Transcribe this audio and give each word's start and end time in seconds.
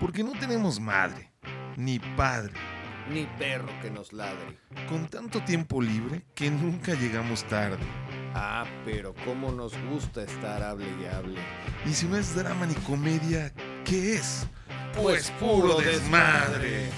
Porque 0.00 0.22
no 0.24 0.32
tenemos 0.32 0.80
madre, 0.80 1.30
ni 1.76 1.98
padre, 1.98 2.52
Ni 3.10 3.24
perro 3.38 3.68
que 3.82 3.90
nos 3.90 4.12
ladre. 4.12 4.58
con 4.88 5.06
tanto 5.08 5.42
tiempo 5.44 5.80
libre 5.82 6.22
que 6.34 6.50
nunca 6.50 6.94
llegamos 6.94 7.44
tarde. 7.44 7.78
Ah, 8.34 8.64
pero 8.84 9.14
cómo 9.24 9.50
nos 9.50 9.72
gusta 9.90 10.22
estar 10.22 10.62
hable 10.62 10.86
y 11.02 11.06
hable. 11.06 11.40
Y 11.84 11.92
si 11.92 12.06
no 12.06 12.16
es 12.16 12.34
drama 12.34 12.66
ni 12.66 12.74
comedia, 12.74 13.52
¿qué 13.84 14.14
es? 14.14 14.46
Pues 15.00 15.30
puro 15.32 15.78
desmadre. 15.80 16.90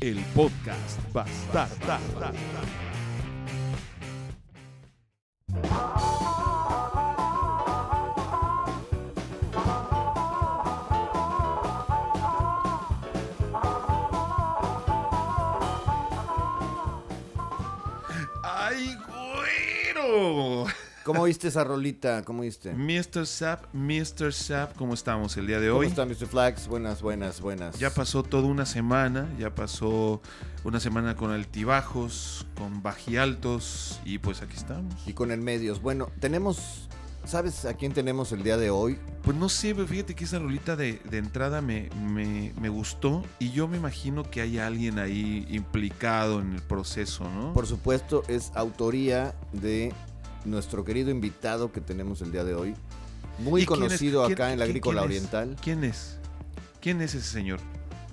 El 0.00 0.18
podcast 0.34 1.00
Bastarda. 1.12 1.98
¿Cómo 21.28 21.34
viste 21.34 21.48
esa 21.48 21.62
rolita? 21.62 22.22
¿Cómo 22.24 22.40
viste? 22.40 22.72
Mr. 22.72 23.26
Sap, 23.26 23.66
Mr. 23.74 24.32
Sap, 24.32 24.74
¿cómo 24.76 24.94
estamos 24.94 25.36
el 25.36 25.46
día 25.46 25.60
de 25.60 25.68
¿Cómo 25.68 25.80
hoy? 25.80 25.88
está 25.88 26.06
Mr. 26.06 26.26
Flags? 26.26 26.66
Buenas, 26.68 27.02
buenas, 27.02 27.42
buenas. 27.42 27.78
Ya 27.78 27.90
pasó 27.90 28.22
toda 28.22 28.44
una 28.48 28.64
semana, 28.64 29.28
ya 29.38 29.54
pasó 29.54 30.22
una 30.64 30.80
semana 30.80 31.16
con 31.16 31.30
altibajos, 31.30 32.46
con 32.56 32.82
bajialtos 32.82 34.00
y 34.06 34.16
pues 34.20 34.40
aquí 34.40 34.56
estamos. 34.56 34.94
Y 35.06 35.12
con 35.12 35.30
el 35.30 35.42
medios. 35.42 35.82
Bueno, 35.82 36.08
tenemos... 36.18 36.88
¿Sabes 37.24 37.66
a 37.66 37.74
quién 37.74 37.92
tenemos 37.92 38.32
el 38.32 38.42
día 38.42 38.56
de 38.56 38.70
hoy? 38.70 38.98
Pues 39.22 39.36
no 39.36 39.50
sé, 39.50 39.74
pero 39.74 39.86
fíjate 39.86 40.14
que 40.14 40.24
esa 40.24 40.38
rolita 40.38 40.76
de, 40.76 40.98
de 41.10 41.18
entrada 41.18 41.60
me, 41.60 41.90
me- 42.10 42.54
me 42.58 42.70
gustó 42.70 43.22
y 43.38 43.50
yo 43.50 43.68
me 43.68 43.76
imagino 43.76 44.22
que 44.30 44.40
hay 44.40 44.58
alguien 44.58 44.98
ahí 44.98 45.46
implicado 45.50 46.40
en 46.40 46.54
el 46.54 46.62
proceso, 46.62 47.28
¿no? 47.28 47.52
Por 47.52 47.66
supuesto, 47.66 48.22
es 48.28 48.50
autoría 48.54 49.34
de 49.52 49.92
nuestro 50.44 50.84
querido 50.84 51.10
invitado 51.10 51.72
que 51.72 51.80
tenemos 51.80 52.20
el 52.22 52.32
día 52.32 52.44
de 52.44 52.54
hoy. 52.54 52.74
Muy 53.38 53.64
conocido 53.66 54.22
¿Quién- 54.26 54.32
acá 54.34 54.52
en 54.52 54.58
la 54.58 54.64
Agrícola 54.64 55.00
quién? 55.02 55.10
Oriental. 55.10 55.56
¿Quién 55.62 55.84
es? 55.84 56.18
¿Quién 56.80 57.00
es 57.00 57.14
ese 57.14 57.28
señor? 57.28 57.60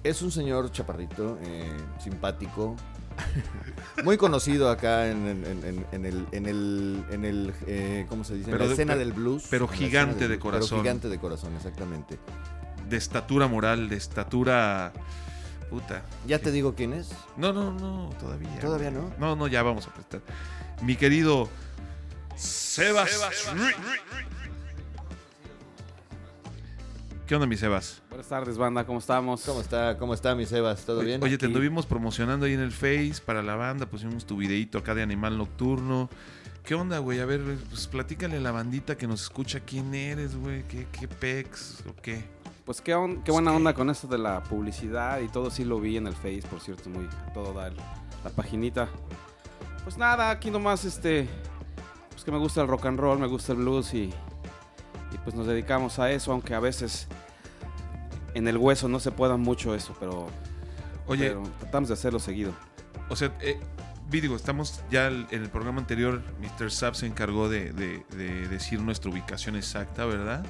Es 0.04 0.22
un 0.22 0.31
señor 0.31 0.72
chaparrito, 0.72 1.40
eh, 1.44 1.72
simpático. 2.03 2.76
Muy 4.03 4.18
conocido 4.18 4.70
acá 4.70 5.08
en, 5.09 5.26
en- 5.28 5.46
en- 5.46 5.86
en 5.92 6.06
el, 6.06 6.28
en 6.31 6.46
el, 6.46 7.06
en 7.09 7.26
el 7.26 7.53
eh, 7.66 8.06
¿cómo 8.09 8.23
se 8.23 8.36
dice? 8.36 8.46
En 8.46 8.52
Pero 8.52 8.64
la 8.66 8.68
de- 8.68 8.73
escena 8.73 8.94
pero- 8.94 9.06
del 9.06 9.14
blues. 9.14 9.48
pero 9.50 9.66
En 9.66 9.72
la 9.72 9.78
gigante 9.78 10.20
del 10.28 10.31
de 10.31 10.40
corazón. 10.40 10.70
Pero 10.70 10.81
gigante 10.81 11.09
de 11.09 11.18
corazón, 11.20 11.56
exactamente. 11.56 12.20
De 12.90 12.98
estatura 12.98 13.48
moral, 13.48 13.90
de 13.90 13.96
estatura... 13.96 14.92
Puta. 15.70 16.03
¿Ya 16.28 16.38
te 16.38 16.52
digo 16.52 16.76
quién 16.76 16.94
es? 16.94 17.09
No, 17.38 17.52
no, 17.52 17.72
no, 17.73 18.12
todavía. 18.20 18.59
¿Todavía 18.59 18.92
no? 18.92 19.12
No, 19.18 19.36
no, 19.36 19.48
ya 19.48 19.64
vamos 19.64 19.88
a 19.88 19.94
prestar. 19.94 20.22
Mi 20.84 20.96
querido 20.96 21.50
Sebas. 22.36 23.09
¿Qué 27.25 27.33
onda, 27.33 27.47
mi 27.47 27.58
Sebas? 27.58 28.02
Buenas 28.09 28.28
tardes, 28.28 28.58
banda, 28.58 28.86
¿cómo 28.86 29.00
estamos? 29.00 29.41
¿Cómo 29.44 29.61
está, 29.61 29.97
cómo 29.97 30.14
está 30.14 30.36
mi 30.36 30.45
Sebas? 30.45 30.86
¿Todo 30.86 31.00
Oye, 31.00 31.08
bien? 31.08 31.23
Oye, 31.23 31.38
te 31.38 31.47
anduvimos 31.47 31.86
promocionando 31.86 32.45
ahí 32.45 32.53
en 32.53 32.59
el 32.59 32.72
Face 32.72 33.16
para 33.25 33.41
la 33.41 33.56
banda, 33.56 33.88
pusimos 33.88 34.25
tu 34.25 34.38
videito 34.38 34.78
acá 34.78 34.94
de 34.94 35.02
Animal 35.02 35.38
Nocturno. 35.38 36.09
¿Qué 36.63 36.75
onda, 36.75 37.00
güey? 37.00 37.19
A 37.19 37.25
ver, 37.25 37.41
pues 37.69 37.88
platícale 37.88 38.38
a 38.38 38.41
la 38.41 38.52
bandita 38.52 38.97
que 38.97 39.08
nos 39.08 39.23
escucha 39.23 39.59
quién 39.61 39.94
eres, 39.95 40.36
güey, 40.36 40.63
qué, 40.67 40.88
qué 40.91 41.08
pex 41.08 41.83
o 41.89 41.95
qué. 42.02 42.23
Pues 42.66 42.81
qué, 42.81 42.94
on- 42.95 43.23
qué 43.23 43.31
buena 43.31 43.53
onda 43.53 43.73
con 43.73 43.89
esto 43.89 44.08
de 44.08 44.17
la 44.17 44.41
publicidad 44.44 45.19
y 45.22 45.28
todo, 45.28 45.50
sí 45.52 45.63
lo 45.63 45.80
vi 45.80 45.97
en 45.97 46.08
el 46.08 46.13
Face, 46.16 46.44
por 46.50 46.59
cierto, 46.59 46.89
muy 46.89 47.06
a 47.28 47.33
todo 47.33 47.53
da 47.53 47.67
el- 47.67 47.75
la 48.23 48.30
paginita. 48.36 48.88
Pues 49.83 49.97
nada, 49.97 50.31
aquí 50.31 50.50
nomás 50.50 50.84
este, 50.85 51.28
que 52.25 52.31
me 52.31 52.38
gusta 52.40 52.62
el 52.62 52.68
rock 52.68 52.88
and 52.88 53.00
roll, 53.00 53.19
me 53.19 53.28
gusta 53.28 53.52
el 53.53 53.59
blues 53.59 53.94
y, 53.94 54.12
y 55.12 55.18
pues 55.24 55.36
nos 55.36 55.47
dedicamos 55.47 56.00
a 56.00 56.12
eso, 56.12 56.31
aunque 56.31 56.53
a 56.56 56.59
veces 56.59 57.08
en 58.34 58.47
el 58.47 58.58
hueso 58.58 58.88
no 58.90 59.00
se 59.00 59.12
pueda 59.12 59.38
mucho 59.38 59.74
eso, 59.75 59.96
pero, 60.00 60.28
Oye, 61.08 61.30
pero 61.30 61.44
tratamos 61.59 61.90
de 61.90 61.94
hacerlo 61.94 62.19
seguido. 62.19 62.53
o 63.09 63.16
sea, 63.16 63.31
eh, 63.41 63.59
digo, 64.09 64.36
estamos 64.36 64.81
ya 64.91 65.08
en 65.08 65.28
el 65.31 65.50
programa 65.50 65.80
anterior, 65.80 66.22
Mr. 66.41 66.72
Sap 66.72 66.96
se 66.96 67.06
encargó 67.06 67.47
de, 67.50 67.72
de- 67.74 68.03
de 68.16 68.47
decir 68.47 68.81
nuestra 68.81 69.09
ubicación 69.12 69.56
exacta, 69.56 70.06
¿verdad? 70.06 70.46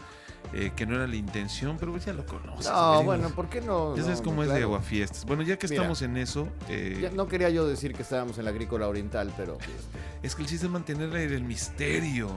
Eh, 0.53 0.71
que 0.75 0.85
no 0.85 0.95
era 0.95 1.07
la 1.07 1.15
intención, 1.15 1.77
pero 1.79 1.97
ya 1.97 2.13
lo 2.13 2.25
conoces. 2.25 2.71
No, 2.71 3.03
bueno, 3.03 3.29
¿por 3.29 3.49
qué 3.49 3.61
no? 3.61 3.95
Ya 3.95 4.03
sabes 4.03 4.19
no, 4.19 4.25
cómo 4.25 4.37
no, 4.37 4.43
es 4.43 4.49
de 4.49 4.55
claro. 4.55 4.67
aguafiestas. 4.67 5.25
Bueno, 5.25 5.43
ya 5.43 5.57
que 5.57 5.67
Mira. 5.67 5.81
estamos 5.81 6.01
en 6.01 6.17
eso, 6.17 6.47
eh, 6.69 6.99
Ya 7.01 7.11
no 7.11 7.27
quería 7.27 7.49
yo 7.49 7.67
decir 7.67 7.93
que 7.93 8.03
estábamos 8.03 8.37
en 8.37 8.45
la 8.45 8.51
Agrícola 8.51 8.87
Oriental, 8.87 9.33
pero... 9.35 9.57
es 10.23 10.35
que 10.35 10.41
el 10.41 10.47
chiste 10.47 10.65
es 10.65 10.71
mantener 10.71 11.13
el 11.15 11.43
misterio. 11.43 12.29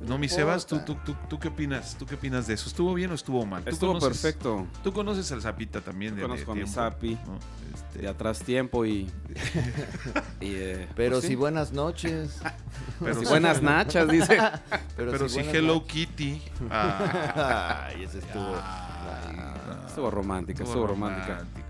No, 0.00 0.08
No 0.10 0.18
mi 0.18 0.28
Sebas, 0.28 0.66
¿tú, 0.66 0.80
tú, 0.86 0.96
tú, 1.04 1.16
tú 1.28 1.38
qué 1.38 1.48
opinas? 1.48 1.96
¿Tú 1.98 2.06
qué 2.06 2.14
opinas 2.14 2.46
de 2.46 2.54
eso? 2.54 2.68
¿Estuvo 2.68 2.94
bien 2.94 3.10
o 3.10 3.14
estuvo 3.14 3.44
mal? 3.44 3.64
¿Tú 3.64 3.70
Estuvo 3.70 3.94
conoces- 3.94 4.08
perfecto. 4.22 4.66
Tú 4.84 4.92
conoces 4.92 5.30
al 5.32 5.42
Zapita 5.42 5.80
también 5.80 6.14
de, 6.14 6.22
de 6.22 6.28
Conozco 6.28 6.52
a 6.52 6.54
mi 6.54 6.66
Zapi. 6.68 7.14
¿no? 7.26 7.38
Este, 7.74 8.00
De 8.02 8.08
atrás 8.08 8.38
tiempo 8.40 8.86
y... 8.86 9.10
y, 10.40 10.54
eh, 10.54 10.88
Pero 10.94 11.16
pues 11.16 11.22
si 11.22 11.28
sí. 11.30 11.34
buenas 11.34 11.72
noches. 11.72 12.38
pero 13.00 13.14
sí- 13.20 13.26
buenas 13.26 13.60
nachas, 13.62 14.08
dice. 14.08 14.38
pero 14.96 15.28
si 15.28 15.42
si 15.42 15.48
Hello 15.48 15.74
noches. 15.74 15.92
Kitty. 15.92 16.42
ah, 16.70 17.86
Ay, 17.88 18.04
ese 18.04 18.18
estuvo... 18.18 18.54
ah, 18.56 19.84
Estuvo 19.86 20.10
romántica, 20.10 20.62
estuvo 20.64 20.86
romántica. 20.86 21.26
romántico. 21.38 21.66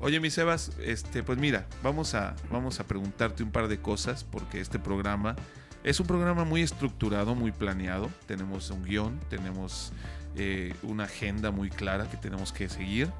Oye, 0.00 0.18
mi 0.20 0.30
Sebas, 0.30 0.72
este, 0.82 1.22
pues 1.22 1.38
mira, 1.38 1.66
vamos 1.82 2.14
a, 2.14 2.34
vamos 2.50 2.80
a 2.80 2.84
preguntarte 2.84 3.42
un 3.42 3.50
par 3.50 3.68
de 3.68 3.80
cosas 3.80 4.24
porque 4.24 4.60
este 4.60 4.78
programa 4.78 5.36
es 5.84 6.00
un 6.00 6.06
programa 6.06 6.44
muy 6.44 6.62
estructurado, 6.62 7.34
muy 7.34 7.52
planeado. 7.52 8.10
Tenemos 8.26 8.70
un 8.70 8.82
guion, 8.84 9.18
tenemos 9.28 9.92
eh, 10.36 10.74
una 10.82 11.04
agenda 11.04 11.50
muy 11.50 11.70
clara 11.70 12.08
que 12.10 12.16
tenemos 12.16 12.52
que 12.52 12.68
seguir. 12.68 13.10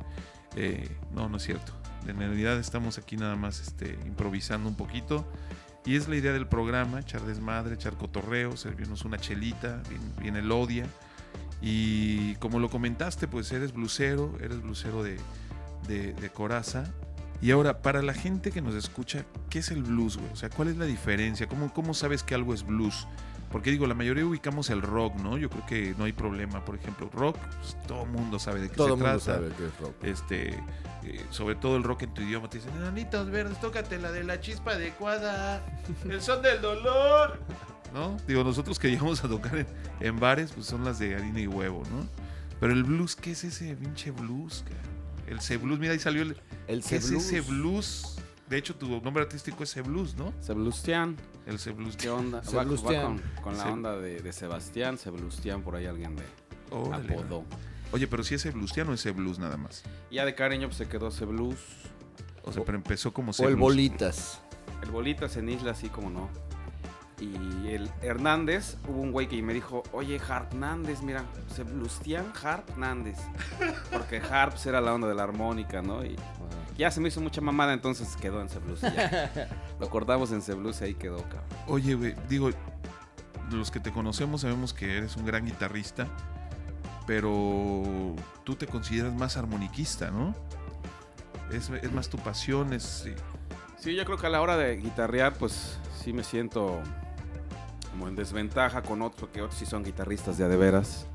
Eh, 0.57 0.89
no, 1.15 1.29
no 1.29 1.39
es 1.39 1.45
cierto. 1.45 1.73
En 2.07 2.19
realidad 2.19 2.59
estamos 2.59 2.99
aquí 2.99 3.17
nada 3.17 3.37
más 3.37 3.61
este, 3.61 3.99
improvisando 4.07 4.69
un 4.69 4.77
poquito. 4.77 5.27
Y 5.87 5.97
es 5.97 6.09
la 6.09 6.17
idea 6.17 6.33
del 6.33 6.47
programa, 6.47 7.01
echar 7.01 7.23
desmadre, 7.23 7.75
echar 7.75 7.97
cotorreo, 7.97 8.57
servirnos 8.57 9.05
una 9.07 9.19
chelita, 9.19 9.83
bien 10.21 10.37
elodia. 10.37 10.85
Y 11.63 12.35
como 12.37 12.59
lo 12.59 12.69
comentaste, 12.69 13.29
pues 13.29 13.51
eres 13.53 13.73
blusero, 13.73 14.37
eres 14.41 14.61
blusero 14.63 15.03
de, 15.03 15.17
de, 15.89 16.13
de 16.13 16.31
coraza. 16.31 16.85
Y 17.43 17.51
ahora, 17.53 17.81
para 17.81 18.03
la 18.03 18.13
gente 18.13 18.51
que 18.51 18.61
nos 18.61 18.75
escucha, 18.75 19.25
¿qué 19.49 19.61
es 19.61 19.71
el 19.71 19.83
blues, 19.83 20.17
güey? 20.19 20.31
O 20.33 20.37
sea, 20.37 20.51
¿cuál 20.51 20.69
es 20.69 20.77
la 20.77 20.85
diferencia? 20.85 21.47
¿Cómo, 21.49 21.73
¿Cómo 21.73 21.95
sabes 21.95 22.23
que 22.23 22.35
algo 22.35 22.53
es 22.53 22.65
blues? 22.67 23.07
Porque 23.51 23.71
digo, 23.71 23.87
la 23.87 23.95
mayoría 23.95 24.25
ubicamos 24.25 24.71
el 24.71 24.81
rock, 24.83 25.17
¿no? 25.17 25.37
Yo 25.39 25.51
creo 25.51 25.67
que 25.67 25.95
no 25.99 26.05
hay 26.05 26.13
problema. 26.13 26.65
Por 26.65 26.77
ejemplo, 26.77 27.09
rock, 27.13 27.37
pues, 27.39 27.77
todo 27.89 28.03
el 28.05 28.11
mundo 28.11 28.39
sabe 28.39 28.61
de 28.61 28.69
qué 28.69 28.77
Todo 28.77 28.89
se 28.89 28.93
el 28.93 28.99
mundo 29.01 29.19
trata. 29.19 29.35
sabe 29.41 29.49
que 29.57 29.67
es 29.67 29.79
rock. 29.81 30.05
Este, 30.05 30.49
eh, 31.03 31.27
sobre 31.31 31.55
todo 31.57 31.77
el 31.77 31.83
rock 31.83 32.03
en 32.03 32.15
tu 32.15 32.23
idioma, 32.23 32.49
te 32.49 32.59
dicen, 32.59 32.73
enanitos 32.77 33.29
verdes, 33.31 33.59
tócate 33.61 33.99
la 33.99 34.13
de 34.13 34.23
la 34.23 34.41
chispa 34.41 34.73
adecuada, 34.73 35.65
el 36.09 36.21
son 36.21 36.43
del 36.43 36.61
dolor. 36.61 37.41
¿No? 37.93 38.17
Digo, 38.29 38.45
nosotros 38.45 38.79
que 38.79 38.89
llegamos 38.89 39.25
a 39.25 39.29
tocar 39.29 39.57
en, 39.59 39.67
en 39.99 40.21
bares, 40.21 40.53
pues 40.53 40.67
son 40.67 40.85
las 40.85 41.01
de 41.01 41.17
harina 41.17 41.41
y 41.41 41.49
huevo, 41.49 41.83
¿no? 41.91 42.07
Pero 42.61 42.73
el 42.73 42.85
blues, 42.85 43.17
¿qué 43.17 43.33
es 43.33 43.43
ese 43.43 43.75
pinche 43.75 44.13
blues? 44.13 44.63
cara? 44.69 44.79
El 45.31 45.41
C 45.41 45.57
blues, 45.57 45.79
mira, 45.79 45.93
ahí 45.93 45.99
salió 45.99 46.23
el. 46.23 46.37
El 46.67 46.83
¿Qué 46.83 46.97
es 46.97 47.05
C-Blues. 47.05 47.25
ese 47.25 47.41
blues? 47.41 48.17
De 48.49 48.59
hecho, 48.59 48.75
tu 48.75 49.01
nombre 49.01 49.23
artístico 49.23 49.63
es 49.63 49.71
C 49.71 49.81
blues, 49.81 50.17
¿no? 50.17 50.35
Sebastián, 50.41 51.17
El 51.47 51.57
blues. 51.73 51.97
¿qué 51.97 52.11
onda? 52.11 52.43
Va, 52.55 52.65
con, 52.65 53.23
con 53.43 53.57
la 53.57 53.67
onda 53.71 53.97
de, 53.97 54.21
de 54.21 54.33
Sebastián, 54.33 54.99
Sebastián, 54.99 55.63
por 55.63 55.77
ahí 55.77 55.87
alguien 55.87 56.17
de 56.17 56.25
Órale. 56.71 57.15
apodo. 57.15 57.45
Oye, 57.93 58.09
pero 58.09 58.25
si 58.25 58.35
es 58.35 58.45
ya 58.75 58.85
no 58.85 58.93
es 58.93 59.01
C 59.01 59.13
blues 59.13 59.39
nada 59.39 59.57
más. 59.57 59.85
Ya 60.11 60.25
de 60.25 60.35
cariño 60.35 60.67
pues, 60.67 60.79
se 60.79 60.89
quedó 60.89 61.11
Blues. 61.27 61.59
O 62.43 62.53
sea, 62.53 62.65
pero 62.65 62.77
empezó 62.77 63.13
como 63.13 63.33
C 63.33 63.45
O 63.45 63.49
el. 63.49 63.57
Bolitas. 63.57 64.41
El 64.83 64.91
Bolitas 64.91 65.37
en 65.37 65.49
Isla, 65.49 65.71
así 65.73 65.89
como 65.89 66.11
no. 66.11 66.29
Y 67.21 67.69
el 67.69 67.91
Hernández, 68.01 68.77
hubo 68.89 69.01
un 69.01 69.13
güey 69.13 69.29
que 69.29 69.43
me 69.43 69.53
dijo, 69.53 69.83
oye, 69.93 70.19
Hartnández, 70.19 71.03
mira, 71.03 71.25
Sebastián 71.55 72.33
Hartnández. 72.43 73.19
Porque 73.93 74.19
Harps 74.21 74.65
era 74.65 74.81
la 74.81 74.95
onda 74.95 75.07
de 75.07 75.15
la 75.15 75.25
armónica, 75.25 75.83
¿no? 75.83 76.03
Y 76.05 76.17
ya 76.79 76.91
se 76.91 77.01
me 77.01 77.09
hizo 77.09 77.21
mucha 77.21 77.43
mamada, 77.43 77.75
entonces 77.75 78.17
quedó 78.17 78.41
en 78.41 78.49
Blues. 78.65 78.81
Lo 79.81 79.91
cortamos 79.91 80.33
en 80.33 80.41
Blues 80.59 80.81
y 80.81 80.85
ahí 80.85 80.95
quedó, 80.95 81.19
cabrón. 81.25 81.45
Oye, 81.67 81.95
güey, 81.95 82.15
digo, 82.29 82.51
los 83.51 83.71
que 83.71 83.81
te 83.81 83.93
conocemos 83.93 84.41
sabemos 84.41 84.73
que 84.73 84.97
eres 84.97 85.17
un 85.17 85.27
gran 85.27 85.45
guitarrista, 85.45 86.09
pero 87.07 87.83
tú 88.45 88.55
te 88.55 88.67
consideras 88.67 89.13
más 89.13 89.37
armoniquista, 89.37 90.11
¿no? 90.11 90.35
Es, 91.53 91.69
es 91.69 91.93
más 91.93 92.09
tu 92.09 92.17
pasión, 92.17 92.73
es... 92.73 92.83
sí. 92.83 93.13
Sí, 93.79 93.95
yo 93.95 94.05
creo 94.05 94.19
que 94.19 94.27
a 94.27 94.31
la 94.31 94.43
hora 94.43 94.59
de 94.59 94.77
guitarrear, 94.77 95.33
pues 95.35 95.79
sí 96.03 96.13
me 96.13 96.23
siento 96.23 96.83
como 97.91 98.09
en 98.09 98.17
desventaja 98.17 98.83
con 98.83 99.03
otros, 99.03 99.21
porque 99.21 99.43
otros 99.43 99.59
sí 99.59 99.67
son 99.67 99.83
guitarristas 99.85 100.39
de 100.39 100.45
a 100.45 100.49
de 100.49 100.57
veras. 100.57 101.07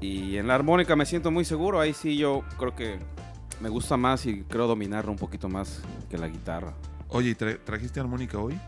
Y 0.00 0.36
en 0.36 0.46
la 0.46 0.54
armónica 0.54 0.94
me 0.96 1.06
siento 1.06 1.30
muy 1.30 1.44
seguro. 1.44 1.80
Ahí 1.80 1.94
sí 1.94 2.16
yo 2.16 2.42
creo 2.58 2.74
que 2.74 2.98
me 3.60 3.68
gusta 3.68 3.96
más 3.96 4.26
y 4.26 4.42
creo 4.42 4.66
dominarlo 4.66 5.10
un 5.10 5.18
poquito 5.18 5.48
más 5.48 5.80
que 6.10 6.18
la 6.18 6.28
guitarra. 6.28 6.74
Oye, 7.08 7.30
¿y 7.30 7.34
tra- 7.34 7.58
¿trajiste 7.64 8.00
armónica 8.00 8.38
hoy? 8.38 8.58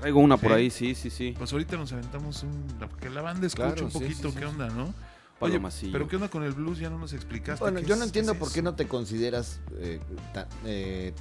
Traigo 0.00 0.20
una 0.20 0.36
por 0.36 0.52
ahí, 0.52 0.70
sí, 0.70 0.94
sí, 0.94 1.10
sí. 1.10 1.34
Pues 1.36 1.52
ahorita 1.52 1.76
nos 1.76 1.92
aventamos 1.92 2.42
un... 2.44 2.64
Que 3.00 3.10
la 3.10 3.20
banda 3.20 3.46
escuche 3.46 3.66
Claro, 3.66 3.84
un 3.86 3.92
poquito 3.92 4.28
sí, 4.30 4.34
qué 4.34 4.40
sí. 4.40 4.44
onda, 4.46 4.68
¿no? 4.68 4.94
Oye, 5.40 5.60
pero 5.92 6.08
¿qué 6.08 6.16
onda 6.16 6.28
con 6.28 6.42
el 6.42 6.52
blues? 6.52 6.78
Ya 6.80 6.88
no 6.90 6.98
nos 6.98 7.12
explicaste. 7.12 7.62
Bueno, 7.62 7.78
¿qué 7.80 7.86
yo 7.86 7.94
es- 7.94 7.98
no 8.00 8.06
entiendo 8.06 8.32
es 8.32 8.38
por 8.38 8.50
qué 8.52 8.60
no 8.62 8.74
te 8.74 8.88
consideras. 8.88 9.60
eh, 9.78 10.00
ta- 10.34 10.48
eh, 10.64 11.12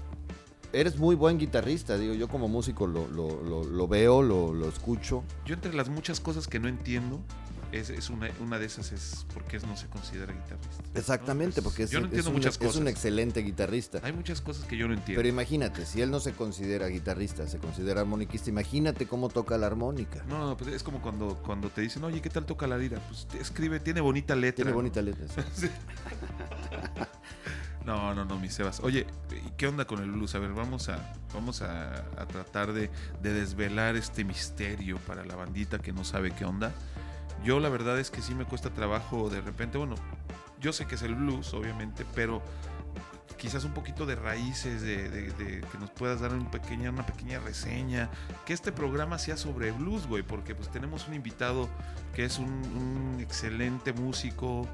eres 0.73 0.97
muy 0.97 1.15
buen 1.15 1.37
guitarrista, 1.37 1.97
digo, 1.97 2.13
yo 2.13 2.27
como 2.27 2.47
músico 2.47 2.87
lo, 2.87 3.07
lo- 3.07 3.41
lo- 3.43 3.63
lo 3.63 3.87
veo, 3.87 4.21
lo, 4.21 4.53
lo 4.53 4.67
escucho. 4.69 5.23
Yo 5.45 5.53
entre 5.55 5.73
las 5.73 5.89
muchas 5.89 6.19
cosas 6.19 6.47
que 6.47 6.59
no 6.59 6.67
entiendo, 6.67 7.19
es, 7.73 7.89
es 7.89 8.09
una, 8.09 8.29
una 8.39 8.59
de 8.59 8.65
esas 8.65 8.93
es 8.93 9.25
por 9.33 9.43
qué 9.43 9.59
no 9.59 9.75
se 9.75 9.87
considera 9.87 10.31
guitarrista. 10.31 10.83
Exactamente, 10.95 11.61
porque 11.61 11.83
es, 11.83 11.91
yo 11.91 11.99
no 11.99 12.05
es 12.05 12.11
entiendo 12.11 12.29
un, 12.29 12.35
muchas 12.37 12.53
es 12.53 12.57
cosas. 12.59 12.75
un 12.77 12.87
excelente 12.87 13.41
guitarrista. 13.41 13.99
Hay 14.03 14.13
muchas 14.13 14.39
cosas 14.39 14.63
que 14.65 14.77
yo 14.77 14.87
no 14.87 14.93
entiendo. 14.93 15.19
Pero 15.19 15.27
imagínate, 15.27 15.85
si 15.85 16.01
él 16.01 16.09
no 16.09 16.21
se 16.21 16.31
considera 16.31 16.87
guitarrista, 16.87 17.45
se 17.47 17.57
considera 17.57 17.99
armoniquista, 18.01 18.49
imagínate 18.49 19.05
cómo 19.05 19.27
toca 19.27 19.57
la 19.57 19.67
armónica. 19.67 20.23
No, 20.29 20.47
no, 20.47 20.55
pues 20.57 20.73
es 20.73 20.81
como 20.81 21.01
cuando, 21.01 21.35
cuando 21.45 21.69
te 21.69 21.81
dicen, 21.81 22.05
oye, 22.05 22.21
¿qué 22.21 22.29
tal 22.29 22.45
toca 22.45 22.67
la 22.67 22.77
lira? 22.77 22.99
Pues 23.09 23.27
escribe, 23.39 23.81
tiene 23.81 23.99
bonita 23.99 24.33
letra. 24.33 24.55
Tiene 24.63 24.71
bonita 24.71 25.01
letra. 25.01 25.25
No, 27.87 28.13
no, 28.13 28.25
no, 28.25 28.37
mi 28.37 28.49
Sebas. 28.49 28.81
Oye, 28.81 29.07
¿y 29.31 29.49
¿qué 29.51 29.65
onda 29.65 29.85
con 29.85 29.99
el 30.03 30.11
blues? 30.11 30.35
A 30.35 30.39
ver, 30.39 30.51
vamos 30.51 30.89
a, 30.89 31.13
vamos 31.33 31.61
a, 31.61 32.03
a 32.17 32.25
tratar 32.27 32.73
de, 32.73 32.91
de 33.21 33.33
desvelar 33.33 33.95
este 33.95 34.25
misterio 34.25 34.97
para 35.07 35.23
la 35.23 35.37
bandita 35.37 35.79
que 35.79 35.93
no 35.93 36.03
sabe 36.03 36.31
qué 36.31 36.43
onda. 36.43 36.73
Yo 37.45 37.61
la 37.61 37.69
verdad 37.69 37.97
es 37.97 38.11
que 38.11 38.21
sí 38.21 38.35
me 38.35 38.43
cuesta 38.43 38.71
trabajo 38.71 39.29
de 39.29 39.39
repente, 39.39 39.77
bueno, 39.77 39.95
yo 40.59 40.73
sé 40.73 40.85
que 40.85 40.95
es 40.95 41.01
el 41.03 41.15
blues, 41.15 41.53
obviamente, 41.53 42.05
pero 42.13 42.41
quizás 43.37 43.63
un 43.63 43.73
poquito 43.73 44.05
de 44.05 44.15
raíces, 44.15 44.81
de, 44.81 45.09
de- 45.09 45.31
de 45.33 45.61
que 45.61 45.77
nos 45.79 45.89
puedas 45.91 46.19
dar 46.21 46.33
un 46.33 46.49
pequeña, 46.51 46.89
una 46.89 47.05
pequeña 47.05 47.39
reseña, 47.39 48.09
que 48.45 48.53
este 48.53 48.71
programa 48.71 49.17
sea 49.19 49.37
sobre 49.37 49.71
blues, 49.71 50.07
güey, 50.07 50.23
porque 50.23 50.55
pues 50.55 50.69
tenemos 50.71 51.07
un 51.07 51.13
invitado 51.13 51.69
que 52.15 52.25
es 52.25 52.39
un, 52.39 52.47
un 52.47 53.19
excelente 53.19 53.93
músico, 53.93 54.67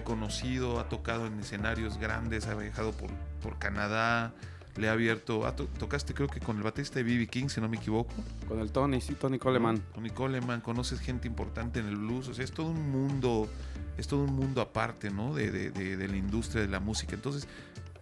reconocido, 0.00 0.78
ha 0.80 0.88
tocado 0.88 1.26
en 1.26 1.38
escenarios 1.40 1.98
grandes, 1.98 2.46
ha 2.46 2.54
viajado 2.54 2.92
por, 2.92 3.10
por 3.42 3.58
Canadá, 3.58 4.32
le 4.76 4.88
ha 4.88 4.92
abierto, 4.92 5.46
ah, 5.46 5.56
to- 5.56 5.68
tocaste 5.78 6.12
creo 6.12 6.28
que 6.28 6.38
con 6.40 6.56
el 6.58 6.62
baterista 6.62 6.96
de 6.96 7.02
B.B. 7.04 7.26
King, 7.28 7.48
si 7.48 7.60
no 7.60 7.68
me 7.68 7.78
equivoco. 7.78 8.12
Con 8.46 8.60
el 8.60 8.70
Tony, 8.72 9.00
sí, 9.00 9.14
Tony 9.14 9.38
Coleman. 9.38 9.80
Tony 9.94 10.10
Coleman, 10.10 10.60
conoces 10.60 11.00
gente 11.00 11.26
importante 11.26 11.80
en 11.80 11.86
el 11.86 11.96
blues, 11.96 12.28
o 12.28 12.34
sea, 12.34 12.44
es 12.44 12.52
todo 12.52 12.66
un 12.68 12.90
mundo, 12.90 13.48
es 13.96 14.06
todo 14.06 14.20
un 14.24 14.34
mundo 14.34 14.60
aparte, 14.60 15.10
¿no? 15.10 15.34
De, 15.34 15.50
de- 15.50 15.70
de- 15.70 15.96
de 15.96 16.08
la 16.08 16.16
industria 16.16 16.60
de 16.60 16.68
la 16.68 16.80
música. 16.80 17.14
Entonces, 17.14 17.48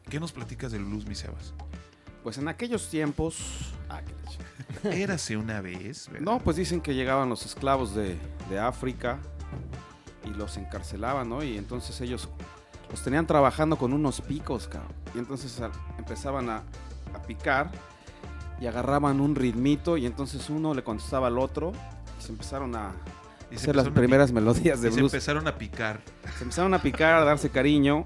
¿qué 0.09 0.21
nos 0.21 0.33
platicas 0.33 0.73
del 0.73 0.85
blues, 0.85 1.07
mi 1.07 1.15
Sebas? 1.15 1.53
Pues 2.23 2.39
en 2.39 2.49
aquellos 2.49 2.89
tiempos. 2.89 3.75
Ah, 3.89 4.01
chingada. 4.29 4.97
Érase 4.97 5.37
una 5.37 5.61
vez, 5.61 6.09
¿verdad? 6.11 6.25
No, 6.25 6.39
pues 6.41 6.57
dicen 6.57 6.81
que 6.81 6.95
llegaban 6.95 7.29
los 7.29 7.45
esclavos 7.45 7.95
de, 7.95 8.19
de 8.49 8.59
África 8.59 9.19
y 10.25 10.31
los 10.31 10.57
encarcelaban, 10.57 11.29
¿no? 11.29 11.43
Y 11.43 11.59
entonces 11.59 12.01
ellos 12.01 12.29
los 12.91 13.03
tenían 13.03 13.27
trabajando 13.27 13.77
con 13.77 13.93
unos 13.93 14.21
picos, 14.21 14.69
cabrón. 14.69 14.93
Y 15.15 15.19
entonces 15.19 15.61
a- 15.61 15.71
empezaban 15.99 16.49
a, 16.49 16.63
a 17.15 17.23
picar 17.27 17.71
y 18.61 18.67
agarraban 18.67 19.21
un 19.21 19.35
ritmito 19.35 19.97
y 19.97 20.07
entonces 20.07 20.49
uno 20.49 20.73
le 20.75 20.83
contestaba 20.85 21.27
al 21.27 21.39
otro 21.39 21.73
y 22.19 22.23
se 22.23 22.33
empezaron 22.33 22.75
a 22.75 22.93
Y 23.55 23.59
se 23.59 23.67
las 23.69 23.87
empezaron 23.87 23.93
a 23.93 23.95
primeras 23.95 24.33
melodías 24.33 24.81
de 24.83 24.89
y 24.89 24.93
se 24.93 24.97
blues. 24.99 25.13
empezaron 25.15 25.47
a 25.49 25.57
picar. 25.57 26.01
Se 26.39 26.43
empezaron 26.45 26.75
a 26.75 26.83
picar, 26.83 27.15
a 27.15 27.25
darse 27.25 27.51
cariño 27.51 28.05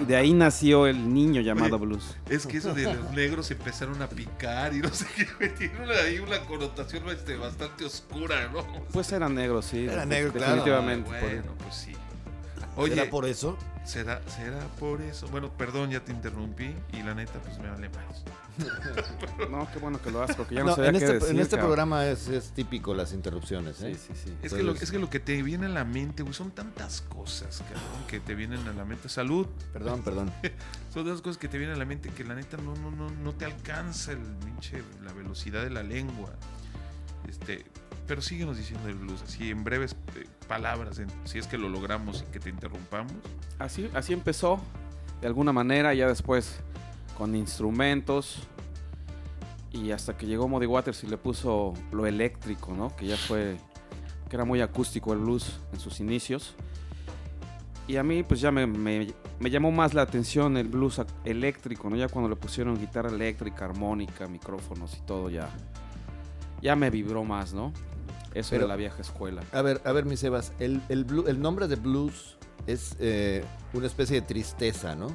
y 0.00 0.04
de 0.04 0.16
ahí 0.16 0.32
nació 0.32 0.86
el 0.86 1.12
niño 1.14 1.40
llamado 1.40 1.76
Oye, 1.76 1.86
blues. 1.86 2.16
Es 2.28 2.46
que 2.46 2.56
eso 2.58 2.74
de 2.74 2.84
los 2.92 3.10
negros 3.12 3.50
empezaron 3.50 4.00
a 4.02 4.08
picar 4.08 4.74
y 4.74 4.78
no 4.80 4.88
sé 4.90 5.06
qué, 5.38 5.48
tiene 5.58 5.74
una- 5.84 5.94
ahí 5.94 6.18
una 6.18 6.40
connotación 6.46 7.08
este, 7.10 7.36
bastante 7.36 7.84
oscura, 7.84 8.48
¿no? 8.52 8.64
Pues 8.92 9.10
eran 9.12 9.34
negros, 9.34 9.66
sí. 9.66 9.84
Era 9.84 10.00
de- 10.00 10.06
negro, 10.06 10.32
claro. 10.32 10.52
Definitivamente. 10.56 11.10
Ah, 11.14 11.18
bueno, 11.20 11.52
pues 11.62 11.74
sí. 11.74 11.92
Oye, 12.76 12.94
¿Será 12.94 13.10
por 13.10 13.24
eso? 13.26 13.56
¿será, 13.84 14.20
¿será 14.28 14.58
por 14.80 15.00
eso? 15.02 15.28
Bueno, 15.28 15.50
perdón, 15.56 15.90
ya 15.90 16.00
te 16.00 16.12
interrumpí 16.12 16.74
y 16.92 17.02
la 17.02 17.14
neta, 17.14 17.38
pues 17.40 17.58
me 17.58 17.70
vale 17.70 17.88
más. 17.90 18.24
No, 19.50 19.68
qué 19.72 19.80
bueno 19.80 20.00
que 20.00 20.12
lo 20.12 20.22
haces 20.22 20.36
porque 20.36 20.54
ya 20.54 20.60
no, 20.60 20.68
No, 20.70 20.76
sabía 20.76 20.90
en 20.90 20.98
qué 20.98 21.04
este, 21.04 21.14
decir, 21.14 21.30
en 21.30 21.40
este 21.40 21.56
cabrón. 21.56 21.70
programa 21.70 22.06
es, 22.06 22.28
es 22.28 22.50
típico 22.50 22.94
las 22.94 23.12
interrupciones. 23.12 23.82
¿eh? 23.82 23.94
Sí, 23.94 24.12
sí, 24.14 24.20
sí. 24.24 24.34
Es 24.42 24.54
que, 24.54 24.62
lo, 24.62 24.72
es 24.72 24.90
que 24.92 24.98
lo 25.00 25.10
que 25.10 25.18
te 25.18 25.42
viene 25.42 25.66
a 25.66 25.70
la 25.70 25.84
mente, 25.84 26.22
güey, 26.22 26.34
son 26.34 26.52
tantas 26.52 27.00
cosas, 27.02 27.62
cabrón, 27.62 28.06
que 28.06 28.20
te 28.20 28.34
vienen 28.36 28.66
a 28.68 28.72
la 28.72 28.84
mente. 28.84 29.08
Salud, 29.08 29.46
Perdón, 29.72 30.02
perdón. 30.02 30.32
son 30.94 31.04
tantas 31.04 31.20
cosas 31.20 31.38
que 31.38 31.48
te 31.48 31.58
vienen 31.58 31.74
a 31.76 31.78
la 31.78 31.84
mente 31.84 32.10
que 32.10 32.22
la 32.24 32.34
neta 32.36 32.56
no, 32.56 32.74
no, 32.76 32.90
no, 32.92 33.10
no 33.10 33.32
te 33.34 33.44
alcanza 33.44 34.12
el 34.12 34.18
pinche, 34.44 34.82
la 35.02 35.12
velocidad 35.12 35.62
de 35.62 35.70
la 35.70 35.82
lengua. 35.82 36.30
Este, 37.28 37.64
pero 38.06 38.20
síguenos 38.22 38.56
diciendo 38.56 38.88
el 38.88 38.94
blues, 38.96 39.22
así 39.22 39.50
en 39.50 39.64
breves 39.64 39.96
eh, 40.16 40.26
palabras, 40.48 41.00
si 41.24 41.38
es 41.38 41.46
que 41.46 41.58
lo 41.58 41.68
logramos 41.68 42.24
y 42.28 42.32
que 42.32 42.40
te 42.40 42.50
interrumpamos. 42.50 43.12
Así, 43.58 43.88
así 43.94 44.12
empezó, 44.12 44.60
de 45.20 45.26
alguna 45.26 45.52
manera, 45.52 45.94
ya 45.94 46.06
después 46.08 46.60
con 47.16 47.34
instrumentos 47.34 48.46
y 49.72 49.90
hasta 49.90 50.16
que 50.16 50.26
llegó 50.26 50.48
Muddy 50.48 50.66
Waters 50.66 51.02
y 51.04 51.06
le 51.08 51.16
puso 51.16 51.74
lo 51.92 52.06
eléctrico, 52.06 52.74
¿no? 52.74 52.94
Que 52.96 53.06
ya 53.06 53.16
fue, 53.16 53.56
que 54.28 54.36
era 54.36 54.44
muy 54.44 54.60
acústico 54.60 55.12
el 55.12 55.18
blues 55.20 55.58
en 55.72 55.80
sus 55.80 56.00
inicios. 56.00 56.54
Y 57.86 57.96
a 57.96 58.02
mí 58.02 58.22
pues 58.22 58.40
ya 58.40 58.50
me, 58.50 58.66
me- 58.66 59.12
me 59.40 59.50
llamó 59.50 59.70
más 59.70 59.92
la 59.94 60.02
atención 60.02 60.56
el 60.56 60.68
blues 60.68 61.00
eléctrico, 61.24 61.90
¿no? 61.90 61.96
Ya 61.96 62.08
cuando 62.08 62.28
le 62.30 62.36
pusieron 62.36 62.78
guitarra 62.78 63.10
eléctrica, 63.10 63.64
armónica, 63.64 64.26
micrófonos 64.28 64.96
y 64.96 65.00
todo 65.02 65.28
ya, 65.28 65.48
ya 66.64 66.74
me 66.74 66.90
vibró 66.90 67.22
más, 67.24 67.52
¿no? 67.54 67.72
Eso 68.34 68.50
Pero- 68.50 68.62
de 68.62 68.68
la 68.68 68.76
vieja 68.76 69.00
escuela. 69.00 69.42
A 69.52 69.62
ver, 69.62 69.80
a 69.84 69.92
ver, 69.92 70.06
mi 70.06 70.16
Sebas, 70.16 70.52
el, 70.58 70.80
el, 70.88 71.06
el 71.28 71.40
nombre 71.40 71.68
de 71.68 71.76
blues 71.76 72.36
es 72.66 72.96
eh, 72.98 73.44
una 73.74 73.86
especie 73.86 74.20
de 74.20 74.26
tristeza, 74.26 74.96
¿no? 74.96 75.06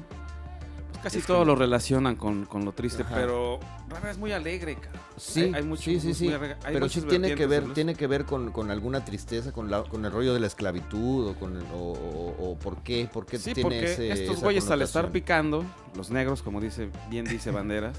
Casi 1.02 1.18
Es 1.18 1.26
todo 1.26 1.38
como- 1.38 1.46
lo 1.52 1.54
relacionan 1.56 2.14
con, 2.16 2.44
con 2.44 2.64
lo 2.66 2.72
triste, 2.72 3.02
Ajá. 3.04 3.14
pero 3.14 3.58
Rara 3.88 4.10
es 4.10 4.18
muy 4.18 4.32
alegre, 4.32 4.74
cara. 4.76 5.00
Sí, 5.16 5.40
Hay- 5.44 5.54
hay 5.54 5.62
mucho- 5.62 5.84
sí, 5.84 5.98
sí, 5.98 6.12
sí. 6.12 6.28
muy 6.28 6.38
Pero 6.62 6.88
sí 6.90 7.00
tiene 7.02 7.34
que 7.34 7.46
ver, 7.46 7.72
tiene 7.72 7.94
que 7.94 8.06
ver 8.06 8.24
con, 8.26 8.52
con 8.52 8.70
alguna 8.70 9.02
tristeza, 9.04 9.50
con, 9.52 9.70
la, 9.70 9.82
con 9.82 10.04
el 10.04 10.12
rollo 10.12 10.34
de 10.34 10.40
la 10.40 10.46
esclavitud 10.46 11.28
o 11.28 11.34
con 11.36 11.56
el- 11.56 11.64
o, 11.72 11.92
o- 11.92 12.50
o 12.52 12.58
por 12.58 12.82
qué, 12.82 13.08
por 13.10 13.24
qué 13.24 13.38
Sí, 13.38 13.54
tiene 13.54 13.62
porque 13.62 13.92
ese, 13.92 14.12
estos 14.12 14.36
esa 14.36 14.44
güeyes 14.44 14.70
al 14.70 14.82
estar 14.82 15.10
picando, 15.10 15.64
los 15.96 16.10
negros, 16.10 16.42
como 16.42 16.60
dice, 16.60 16.90
bien 17.08 17.24
dice 17.24 17.50
Banderas, 17.50 17.96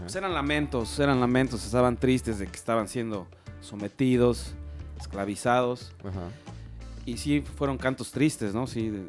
pues 0.00 0.14
eran 0.14 0.34
lamentos, 0.34 0.98
eran 0.98 1.20
lamentos, 1.20 1.64
estaban 1.64 1.96
tristes 1.96 2.38
de 2.38 2.46
que 2.48 2.56
estaban 2.56 2.86
siendo 2.86 3.26
sometidos, 3.62 4.52
esclavizados, 5.00 5.92
Ajá. 6.00 6.28
y 7.06 7.16
sí 7.16 7.40
fueron 7.56 7.78
cantos 7.78 8.12
tristes, 8.12 8.52
¿no? 8.54 8.66
Sí, 8.66 8.90
de- 8.90 9.06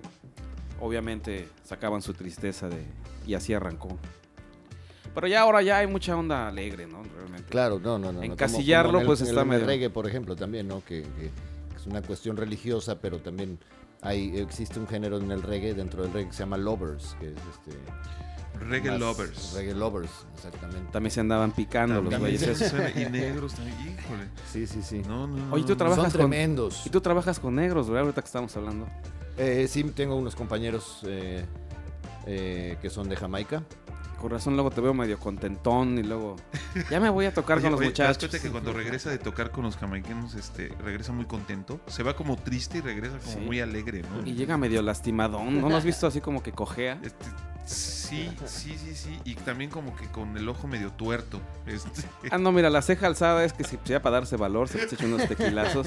obviamente 0.79 1.47
sacaban 1.63 2.01
su 2.01 2.13
tristeza 2.13 2.67
de 2.69 2.83
y 3.25 3.33
así 3.35 3.53
arrancó. 3.53 3.97
Pero 5.13 5.27
ya 5.27 5.41
ahora 5.41 5.61
ya 5.61 5.77
hay 5.77 5.87
mucha 5.87 6.15
onda 6.17 6.47
alegre, 6.47 6.87
¿no? 6.87 7.03
Realmente. 7.03 7.47
Claro, 7.49 7.79
no, 7.79 7.97
no, 7.99 8.07
no. 8.07 8.13
no, 8.13 8.19
como- 8.19 8.23
Encasillarlo, 8.33 8.89
como 8.93 8.97
en 8.99 9.01
el- 9.03 9.07
pues, 9.07 9.21
en 9.21 9.27
está 9.27 9.41
el 9.41 9.47
medio- 9.47 9.65
reggae, 9.65 9.89
por 9.89 10.07
ejemplo, 10.07 10.35
también, 10.35 10.67
¿no? 10.67 10.83
Que, 10.83 11.03
que 11.03 11.29
es 11.75 11.85
una 11.85 12.01
cuestión 12.01 12.35
religiosa, 12.35 12.99
pero 12.99 13.19
también 13.19 13.59
hay 14.01 14.37
existe 14.39 14.79
un 14.79 14.87
género 14.87 15.17
en 15.17 15.29
el 15.31 15.43
reggae, 15.43 15.73
dentro 15.75 16.01
del 16.03 16.11
reggae 16.13 16.27
que 16.29 16.33
se 16.33 16.39
llama 16.39 16.57
lovers, 16.57 17.15
que 17.19 17.27
es 17.27 17.33
este... 17.33 17.77
Reggae 18.59 18.91
más- 18.91 18.99
lovers. 18.99 19.53
Reggae 19.53 19.73
lovers, 19.75 20.11
exactamente. 20.35 20.91
También 20.91 21.11
se 21.11 21.19
andaban 21.19 21.51
picando 21.51 22.01
los 22.01 22.09
También 22.11 22.37
güeyes. 22.37 22.57
se 22.57 22.69
suena- 22.69 22.89
y 22.99 23.05
negros 23.11 23.53
también, 23.53 23.77
híjole. 23.81 24.23
Sí, 24.51 24.65
sí, 24.67 24.81
sí. 24.81 25.01
No, 25.07 25.27
no, 25.27 25.37
no, 25.37 25.53
Oye, 25.53 25.63
tú 25.65 25.75
trabajas 25.75 26.03
Son 26.05 26.11
con- 26.11 26.29
tremendos. 26.31 26.85
Y 26.85 26.89
tú 26.89 27.01
trabajas 27.01 27.39
con 27.39 27.55
negros, 27.55 27.87
¿verdad? 27.87 28.03
Ahorita 28.03 28.21
que 28.21 28.27
estamos 28.27 28.55
hablando. 28.57 28.87
Eh, 29.37 29.67
sí, 29.69 29.83
tengo 29.83 30.15
unos 30.15 30.35
compañeros 30.35 30.99
eh, 31.05 31.45
eh, 32.25 32.77
que 32.81 32.89
son 32.89 33.09
de 33.09 33.15
Jamaica. 33.15 33.63
Con 34.23 34.31
razón 34.31 34.53
luego 34.55 34.71
te 34.71 34.79
veo 34.79 34.93
medio 34.93 35.19
contentón 35.19 35.97
y 35.97 36.03
luego 36.03 36.37
ya 36.89 37.01
me 37.01 37.09
voy 37.09 37.25
a 37.25 37.33
tocar 37.33 37.57
Oye, 37.57 37.63
con 37.63 37.71
los 37.73 37.81
oye, 37.81 37.91
¿te 37.91 38.03
das 38.03 38.11
muchachos. 38.15 38.29
cuenta 38.29 38.47
que 38.47 38.51
cuando 38.53 38.71
regresa 38.71 39.09
de 39.09 39.17
tocar 39.17 39.51
con 39.51 39.65
los 39.65 39.75
jamaicanos, 39.75 40.35
este, 40.35 40.69
regresa 40.81 41.11
muy 41.11 41.25
contento? 41.25 41.81
Se 41.87 42.03
va 42.03 42.15
como 42.15 42.37
triste 42.37 42.77
y 42.77 42.81
regresa 42.81 43.17
como 43.19 43.31
Sí. 43.33 43.39
muy 43.39 43.59
alegre, 43.59 44.01
¿no? 44.03 44.25
Y 44.25 44.33
llega 44.35 44.57
medio 44.57 44.81
lastimadón, 44.81 45.59
¿no 45.59 45.67
lo 45.67 45.75
has 45.75 45.83
visto 45.83 46.07
así 46.07 46.21
como 46.21 46.41
que 46.41 46.53
cojea? 46.53 47.01
Este, 47.03 47.25
sí, 47.65 48.31
sí, 48.45 48.77
sí, 48.77 48.95
sí. 48.95 49.19
Y 49.25 49.35
también 49.35 49.69
como 49.69 49.93
que 49.93 50.07
con 50.07 50.37
el 50.37 50.47
ojo 50.47 50.69
medio 50.69 50.91
tuerto. 50.93 51.41
Este, 51.65 52.03
Ah, 52.31 52.37
no, 52.37 52.53
mira, 52.53 52.69
la 52.69 52.81
ceja 52.81 53.07
alzada 53.07 53.43
es 53.43 53.51
que 53.51 53.65
si 53.65 53.77
ya 53.83 54.01
para 54.01 54.19
darse 54.19 54.37
valor 54.37 54.69
se 54.69 54.81
echa 54.85 55.05
unos 55.05 55.27
tequilazos. 55.27 55.85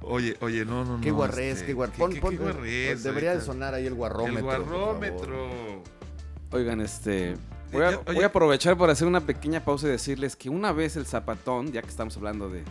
oye, 0.00 0.38
oye, 0.40 0.64
no, 0.64 0.86
no, 0.86 1.02
Qué 1.02 1.10
no. 1.10 1.16
guarrés, 1.16 1.56
este, 1.56 1.66
qué 1.66 1.72
guar... 1.74 1.90
qué- 1.90 1.98
pon- 1.98 2.12
qué- 2.14 2.20
pon- 2.22 2.30
qué 2.30 2.42
guarrés, 2.42 3.02
Debería 3.02 3.34
de 3.34 3.42
sonar 3.42 3.74
ahí 3.74 3.84
el 3.86 3.94
guarrómetro. 3.94 4.38
El 4.38 4.44
por 4.44 4.64
favor. 4.64 4.98
guarrómetro. 4.98 5.82
Oigan, 6.54 6.80
este. 6.80 7.36
Voy 7.72 7.82
a, 7.82 7.96
voy 7.96 8.22
aprovechar 8.22 8.76
por 8.76 8.88
hacer 8.88 9.08
una 9.08 9.20
pequeña 9.20 9.64
pausa 9.64 9.88
y 9.88 9.90
decirles 9.90 10.36
que 10.36 10.48
una 10.48 10.70
vez 10.72 10.94
el 10.96 11.06
zapatón, 11.06 11.72
ya 11.72 11.82
que 11.82 11.88
estamos 11.88 12.16
hablando 12.16 12.48
de. 12.48 12.62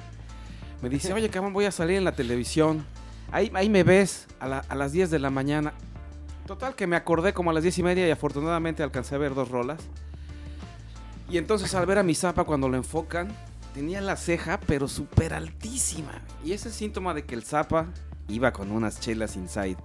Me 0.82 0.90
dice, 0.90 1.12
oye, 1.13 1.30
cabrón, 1.30 1.52
voy 1.54 1.66
a 1.66 1.72
salir 1.72 1.98
en 1.98 2.06
la 2.06 2.13
televisión. 2.13 2.86
Ahí, 3.32 3.52
ahí 3.54 3.70
me 3.70 3.84
ves 3.84 4.28
a, 4.40 4.48
la- 4.48 4.66
a 4.70 4.75
las 4.75 4.92
10 4.94 5.10
de 5.12 5.20
la 5.20 5.30
mañana. 5.30 5.74
Total 6.48 6.75
que 6.75 6.88
me 6.88 6.96
acordé 6.96 7.34
como 7.34 7.50
a 7.52 7.54
las 7.54 7.63
10 7.63 7.80
y 7.80 7.84
media 7.84 8.08
y 8.08 8.12
afortunadamente 8.12 8.84
alcancé 8.84 9.16
a 9.16 9.18
ver 9.18 9.34
dos 9.34 9.50
rolas. 9.50 9.82
Y 11.30 11.38
entonces 11.38 11.74
al 11.75 11.86
ver 11.86 11.98
a 11.98 12.04
mi 12.04 12.16
zapa 12.16 12.44
cuando 12.44 12.70
lo 12.70 12.78
enfocan, 12.78 13.30
tenía 13.74 14.02
la 14.02 14.16
ceja 14.16 14.60
pero 14.66 14.88
súper 14.88 15.34
altísima. 15.34 16.22
Y 16.46 16.52
ese 16.54 16.70
es 16.70 16.75
síntoma 16.75 17.13
de 17.13 17.24
que 17.25 17.36
el 17.36 17.44
zapa 17.44 17.88
iba 18.27 18.51
con 18.53 18.72
unas 18.72 19.00
chelas 19.00 19.36
inside. 19.36 19.77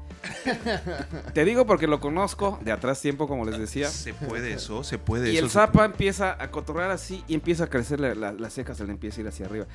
Te 1.35 1.45
digo 1.45 1.67
porque 1.67 1.87
lo 1.87 2.01
conozco 2.01 2.59
de 2.63 2.73
atrás 2.73 3.01
tiempo, 3.01 3.29
como 3.29 3.45
les 3.45 3.59
decía. 3.59 3.89
Se 3.89 4.15
puede 4.15 4.53
eso, 4.55 4.83
se 4.85 4.99
puede 4.99 5.33
Y 5.33 5.37
eso. 5.37 5.45
el 5.45 5.51
se 5.51 5.55
zapa 5.55 5.85
empieza 5.85 6.37
a 6.43 6.51
cotorrear 6.51 6.91
así 6.91 7.25
y 7.29 7.35
empieza 7.35 7.65
a 7.65 7.67
crecer 7.69 8.01
la, 8.01 8.15
la, 8.15 8.33
la 8.33 8.51
ceja, 8.51 8.75
se 8.75 8.85
le 8.85 8.93
empieza 8.93 9.19
a 9.19 9.21
ir 9.23 9.29
hacia 9.29 9.47
arriba. 9.47 9.67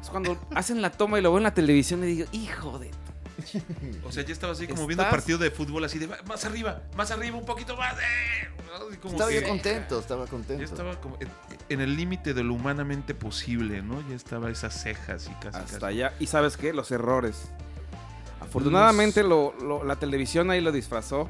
Es 0.00 0.08
cuando 0.08 0.38
hacen 0.54 0.80
la 0.82 0.90
toma 0.90 1.18
y 1.18 1.22
lo 1.22 1.30
veo 1.30 1.38
en 1.38 1.44
la 1.44 1.54
televisión 1.54 2.02
y 2.04 2.06
digo, 2.08 2.28
hijo 2.32 2.78
de... 2.78 2.90
O 4.04 4.12
sea, 4.12 4.22
ya 4.22 4.32
estaba 4.34 4.52
así 4.52 4.66
como 4.66 4.86
viendo 4.86 5.02
Estás- 5.02 5.10
partido 5.14 5.38
de 5.38 5.50
fútbol, 5.50 5.82
así 5.84 5.98
de 5.98 6.06
"Va- 6.06 6.18
más 6.26 6.44
arriba, 6.44 6.82
más 6.94 7.10
arriba, 7.10 7.38
un 7.38 7.46
poquito 7.46 7.74
más. 7.76 7.94
eh". 7.94 8.48
Y 8.92 8.96
como 8.96 9.14
Estaba 9.14 9.30
que 9.30 9.42
contento, 9.42 9.98
estaba 9.98 10.26
contento. 10.26 10.62
ya 10.62 10.68
estaba 10.70 11.00
como 11.00 11.16
en, 11.20 11.28
en 11.70 11.80
el 11.80 11.96
límite 11.96 12.34
de 12.34 12.44
lo 12.44 12.52
humanamente 12.54 13.14
posible, 13.14 13.80
¿no? 13.82 14.06
Ya 14.10 14.14
estaba 14.14 14.50
esas 14.50 14.74
cejas 14.82 15.26
y 15.26 15.34
casi. 15.42 15.56
Hasta 15.58 15.78
casi. 15.78 15.84
allá. 15.86 16.12
Y 16.20 16.26
sabes 16.26 16.56
qué, 16.58 16.72
los 16.74 16.90
errores. 16.90 17.50
Afortunadamente 18.40 19.22
lo- 19.22 19.54
lo- 19.62 19.84
la 19.84 19.96
televisión 19.96 20.50
ahí 20.50 20.60
lo 20.60 20.72
disfrazó. 20.72 21.28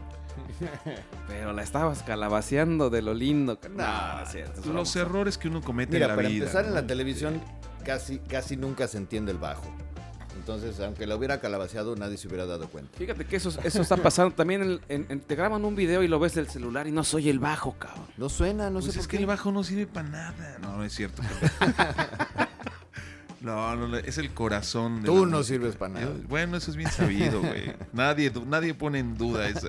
Pero 1.29 1.53
la 1.53 1.63
estabas 1.63 2.03
calabaceando 2.03 2.89
de 2.91 3.03
lo 3.03 3.15
lindo. 3.15 3.59
No, 3.71 3.77
Nah, 3.77 4.23
es 4.23 4.31
cierto, 4.33 4.73
Los 4.73 4.95
errores 4.97 5.37
que 5.39 5.49
uno 5.49 5.61
comete 5.61 5.95
Mira, 5.95 6.07
en 6.07 6.11
la 6.11 6.17
para 6.17 6.29
vida. 6.29 6.45
empezar 6.45 6.65
en 6.65 6.71
¿no? 6.71 6.77
la 6.77 6.87
televisión 6.87 7.41
casi, 7.85 8.19
casi 8.21 8.57
nunca 8.57 8.87
se 8.89 8.99
entiende 8.99 9.33
el 9.33 9.39
bajo. 9.39 9.65
Entonces, 10.37 10.81
aunque 10.81 11.07
lo 11.07 11.17
hubiera 11.17 11.39
calabaceado, 11.41 11.95
nadie 11.97 12.17
se 12.17 12.27
hubiera 12.27 12.47
dado 12.47 12.69
cuenta. 12.71 12.97
Fíjate 12.97 13.27
que 13.27 13.37
eso, 13.37 13.51
eso 13.63 13.83
está 13.83 13.97
pasando 13.99 14.35
también. 14.35 14.63
en- 14.63 14.81
en- 14.89 15.07
en- 15.11 15.21
te 15.21 15.35
graban 15.37 15.65
un 15.65 15.77
video 15.77 16.03
y 16.03 16.09
lo 16.09 16.19
ves 16.19 16.35
del 16.35 16.49
celular 16.49 16.87
y 16.87 16.93
no 16.93 17.05
soy 17.05 17.29
el 17.29 17.39
bajo, 17.39 17.73
cabrón. 17.79 18.07
No 18.17 18.29
suena, 18.29 18.71
no 18.71 18.81
Pues 18.81 18.87
sé 18.87 18.91
es 19.01 19.07
por 19.07 19.09
que 19.09 19.17
el 19.19 19.27
bajo 19.27 19.53
no 19.53 19.63
sirve 19.63 19.87
para 19.87 20.09
nada. 20.09 20.59
No, 20.63 20.79
no 20.79 20.85
es 20.85 20.95
cierto. 20.95 21.23
No, 23.41 23.75
no, 23.77 23.97
es 23.97 24.19
el 24.19 24.33
corazón. 24.35 25.01
de 25.03 25.07
Tú 25.07 25.27
no 25.27 25.39
música. 25.39 25.45
sirves 25.55 25.77
para 25.77 25.95
nada. 25.95 26.13
Bueno, 26.29 26.57
eso 26.57 26.71
es 26.71 26.77
bien 26.77 26.91
sabido, 26.91 27.41
güey. 27.41 27.75
Nadie, 27.93 28.33
nadie 28.47 28.75
pone 28.75 28.99
en 28.99 29.17
duda 29.17 29.49
eso. 29.49 29.67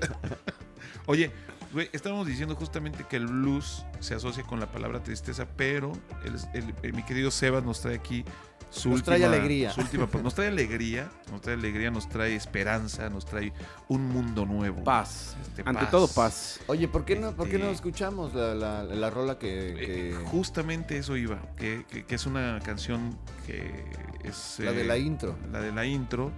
Oye, 1.05 1.31
güey, 1.73 1.89
estábamos 1.93 2.27
diciendo 2.27 2.55
justamente 2.55 3.05
que 3.09 3.15
el 3.17 3.27
blues 3.27 3.85
se 3.99 4.13
asocia 4.13 4.43
con 4.43 4.59
la 4.59 4.71
palabra 4.71 5.01
tristeza, 5.01 5.47
pero 5.55 5.93
el, 6.25 6.35
el- 6.53 6.75
el- 6.83 6.93
mi 6.93 7.03
querido 7.03 7.31
Sebas 7.31 7.63
nos 7.63 7.81
trae 7.81 7.95
aquí 7.95 8.25
su 8.71 8.89
Nos 8.89 9.03
trae 9.03 9.19
última- 9.19 9.35
alegría. 9.35 9.71
su 9.71 9.81
última- 9.81 10.07
nos 10.23 10.33
trae 10.33 10.47
alegría, 10.47 11.11
nos 11.31 11.41
trae 11.41 11.55
alegría, 11.55 11.91
nos 11.91 12.09
trae 12.09 12.35
esperanza, 12.35 13.09
nos 13.09 13.25
trae 13.25 13.53
un 13.89 14.07
mundo 14.07 14.45
nuevo. 14.45 14.83
Paz. 14.83 15.35
Este, 15.41 15.61
Ante 15.65 15.81
paz. 15.81 15.91
todo, 15.91 16.07
paz. 16.07 16.59
Oye, 16.67 16.87
¿por 16.87 17.05
qué 17.05 17.15
no, 17.17 17.35
por 17.35 17.47
qué 17.49 17.57
no 17.59 17.65
Este- 17.65 17.75
escuchamos 17.75 18.33
la, 18.33 18.55
la, 18.55 18.83
la 18.83 19.09
rola 19.09 19.37
que... 19.37 19.69
Eh, 19.73 19.75
que- 19.75 20.15
justamente 20.25 20.97
eso 20.97 21.15
iba, 21.17 21.39
que, 21.57 21.85
que- 21.89 22.05
que 22.05 22.15
es 22.15 22.25
una 22.25 22.59
canción 22.61 23.17
que 23.45 23.83
es... 24.23 24.55
la 24.59 24.71
de 24.71 24.81
eh, 24.81 24.85
la 24.85 24.97
intro? 24.97 25.35
La 25.51 25.59
de 25.61 25.71
la 25.71 25.85
intro. 25.85 26.31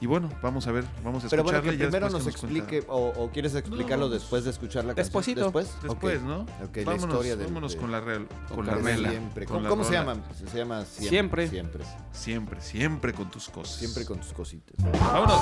Y 0.00 0.06
bueno, 0.06 0.30
vamos 0.42 0.64
a 0.68 0.72
ver, 0.72 0.84
vamos 1.02 1.24
a 1.24 1.28
Pero 1.28 1.42
bueno, 1.42 1.58
escucharla 1.58 1.70
que 1.72 1.76
y 1.76 1.78
ya 1.78 1.84
primero 1.90 2.06
después 2.06 2.24
nos 2.24 2.34
que 2.34 2.46
explique, 2.46 2.84
o, 2.88 3.08
o 3.16 3.30
quieres 3.30 3.54
explicarlo 3.56 4.06
No, 4.06 4.10
después 4.14 4.44
de 4.44 4.50
escuchar 4.50 4.84
la 4.84 4.94
canción. 4.94 5.04
Despuésito. 5.04 5.42
Después, 5.42 5.68
Después, 5.82 6.18
Ok. 6.18 6.24
¿no? 6.24 6.40
Ok, 6.42 6.76
la 6.76 6.84
vámonos 6.84 7.04
historia 7.14 7.36
del- 7.36 7.46
vámonos 7.48 7.72
de- 7.72 7.78
con 7.78 7.90
la 7.90 8.00
real, 8.00 8.28
con 8.54 8.66
la. 8.66 8.76
Siempre. 8.80 9.44
con 9.46 9.54
¿Cómo, 9.56 9.62
la 9.64 9.68
cómo 9.70 9.82
se 9.84 9.92
llama? 9.94 10.16
Se 10.50 10.56
llama 10.56 10.84
Siempre. 10.84 11.48
Siempre. 11.48 11.84
Siempre, 12.12 12.60
siempre 12.60 13.12
con 13.12 13.28
tus 13.28 13.48
cosas. 13.48 13.74
Siempre 13.76 14.04
con 14.04 14.18
tus 14.20 14.32
cositas. 14.32 14.76
Vámonos. 15.12 15.40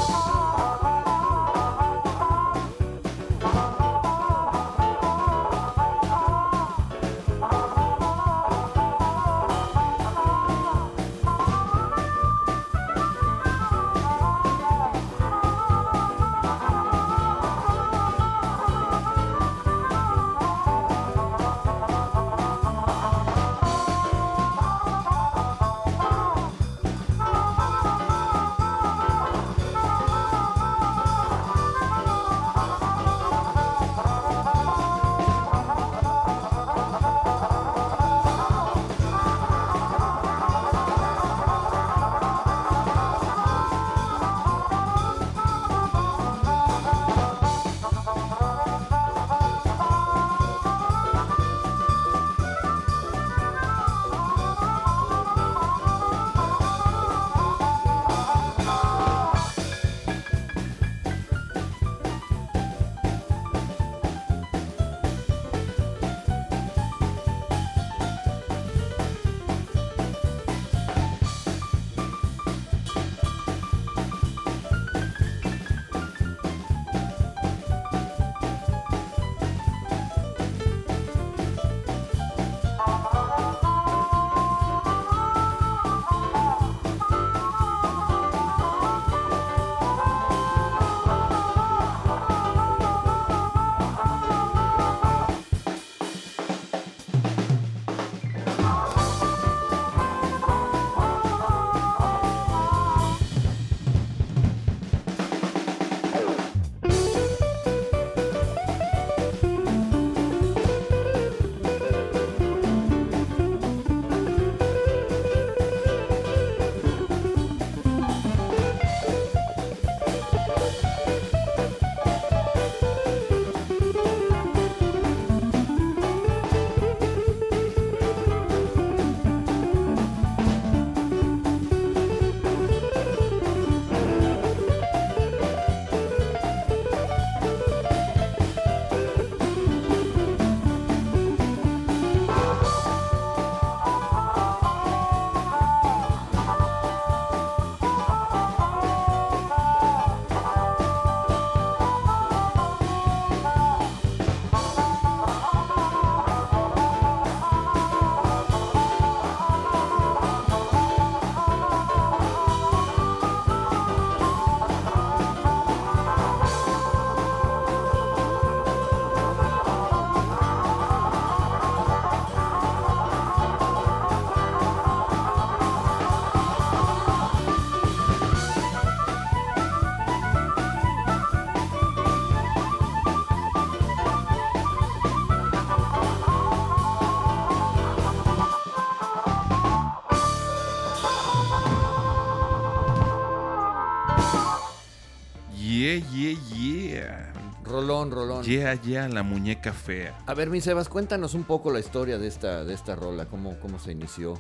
Rolón, 197.87 198.11
rolón. 198.11 198.43
Yeah, 198.43 198.75
yeah, 198.83 199.09
la 199.09 199.23
muñeca 199.23 199.73
fea. 199.73 200.19
A 200.27 200.35
ver, 200.35 200.51
mi 200.51 200.61
Sebas, 200.61 200.89
cuéntanos 200.89 201.35
un 201.35 201.45
poco 201.45 201.71
la 201.71 201.79
historia 201.79 202.19
de 202.19 202.27
esta, 202.27 202.65
de 202.65 202.75
esta 202.75 202.97
rola, 202.97 203.27
cómo, 203.27 203.61
cómo 203.61 203.79
se 203.79 203.93
inició. 203.93 204.35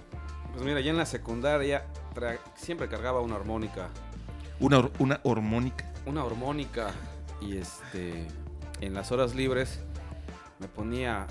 Pues 0.52 0.64
mira, 0.64 0.80
ya 0.80 0.90
en 0.90 0.96
la 0.96 1.06
secundaria 1.06 1.86
tra- 2.12 2.40
siempre 2.56 2.88
cargaba 2.88 3.20
una 3.20 3.36
armónica. 3.36 3.90
Una, 4.58 4.90
una 4.98 5.20
hormónica. 5.22 5.88
Una 6.06 6.22
armónica. 6.22 6.90
Y 7.40 7.56
este. 7.56 8.26
En 8.80 8.94
las 8.94 9.12
horas 9.12 9.36
libres 9.36 9.78
me 10.58 10.66
ponía 10.66 11.28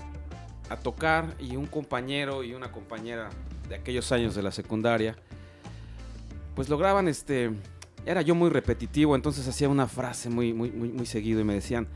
a 0.69 0.77
tocar 0.77 1.36
y 1.38 1.57
un 1.57 1.65
compañero 1.65 2.45
y 2.45 2.53
una 2.53 2.72
compañera 2.72 3.29
de 3.67 3.75
aquellos 3.75 4.10
años 4.13 4.36
de 4.36 4.41
la 4.41 4.51
secundaria. 4.51 5.17
Pues 6.55 6.69
lograban 6.69 7.10
este. 7.10 7.51
Era 8.05 8.22
yo 8.22 8.36
muy 8.36 8.50
repetitivo, 8.51 9.15
entonces 9.17 9.45
hacía 9.50 9.67
una 9.67 9.88
frase 9.88 10.29
muy, 10.29 10.53
muy, 10.53 10.72
muy, 10.72 10.89
muy 10.89 11.05
seguido 11.07 11.41
y 11.41 11.43
me 11.43 11.55
decían: 11.55 11.88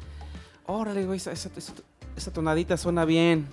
Órale, 0.71 1.03
güey, 1.05 1.17
esa, 1.17 1.31
esa- 1.31 1.49
esa- 1.57 1.73
esa 2.15 2.31
tonadita 2.31 2.77
suena 2.77 3.03
bien. 3.05 3.47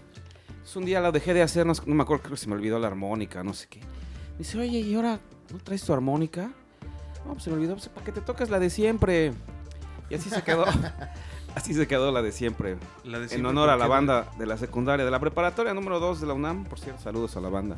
Entonces, 0.49 0.77
un 0.77 0.85
día 0.85 1.01
la 1.01 1.11
dejé 1.13 1.33
de 1.33 1.41
hacer, 1.43 1.65
no, 1.65 1.73
no 1.87 1.95
me 1.95 2.03
acuerdo, 2.03 2.25
creo 2.25 2.35
que 2.35 2.41
se 2.43 2.49
me 2.49 2.55
olvidó 2.55 2.79
la 2.79 2.89
armónica, 2.89 3.43
no 3.43 3.55
sé 3.55 3.69
qué. 3.69 3.81
Me 3.81 4.39
dice, 4.39 4.59
oye, 4.59 4.81
¿y 4.81 4.95
ahora 4.95 5.19
no 5.51 5.59
traes 5.61 5.83
tu 5.83 5.93
armónica? 5.95 6.51
No, 7.25 7.33
pues 7.33 7.45
se 7.45 7.51
me 7.51 7.57
olvidó, 7.57 7.75
pues, 7.75 7.89
para 7.89 8.05
que 8.05 8.13
te 8.13 8.21
toques 8.21 8.51
la 8.51 8.59
de 8.59 8.69
siempre. 8.69 9.33
Y 10.11 10.15
así 10.15 10.29
se 10.29 10.43
quedó. 10.43 10.65
así 11.55 11.73
se 11.73 11.87
quedó 11.87 12.13
la 12.13 12.21
de 12.21 12.33
siempre. 12.33 12.77
La 13.05 13.17
de 13.19 13.25
En 13.25 13.29
siempre, 13.31 13.49
honor 13.51 13.71
a 13.71 13.73
¿por 13.73 13.81
la 13.81 13.87
banda 13.87 14.31
de 14.39 14.45
la 14.47 14.59
secundaria, 14.59 15.05
de 15.07 15.11
la 15.11 15.19
preparatoria 15.21 15.73
número 15.73 16.01
2 16.01 16.21
de 16.21 16.27
la 16.27 16.35
UNAM. 16.35 16.65
Por 16.65 16.79
cierto, 16.79 17.03
saludos 17.03 17.35
a 17.37 17.41
la 17.41 17.49
banda. 17.49 17.77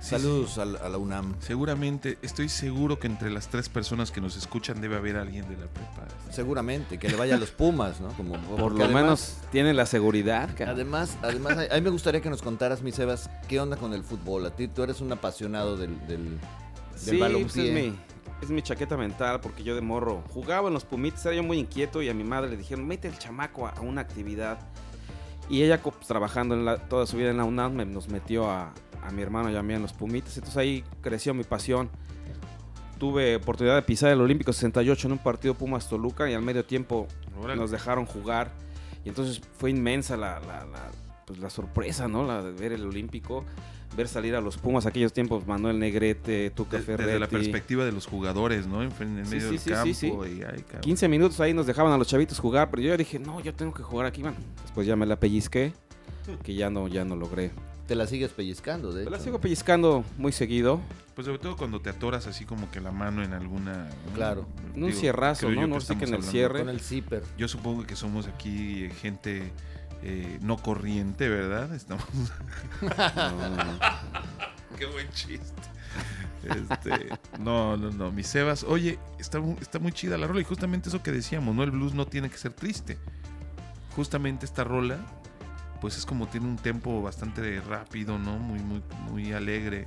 Sí, 0.00 0.10
Saludos 0.10 0.56
a 0.56 0.64
la- 0.64 0.78
a 0.78 0.88
la 0.88 0.96
UNAM. 0.96 1.34
Seguramente, 1.40 2.16
estoy 2.22 2.48
seguro 2.48 2.98
que 2.98 3.06
entre 3.06 3.30
las 3.30 3.48
tres 3.48 3.68
personas 3.68 4.10
que 4.10 4.22
nos 4.22 4.34
escuchan 4.36 4.80
debe 4.80 4.96
haber 4.96 5.18
alguien 5.18 5.46
de 5.46 5.56
la 5.58 5.66
prepa. 5.66 6.06
Seguramente, 6.30 6.98
que 6.98 7.08
le 7.10 7.16
vaya 7.16 7.34
a 7.34 7.38
los 7.38 7.50
Pumas, 7.50 8.00
¿no? 8.00 8.08
Como, 8.14 8.32
Por 8.56 8.72
lo 8.72 8.84
además- 8.84 9.02
menos 9.02 9.36
tienen 9.52 9.76
la 9.76 9.84
seguridad. 9.84 10.48
cara. 10.56 10.72
Además, 10.72 11.18
además, 11.22 11.58
a 11.70 11.74
mí 11.74 11.80
me 11.82 11.90
gustaría 11.90 12.22
que 12.22 12.30
nos 12.30 12.40
contaras, 12.40 12.80
mi 12.82 12.92
Sebas, 12.92 13.28
qué 13.46 13.60
onda 13.60 13.76
con 13.76 13.92
el 13.92 14.02
fútbol. 14.02 14.46
A 14.46 14.50
ti, 14.56 14.68
tú 14.68 14.82
eres 14.82 15.02
un 15.02 15.12
apasionado 15.12 15.76
del, 15.76 15.98
del, 16.06 16.08
del 16.08 16.38
Sí, 16.96 17.08
pues 17.10 17.20
balompié. 17.20 17.68
es 17.68 17.92
mi, 17.92 17.98
es 18.40 18.48
mi 18.50 18.62
chaqueta 18.62 18.96
mental 18.96 19.40
porque 19.42 19.62
yo 19.62 19.74
de 19.74 19.82
morro 19.82 20.24
jugaba 20.30 20.68
en 20.68 20.74
los 20.74 20.86
Pumitas, 20.86 21.26
era 21.26 21.34
yo 21.34 21.42
muy 21.42 21.58
inquieto 21.58 22.00
y 22.00 22.08
a 22.08 22.14
mi 22.14 22.24
madre 22.24 22.48
le 22.48 22.56
dijeron, 22.56 22.86
mete 22.86 23.06
el 23.08 23.18
chamaco 23.18 23.66
a, 23.66 23.70
a 23.72 23.80
una 23.82 24.00
actividad. 24.00 24.58
Y 25.50 25.62
ella, 25.62 25.82
pues, 25.82 25.96
trabajando 26.06 26.54
en 26.54 26.64
la- 26.64 26.78
toda 26.78 27.06
su 27.06 27.18
vida 27.18 27.30
en 27.30 27.36
la 27.36 27.44
UNAM, 27.44 27.74
me- 27.74 27.84
nos 27.84 28.08
metió 28.08 28.50
a, 28.50 28.72
a 29.02 29.10
mi 29.10 29.22
hermano 29.22 29.50
y 29.50 29.56
a 29.56 29.62
mí 29.62 29.74
en 29.74 29.82
los 29.82 29.92
Pumitas. 29.92 30.36
Entonces 30.36 30.56
ahí 30.56 30.84
creció 31.02 31.34
mi 31.34 31.44
pasión. 31.44 31.88
Tuve 32.98 33.36
oportunidad 33.36 33.76
de 33.76 33.82
pisar 33.82 34.10
el 34.10 34.20
Olímpico 34.20 34.52
68 34.52 35.06
en 35.08 35.12
un 35.12 35.18
partido 35.18 35.54
Pumas 35.54 35.88
Toluca 35.88 36.30
y 36.30 36.34
al 36.34 36.42
medio 36.42 36.64
tiempo 36.66 37.08
Órale. 37.40 37.58
nos 37.58 37.70
dejaron 37.70 38.04
jugar. 38.04 38.52
Y 39.04 39.08
entonces 39.08 39.40
fue 39.56 39.70
inmensa 39.70 40.16
la, 40.18 40.38
la- 40.40 40.66
la, 40.66 40.90
pues, 41.26 41.38
la 41.38 41.48
sorpresa, 41.48 42.08
¿no? 42.08 42.26
La 42.26 42.42
de 42.42 42.52
ver 42.52 42.72
el 42.72 42.84
Olímpico, 42.84 43.46
ver 43.96 44.06
salir 44.06 44.36
a 44.36 44.42
los 44.42 44.58
Pumas 44.58 44.84
aquellos 44.84 45.14
tiempos, 45.14 45.46
Manuel 45.46 45.78
Negrete, 45.78 46.50
Tuca 46.50 46.76
De- 46.76 46.82
Ferretti. 46.82 47.06
desde 47.06 47.20
la 47.20 47.28
perspectiva 47.28 47.86
de 47.86 47.92
los 47.92 48.06
jugadores, 48.06 48.66
¿no? 48.66 48.82
En, 48.82 48.90
en 49.00 49.24
Sí, 49.24 49.36
medio 49.36 49.46
sí, 49.46 49.50
del 49.52 49.58
sí, 49.60 49.70
campo. 49.70 49.84
sí, 49.86 49.94
sí. 49.94 50.06
y, 50.38 50.42
ay, 50.42 50.60
cabrón. 50.64 50.80
15 50.82 51.08
minutos 51.08 51.40
ahí 51.40 51.54
nos 51.54 51.66
dejaban 51.66 51.92
a 51.94 51.96
los 51.96 52.06
chavitos 52.06 52.38
jugar, 52.38 52.68
pero 52.70 52.82
yo 52.82 52.94
dije, 52.98 53.18
no, 53.18 53.40
yo 53.40 53.54
tengo 53.54 53.72
que 53.72 53.82
jugar 53.82 54.04
aquí, 54.04 54.22
man. 54.22 54.34
Después 54.62 54.86
ya 54.86 54.94
me 54.96 55.06
la 55.06 55.18
pellizqué, 55.18 55.72
que 56.42 56.54
ya 56.54 56.68
no, 56.68 56.86
ya 56.86 57.06
no 57.06 57.16
logré. 57.16 57.50
Te 57.90 57.96
la 57.96 58.06
sigues 58.06 58.30
pellizcando, 58.30 58.92
de 58.92 59.00
Pero 59.00 59.10
la 59.10 59.16
hecho. 59.16 59.24
sigo 59.24 59.40
pellizcando 59.40 60.04
muy 60.16 60.30
seguido. 60.30 60.80
Pues 61.16 61.26
sobre 61.26 61.40
todo 61.40 61.56
cuando 61.56 61.80
te 61.80 61.90
atoras 61.90 62.28
así 62.28 62.44
como 62.44 62.70
que 62.70 62.80
la 62.80 62.92
mano 62.92 63.24
en 63.24 63.32
alguna... 63.32 63.88
Claro. 64.14 64.46
En 64.76 64.84
un 64.84 64.92
cierrazo, 64.92 65.50
¿no? 65.50 65.66
No 65.66 65.80
sé 65.80 65.98
que 65.98 66.04
en 66.04 66.14
el 66.14 66.22
cierre. 66.22 66.60
Con 66.60 66.68
el 66.68 66.78
zipper. 66.78 67.24
Yo 67.36 67.48
supongo 67.48 67.84
que 67.84 67.96
somos 67.96 68.28
aquí 68.28 68.84
eh, 68.84 68.90
gente 68.90 69.50
eh, 70.04 70.38
no 70.40 70.56
corriente, 70.56 71.28
¿verdad? 71.28 71.74
Estamos... 71.74 72.06
No, 72.80 73.48
no, 73.48 73.56
no. 73.56 73.78
Qué 74.78 74.86
buen 74.86 75.10
chiste. 75.10 75.60
Este, 76.44 77.08
no, 77.40 77.76
no, 77.76 77.90
no, 77.90 78.12
mi 78.12 78.22
Sebas. 78.22 78.62
Oye, 78.62 79.00
está 79.18 79.40
muy 79.80 79.90
chida 79.90 80.16
la 80.16 80.28
rola 80.28 80.40
y 80.40 80.44
justamente 80.44 80.90
eso 80.90 81.02
que 81.02 81.10
decíamos, 81.10 81.56
¿no? 81.56 81.64
El 81.64 81.72
blues 81.72 81.94
no 81.94 82.06
tiene 82.06 82.30
que 82.30 82.38
ser 82.38 82.52
triste. 82.52 82.98
Justamente 83.96 84.46
esta 84.46 84.62
rola, 84.62 85.04
pues 85.80 85.96
es 85.96 86.06
como 86.06 86.26
tiene 86.26 86.46
un 86.46 86.56
tempo 86.56 87.02
bastante 87.02 87.60
rápido, 87.60 88.18
¿no? 88.18 88.38
Muy, 88.38 88.60
muy, 88.60 88.82
muy 89.10 89.32
alegre. 89.32 89.86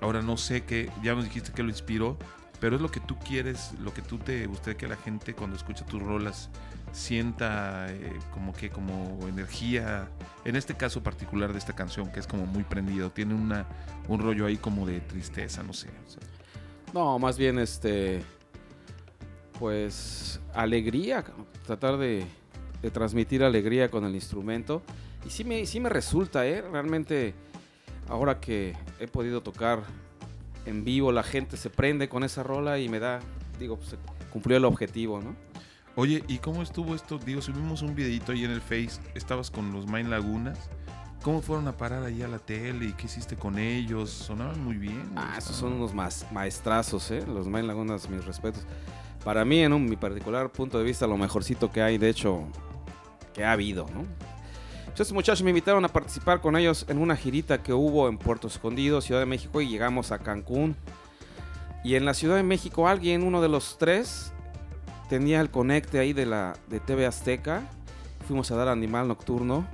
Ahora 0.00 0.22
no 0.22 0.36
sé 0.36 0.62
qué, 0.64 0.90
ya 1.02 1.14
nos 1.14 1.24
dijiste 1.24 1.52
que 1.52 1.62
lo 1.62 1.68
inspiró, 1.68 2.16
pero 2.60 2.76
es 2.76 2.82
lo 2.82 2.90
que 2.90 3.00
tú 3.00 3.18
quieres, 3.18 3.72
lo 3.80 3.92
que 3.92 4.02
tú 4.02 4.18
te 4.18 4.46
gustaría 4.46 4.78
que 4.78 4.88
la 4.88 4.96
gente 4.96 5.34
cuando 5.34 5.56
escucha 5.56 5.84
tus 5.84 6.02
rolas 6.02 6.48
sienta 6.92 7.86
eh, 7.90 8.18
como 8.32 8.52
que 8.52 8.70
como 8.70 9.18
energía, 9.28 10.08
en 10.44 10.56
este 10.56 10.74
caso 10.74 11.02
particular 11.02 11.52
de 11.52 11.58
esta 11.58 11.74
canción 11.74 12.10
que 12.10 12.20
es 12.20 12.26
como 12.26 12.46
muy 12.46 12.64
prendido, 12.64 13.10
tiene 13.10 13.34
una 13.34 13.66
un 14.08 14.20
rollo 14.20 14.46
ahí 14.46 14.56
como 14.56 14.86
de 14.86 15.00
tristeza, 15.00 15.62
no 15.62 15.72
sé. 15.72 15.88
No, 16.92 17.18
más 17.18 17.38
bien 17.38 17.58
este. 17.58 18.22
Pues 19.58 20.40
alegría, 20.54 21.24
tratar 21.66 21.98
de, 21.98 22.24
de 22.82 22.90
transmitir 22.90 23.42
alegría 23.42 23.90
con 23.90 24.04
el 24.04 24.14
instrumento. 24.14 24.82
Y 25.26 25.30
sí 25.30 25.44
me, 25.44 25.66
sí 25.66 25.80
me 25.80 25.88
resulta, 25.88 26.46
¿eh? 26.46 26.62
Realmente, 26.62 27.34
ahora 28.08 28.40
que 28.40 28.74
he 28.98 29.06
podido 29.06 29.42
tocar 29.42 29.82
en 30.66 30.84
vivo, 30.84 31.12
la 31.12 31.22
gente 31.22 31.56
se 31.56 31.70
prende 31.70 32.08
con 32.08 32.24
esa 32.24 32.42
rola 32.42 32.78
y 32.78 32.88
me 32.88 32.98
da, 32.98 33.20
digo, 33.58 33.76
pues, 33.76 33.90
se 33.90 33.96
cumplió 34.32 34.56
el 34.56 34.64
objetivo, 34.64 35.20
¿no? 35.20 35.34
Oye, 35.96 36.22
¿y 36.28 36.38
cómo 36.38 36.62
estuvo 36.62 36.94
esto? 36.94 37.18
Digo, 37.18 37.42
subimos 37.42 37.82
un 37.82 37.94
videito 37.94 38.32
ahí 38.32 38.44
en 38.44 38.52
el 38.52 38.60
Face, 38.60 39.00
estabas 39.14 39.50
con 39.50 39.72
los 39.72 39.86
Main 39.86 40.08
Lagunas. 40.08 40.70
¿Cómo 41.22 41.42
fueron 41.42 41.68
a 41.68 41.76
parar 41.76 42.02
ahí 42.02 42.22
a 42.22 42.28
la 42.28 42.38
tele 42.38 42.86
y 42.86 42.92
qué 42.94 43.04
hiciste 43.04 43.36
con 43.36 43.58
ellos? 43.58 44.08
Sonaban 44.08 44.64
muy 44.64 44.76
bien. 44.76 45.10
Ah, 45.16 45.34
esos 45.36 45.56
son 45.56 45.74
unos 45.74 45.92
maestrazos, 46.32 47.10
¿eh? 47.10 47.22
Los 47.26 47.46
Main 47.46 47.66
Lagunas, 47.66 48.08
mis 48.08 48.24
respetos. 48.24 48.64
Para 49.24 49.44
mí, 49.44 49.60
en 49.60 49.72
un, 49.72 49.84
mi 49.84 49.96
particular 49.96 50.50
punto 50.50 50.78
de 50.78 50.84
vista, 50.84 51.06
lo 51.06 51.16
mejorcito 51.16 51.70
que 51.70 51.82
hay, 51.82 51.98
de 51.98 52.08
hecho, 52.08 52.44
que 53.34 53.44
ha 53.44 53.52
habido, 53.52 53.86
¿no? 53.94 54.04
Estos 54.88 55.12
muchachos 55.12 55.42
me 55.42 55.50
invitaron 55.50 55.84
a 55.84 55.88
participar 55.88 56.40
con 56.40 56.56
ellos 56.56 56.84
en 56.88 56.98
una 56.98 57.16
girita 57.16 57.62
que 57.62 57.72
hubo 57.72 58.08
en 58.08 58.18
Puerto 58.18 58.48
Escondido, 58.48 59.00
Ciudad 59.00 59.20
de 59.20 59.26
México, 59.26 59.60
y 59.60 59.68
llegamos 59.68 60.10
a 60.12 60.18
Cancún. 60.18 60.76
Y 61.84 61.94
en 61.94 62.04
la 62.04 62.12
Ciudad 62.12 62.36
de 62.36 62.42
México, 62.42 62.88
alguien, 62.88 63.22
uno 63.22 63.40
de 63.40 63.48
los 63.48 63.78
tres, 63.78 64.32
tenía 65.08 65.40
el 65.40 65.50
conecte 65.50 65.98
ahí 65.98 66.12
de 66.12 66.26
la 66.26 66.54
de 66.68 66.80
TV 66.80 67.06
Azteca. 67.06 67.62
Fuimos 68.26 68.50
a 68.50 68.56
dar 68.56 68.68
Animal 68.68 69.08
Nocturno. 69.08 69.66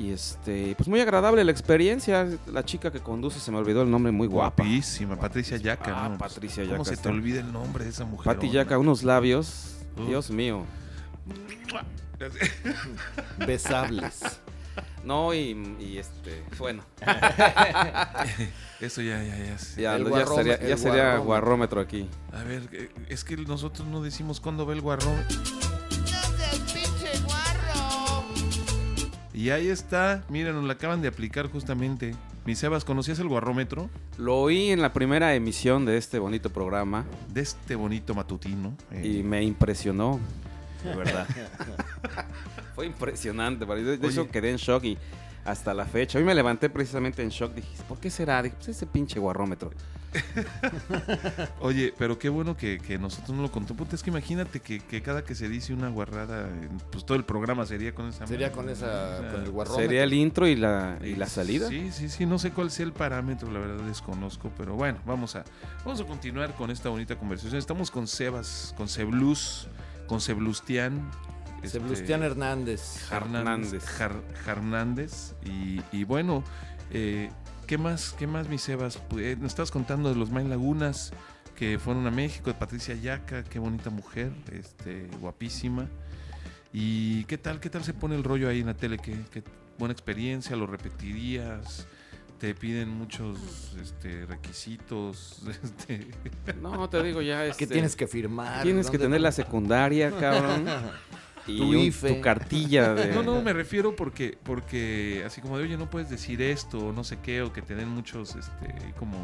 Y 0.00 0.12
este, 0.12 0.74
pues 0.76 0.88
muy 0.88 0.98
agradable 1.00 1.44
la 1.44 1.50
experiencia. 1.50 2.26
La 2.50 2.64
chica 2.64 2.90
que 2.90 3.00
conduce, 3.00 3.38
se 3.38 3.50
me 3.50 3.58
olvidó 3.58 3.82
el 3.82 3.90
nombre, 3.90 4.10
muy 4.10 4.26
guapa. 4.28 4.62
Guapísima, 4.62 5.16
Patricia 5.16 5.58
Yaca. 5.58 5.92
Ah, 5.94 6.08
¿no? 6.08 6.16
Pues, 6.16 6.32
Patricia 6.32 6.64
¿Cómo 6.64 6.84
Yaca 6.84 6.96
se 6.96 7.02
te 7.02 7.08
olvida 7.10 7.40
el 7.40 7.52
nombre 7.52 7.84
de 7.84 7.90
esa 7.90 8.06
mujer? 8.06 8.24
Pati 8.24 8.50
Yaca, 8.50 8.78
unos 8.78 9.02
labios. 9.02 9.76
Dios 10.06 10.30
mío. 10.30 10.64
Besables. 13.46 14.40
No, 15.04 15.34
y, 15.34 15.76
y 15.78 15.98
este, 15.98 16.44
bueno, 16.58 16.82
Eso 18.80 19.02
ya, 19.02 19.22
ya, 19.22 19.36
ya. 19.36 19.58
sé. 19.58 19.82
ya, 19.82 19.96
El 19.96 20.08
ya 20.10 20.26
sería, 20.26 20.60
ya 20.60 20.76
sería 20.76 21.18
guarrómetro. 21.18 21.24
guarrómetro 21.24 21.80
aquí. 21.82 22.08
A 22.32 22.42
ver, 22.44 22.68
eh, 22.72 22.90
es 23.08 23.24
que 23.24 23.36
nosotros 23.36 23.86
no 23.88 24.02
decimos 24.02 24.40
cuándo 24.40 24.64
va 24.66 24.72
el 24.72 24.80
guarrón. 24.80 25.16
Y 29.40 29.48
ahí 29.48 29.68
está, 29.68 30.22
miren, 30.28 30.54
nos 30.54 30.64
la 30.64 30.74
acaban 30.74 31.00
de 31.00 31.08
aplicar 31.08 31.50
justamente. 31.50 32.14
Mi 32.44 32.54
Sebas, 32.54 32.84
¿conocías 32.84 33.18
el 33.20 33.28
guarrómetro? 33.28 33.88
Lo 34.18 34.36
oí 34.38 34.68
en 34.68 34.82
la 34.82 34.92
primera 34.92 35.34
emisión 35.34 35.86
de 35.86 35.96
este 35.96 36.18
bonito 36.18 36.50
programa 36.50 37.06
De 37.32 37.40
este 37.40 37.74
bonito 37.74 38.14
matutino. 38.14 38.76
eh, 38.90 39.00
y 39.02 39.22
me 39.22 39.42
impresionó, 39.42 40.20
de 40.84 40.94
verdad. 40.94 41.26
Fue 42.74 42.84
impresionante, 42.84 43.64
de, 43.64 43.96
de 43.96 44.08
eso 44.08 44.28
quedé 44.28 44.50
en 44.50 44.58
shock 44.58 44.84
y 44.84 44.98
hasta 45.46 45.72
la 45.72 45.86
fecha. 45.86 46.18
Hoy 46.18 46.24
me 46.24 46.34
levanté 46.34 46.68
precisamente 46.68 47.22
en 47.22 47.30
shock, 47.30 47.54
dije, 47.54 47.68
¿por 47.88 47.98
qué 47.98 48.10
será? 48.10 48.42
Dije, 48.42 48.56
pues 48.56 48.68
ese 48.68 48.84
pinche 48.84 49.18
guarrómetro. 49.18 49.70
Oye, 51.60 51.94
pero 51.96 52.18
qué 52.18 52.28
bueno 52.28 52.56
que, 52.56 52.78
que 52.78 52.98
nosotros 52.98 53.30
no 53.36 53.42
lo 53.42 53.50
contó. 53.52 53.74
Puta, 53.74 53.94
es 53.96 54.02
que 54.02 54.10
imagínate 54.10 54.60
que, 54.60 54.80
que 54.80 55.02
cada 55.02 55.24
que 55.24 55.34
se 55.34 55.48
dice 55.48 55.72
una 55.72 55.88
guarrada, 55.88 56.48
eh, 56.48 56.68
pues 56.90 57.04
todo 57.04 57.16
el 57.16 57.24
programa 57.24 57.66
sería 57.66 57.94
con 57.94 58.08
esa 58.08 58.26
Sería 58.26 58.52
con 58.52 58.68
esa, 58.68 58.86
O 58.86 59.20
sea, 59.20 59.30
con 59.32 59.42
el 59.42 59.50
guarrómetro. 59.50 59.84
¿Sería 59.86 60.04
el 60.04 60.12
intro 60.12 60.46
y 60.46 60.56
la, 60.56 60.98
y 61.02 61.14
la 61.14 61.26
salida? 61.26 61.68
Sí, 61.68 61.90
sí, 61.92 62.08
sí, 62.08 62.26
no 62.26 62.38
sé 62.38 62.50
cuál 62.50 62.70
sea 62.70 62.86
el 62.86 62.92
parámetro, 62.92 63.50
la 63.50 63.60
verdad 63.60 63.84
desconozco, 63.84 64.50
pero 64.56 64.74
bueno, 64.74 64.98
vamos 65.06 65.36
a, 65.36 65.44
vamos 65.84 66.00
a 66.00 66.04
continuar 66.04 66.54
con 66.54 66.70
esta 66.70 66.88
bonita 66.88 67.16
conversación. 67.16 67.58
Estamos 67.58 67.90
con 67.90 68.06
Sebas, 68.06 68.74
con 68.76 68.88
Seblus, 68.88 69.68
con 70.06 70.20
Seblustian. 70.20 71.10
este, 71.62 71.78
Hernández. 71.78 73.10
Hernández, 73.12 73.12
Hernández. 73.12 73.84
Jar- 73.84 74.22
Hernández. 74.46 75.34
Y, 75.44 75.80
y 75.92 76.04
bueno, 76.04 76.42
eh, 76.90 77.30
¿qué 77.70 77.78
más, 77.78 78.16
qué 78.18 78.26
más, 78.26 78.48
mi 78.48 78.58
Sebas? 78.58 78.96
Pues, 78.96 79.24
eh, 79.24 79.36
nos 79.36 79.52
estabas 79.52 79.70
contando 79.70 80.08
de 80.08 80.16
los 80.16 80.28
Main 80.32 80.50
Lagunas, 80.50 81.12
que 81.54 81.78
fueron 81.78 82.04
a 82.04 82.10
México, 82.10 82.50
de 82.50 82.54
Patricia 82.58 82.96
Yaca, 82.96 83.44
qué 83.44 83.60
bonita 83.60 83.90
mujer, 83.90 84.32
este, 84.50 85.06
guapísima. 85.20 85.86
¿Y 86.72 87.22
qué 87.26 87.38
tal, 87.38 87.60
qué 87.60 87.70
tal 87.70 87.84
se 87.84 87.94
pone 87.94 88.16
el 88.16 88.24
rollo 88.24 88.48
ahí 88.48 88.58
en 88.58 88.66
la 88.66 88.74
tele? 88.74 88.98
¿Qué, 88.98 89.14
qué 89.30 89.44
buena 89.78 89.92
experiencia? 89.92 90.56
¿Lo 90.56 90.66
repetirías? 90.66 91.86
¿Te 92.40 92.56
piden 92.56 92.88
muchos 92.88 93.76
este, 93.80 94.26
requisitos? 94.26 95.40
Este, 95.88 96.10
No, 96.60 96.90
te 96.90 97.00
digo 97.04 97.22
ya. 97.22 97.42
¿Qué 97.42 97.50
este, 97.50 97.66
tienes 97.68 97.94
que 97.94 98.08
firmar? 98.08 98.64
Tienes 98.64 98.86
que 98.86 98.98
¿Dónde- 98.98 99.06
tener 99.06 99.20
la 99.20 99.30
secundaria, 99.30 100.10
cabrón. 100.10 100.66
Y 101.46 101.56
Tu 101.58 101.64
un- 101.68 101.78
IFE. 101.78 102.14
tu 102.14 102.20
cartilla 102.20 102.94
de. 102.94 103.12
No, 103.14 103.22
no, 103.22 103.40
me 103.42 103.52
refiero 103.52 103.96
porque, 103.96 104.38
porque 104.42 105.22
así 105.26 105.40
como 105.40 105.58
de, 105.58 105.64
oye, 105.64 105.76
no 105.76 105.88
puedes 105.90 106.10
decir 106.10 106.40
esto, 106.42 106.78
o 106.78 106.92
no 106.92 107.02
sé 107.04 107.18
qué, 107.22 107.42
o 107.42 107.52
que 107.52 107.62
te 107.62 107.74
den 107.74 107.88
muchos, 107.88 108.36
este, 108.36 108.74
como, 108.98 109.16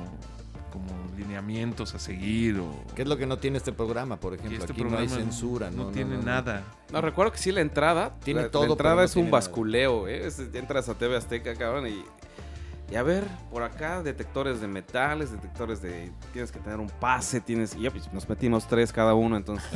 como 0.73 0.89
lineamientos 1.17 1.95
a 1.95 1.99
seguir, 1.99 2.59
o... 2.59 2.85
¿Qué 2.95 3.03
es 3.03 3.09
lo 3.09 3.17
que 3.17 3.27
no 3.27 3.39
tiene 3.39 3.59
este 3.59 3.73
programa, 3.73 4.19
por 4.21 4.35
ejemplo? 4.35 4.59
este 4.59 4.73
Aquí 4.73 4.85
no 4.85 4.99
hay 4.99 5.09
censura, 5.09 5.71
¿no? 5.71 5.85
No, 5.85 5.91
tiene 5.91 6.17
no. 6.17 6.23
nada. 6.23 6.65
No, 6.93 7.01
recuerdo 7.01 7.33
que 7.33 7.39
sí 7.39 7.53
la 7.53 7.61
entrada. 7.61 8.15
Tiene 8.25 8.43
la, 8.43 8.51
todo, 8.51 8.65
La 8.67 8.73
entrada 8.73 8.97
no 8.97 9.03
es 9.03 9.17
un 9.17 9.31
basculeo, 9.31 10.09
¿eh? 10.09 10.27
Es- 10.27 10.39
entras 10.55 10.89
a 10.89 10.95
TV 10.95 11.17
Azteca, 11.17 11.55
cabrón, 11.55 11.87
y. 11.89 12.03
Y 12.89 12.95
a 12.95 13.03
ver, 13.03 13.25
por 13.51 13.65
acá, 13.65 14.01
detectores 14.03 14.61
de 14.61 14.69
metales, 14.69 15.33
detectores 15.33 15.83
de. 15.83 16.13
Tienes 16.33 16.53
que 16.53 16.61
tener 16.61 16.79
un 16.79 16.89
pase, 16.89 17.41
tienes. 17.41 17.75
Y 17.75 17.81
ya, 17.81 17.91
pues 17.91 18.13
nos 18.13 18.29
metimos 18.29 18.69
tres 18.69 18.93
cada 18.93 19.15
uno, 19.15 19.37
entonces. 19.37 19.69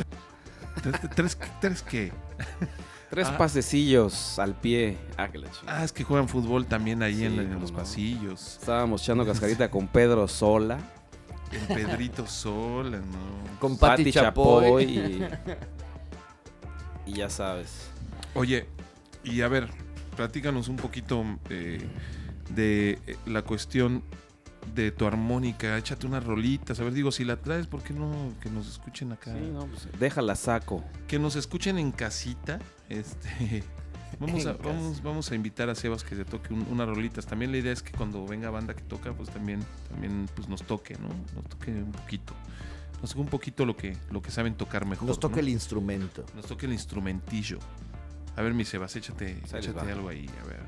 ¿Tres, 0.83 0.95
tres, 1.15 1.39
tres 1.61 1.83
qué? 1.83 2.13
Tres 3.11 3.27
Ah. 3.29 3.37
pasecillos 3.39 4.39
al 4.39 4.55
pie. 4.55 4.97
Ah. 5.19 5.29
Ah, 5.67 5.85
es 5.85 5.93
que 5.93 6.05
juegan 6.05 6.29
fútbol 6.29 6.67
también 6.67 7.03
ahí 7.03 7.25
en, 7.25 7.33
Sí, 7.35 7.39
en 7.41 7.49
cómo 7.49 7.61
los 7.61 7.73
no. 7.73 7.79
pasillos. 7.79 8.59
Estábamos 8.61 9.03
echando 9.03 9.27
cascarita 9.27 9.69
con 9.71 9.89
Pedro 9.89 10.29
Sola, 10.29 10.79
El 11.51 11.75
Pedrito 11.75 12.27
Sola, 12.27 12.99
¿no? 12.99 13.59
Con 13.59 13.77
Pati 13.77 14.05
Pati 14.05 14.13
Chapoy. 14.13 15.27
Y 17.07 17.15
ya 17.15 17.29
sabes. 17.31 17.89
Oye, 18.35 18.67
y 19.25 19.41
a 19.41 19.49
ver, 19.49 19.69
platícanos 20.17 20.69
un 20.69 20.77
poquito 20.77 21.25
eh, 21.49 21.81
de 22.55 22.99
eh, 23.07 23.17
la 23.27 23.43
cuestión 23.43 24.05
de 24.75 24.91
tu 24.93 25.07
armónica. 25.07 25.77
Échate 25.79 26.07
unas 26.07 26.25
rolitas. 26.25 26.79
A 26.81 26.85
ver, 26.85 26.93
digo, 26.93 27.11
si 27.13 27.25
la 27.25 27.37
traes, 27.37 27.67
¿por 27.67 27.83
qué 27.83 27.93
no 27.93 28.33
que 28.41 28.51
nos 28.51 28.69
escuchen 28.69 29.13
acá? 29.13 29.33
Sí, 29.33 29.51
no, 29.53 29.67
pues 29.67 29.89
déjala 29.99 30.37
saco. 30.37 30.85
Que 31.07 31.19
nos 31.19 31.37
escuchen 31.37 31.79
en 31.79 31.93
casita. 31.93 32.59
Este. 32.89 33.65
Vamos 34.19 34.45
a, 34.45 34.51
En 34.51 34.59
vamos, 34.63 35.03
vamos 35.03 35.31
a 35.31 35.35
invitar 35.37 35.71
a 35.71 35.75
Sebas 35.75 36.03
que 36.05 36.15
se 36.17 36.25
toque 36.25 36.53
un- 36.53 36.67
unas 36.71 36.89
rolitas. 36.89 37.27
También 37.27 37.53
la 37.53 37.59
idea 37.59 37.73
es 37.73 37.81
que 37.81 37.93
cuando 37.93 38.27
venga 38.27 38.51
banda 38.51 38.75
que 38.75 38.83
toca, 38.83 39.15
pues 39.15 39.31
también, 39.31 39.65
también 39.89 40.29
pues 40.35 40.49
nos 40.49 40.63
toque, 40.65 40.97
¿no? 40.99 41.09
Nos 41.35 41.45
toque 41.49 41.71
un 41.71 41.93
poquito. 41.93 42.35
Nos 43.01 43.11
toque 43.11 43.21
un 43.23 43.29
poquito 43.29 43.65
lo 43.65 43.77
que, 43.77 43.97
lo 44.11 44.21
que 44.21 44.31
saben 44.31 44.57
tocar 44.57 44.85
mejor. 44.85 45.07
Nos 45.09 45.23
¿no? 45.23 45.39
el 45.39 45.49
instrumento. 45.49 46.27
Nos 46.35 46.45
toca 46.47 46.67
el 46.67 46.73
instrumentillo. 46.73 47.61
A 48.37 48.43
ver, 48.43 48.53
mi 48.53 48.65
Sebas, 48.65 48.95
échate, 48.97 49.39
échate 49.45 49.93
algo 49.93 50.09
ahí, 50.09 50.29
a 50.43 50.47
ver. 50.47 50.61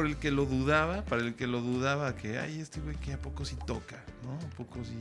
Por 0.00 0.06
el 0.06 0.16
que 0.16 0.30
lo 0.30 0.46
dudaba, 0.46 1.04
para 1.04 1.20
el 1.20 1.34
que 1.34 1.46
lo 1.46 1.60
dudaba 1.60 2.16
que, 2.16 2.38
ay, 2.38 2.58
este 2.58 2.80
güey 2.80 2.96
que 2.96 3.12
a 3.12 3.20
poco 3.20 3.44
sí 3.44 3.54
toca, 3.66 4.02
¿no? 4.24 4.32
A 4.32 4.50
poco 4.56 4.82
sí. 4.82 4.96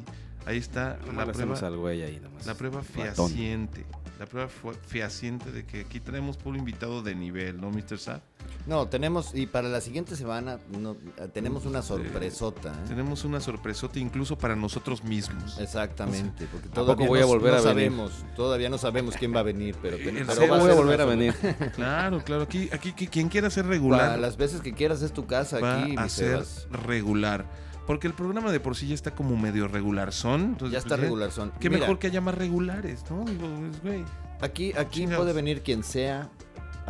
Ahí 0.45 0.57
está 0.57 0.99
la 1.15 1.25
prueba, 1.25 1.57
al 1.57 1.77
güey 1.77 2.01
ahí 2.01 2.19
nomás. 2.19 2.45
la 2.45 2.53
prueba 2.53 2.81
Ratón. 2.81 3.29
fehaciente. 3.29 3.85
La 4.19 4.25
prueba 4.25 4.49
fehaciente 4.49 5.53
de 5.53 5.65
que 5.65 5.81
aquí 5.81 6.01
tenemos 6.01 6.35
puro 6.35 6.57
invitado 6.57 7.01
de 7.01 7.15
nivel, 7.15 7.61
¿no, 7.61 7.71
Mr. 7.71 7.97
Sapp? 7.97 8.23
No, 8.69 8.87
tenemos, 8.87 9.33
y 9.33 9.47
para 9.47 9.67
la 9.67 9.81
siguiente 9.81 10.15
semana 10.15 10.59
no, 10.79 10.95
tenemos 11.33 11.65
una 11.65 11.81
sorpresota. 11.81 12.69
¿eh? 12.71 12.87
Tenemos 12.87 13.25
una 13.25 13.41
sorpresota 13.41 13.97
incluso 13.97 14.37
para 14.37 14.55
nosotros 14.55 15.03
mismos. 15.03 15.57
Exactamente, 15.59 16.45
porque 16.51 16.69
poco 16.69 16.85
todavía 16.85 17.07
voy 17.07 17.17
a 17.19 17.21
no- 17.23 17.27
volver 17.27 17.51
no 17.53 17.57
a 17.57 17.61
venir? 17.61 17.73
sabemos, 17.91 18.11
todavía 18.35 18.69
no 18.69 18.77
sabemos 18.77 19.15
quién 19.17 19.35
va 19.35 19.39
a 19.39 19.43
venir, 19.43 19.75
pero, 19.81 19.97
En 19.97 20.25
pero 20.27 20.47
va 20.47 20.57
voy 20.59 20.69
a 20.71 20.75
volver 20.75 21.01
a 21.01 21.05
venir. 21.05 21.33
Claro, 21.75 22.23
claro. 22.23 22.43
Aquí, 22.43 22.69
aquí 22.71 22.91
quien 22.93 23.27
quiera 23.29 23.49
ser 23.49 23.63
Para 23.63 23.73
regular 23.73 24.19
las 24.19 24.37
veces 24.37 24.61
que 24.61 24.73
quieras 24.73 25.01
es 25.01 25.13
tu 25.13 25.25
casa 25.25 25.59
va 25.59 25.81
aquí, 25.83 25.95
a 25.97 26.07
ser 26.07 26.45
Sebas. 26.45 26.67
regular. 26.71 27.45
Porque 27.87 28.05
el 28.05 28.13
programa 28.13 28.51
de 28.51 28.59
por 28.59 28.75
sí 28.75 28.87
ya 28.89 28.93
está 28.93 29.15
como 29.15 29.35
medio 29.35 29.67
regular 29.67 30.13
son. 30.13 30.41
Entonces, 30.41 30.73
Ya 30.73 30.77
está 30.77 30.89
pues, 30.89 31.01
regular 31.01 31.31
son. 31.31 31.51
Qué 31.59 31.69
Mira, 31.71 31.81
mejor 31.81 31.97
que 31.97 32.05
haya 32.05 32.21
más 32.21 32.35
regulares, 32.35 33.03
¿no? 33.09 33.25
Digo, 33.25 33.47
pues, 33.57 33.81
güey. 33.81 34.05
Aquí, 34.41 34.71
aquí 34.77 34.99
Chingados. 35.01 35.23
puede 35.23 35.33
venir 35.33 35.63
quien 35.63 35.83
sea, 35.83 36.29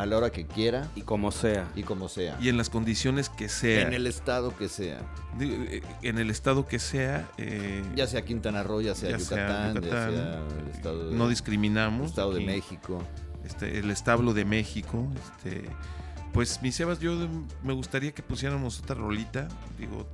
a 0.02 0.06
la 0.06 0.18
hora 0.18 0.30
que 0.32 0.46
quiera 0.46 0.88
Y 0.96 1.02
como 1.02 1.32
sea. 1.32 1.68
y 1.76 1.84
como 1.84 2.08
sea. 2.10 2.38
Y 2.42 2.50
en 2.50 2.58
las 2.58 2.70
condiciones 2.70 3.30
que 3.30 3.50
sea. 3.50 3.82
En 3.82 3.94
el 3.94 4.08
estado 4.08 4.56
que 4.56 4.70
sea. 4.70 5.00
Eh, 5.40 5.82
en 6.02 6.18
el 6.20 6.30
estado 6.30 6.66
que 6.68 6.80
sea. 6.80 7.28
eh, 7.38 7.84
Ya 7.96 8.08
sea 8.08 8.24
Quintana 8.24 8.64
Roo, 8.64 8.82
ya 8.82 8.96
sea 8.96 9.12
Ya 9.12 9.20
sea 9.20 9.38
Yucatán, 9.38 9.82
ya 9.84 9.90
sea 9.90 10.44
el 10.62 10.68
estado 10.74 11.10
de, 11.10 11.16
no 11.16 11.28
discriminamos. 11.30 12.02
el 12.04 12.08
estado 12.10 12.34
de 12.34 12.46
México. 12.46 13.04
este, 13.46 13.80
el 13.80 13.92
establo 13.92 14.34
de 14.34 14.46
México. 14.46 15.08
Este, 15.38 15.64
pues, 16.34 16.62
mi 16.62 16.72
Sebas, 16.72 17.00
yo 17.00 17.16
me 17.64 17.74
gustaría 17.74 18.12
que 18.12 18.22
pusiéramos 18.24 18.80
otra 18.80 18.96
rolita. 18.96 19.48
Digo, 19.78 20.08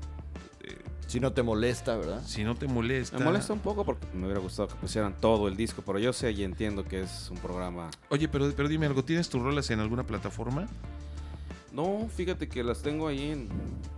Si 1.07 1.19
no 1.19 1.31
te 1.33 1.43
molesta, 1.43 1.95
¿verdad? 1.95 2.21
si 2.25 2.43
no 2.43 2.55
te 2.55 2.67
molesta. 2.67 3.17
Me 3.19 3.25
molesta 3.25 3.53
un 3.53 3.59
poco 3.59 3.85
porque 3.85 4.07
me 4.13 4.25
hubiera 4.25 4.39
gustado 4.39 4.67
que 4.67 4.75
pusieran 4.75 5.13
todo 5.19 5.47
el 5.47 5.55
disco, 5.55 5.83
pero 5.85 5.99
yo 5.99 6.13
sé 6.13 6.31
y 6.31 6.43
entiendo 6.43 6.83
que 6.83 7.01
es 7.01 7.29
un 7.29 7.37
programa. 7.37 7.91
Oye, 8.09 8.27
pero, 8.27 8.51
pero 8.55 8.67
dime 8.67 8.87
algo, 8.87 9.03
¿tienes 9.03 9.29
tus 9.29 9.41
rolas 9.41 9.69
en 9.69 9.79
alguna 9.79 10.03
plataforma? 10.03 10.67
No, 11.71 12.07
fíjate 12.15 12.47
que 12.47 12.63
las 12.63 12.81
tengo 12.81 13.07
ahí 13.07 13.31
en. 13.31 13.49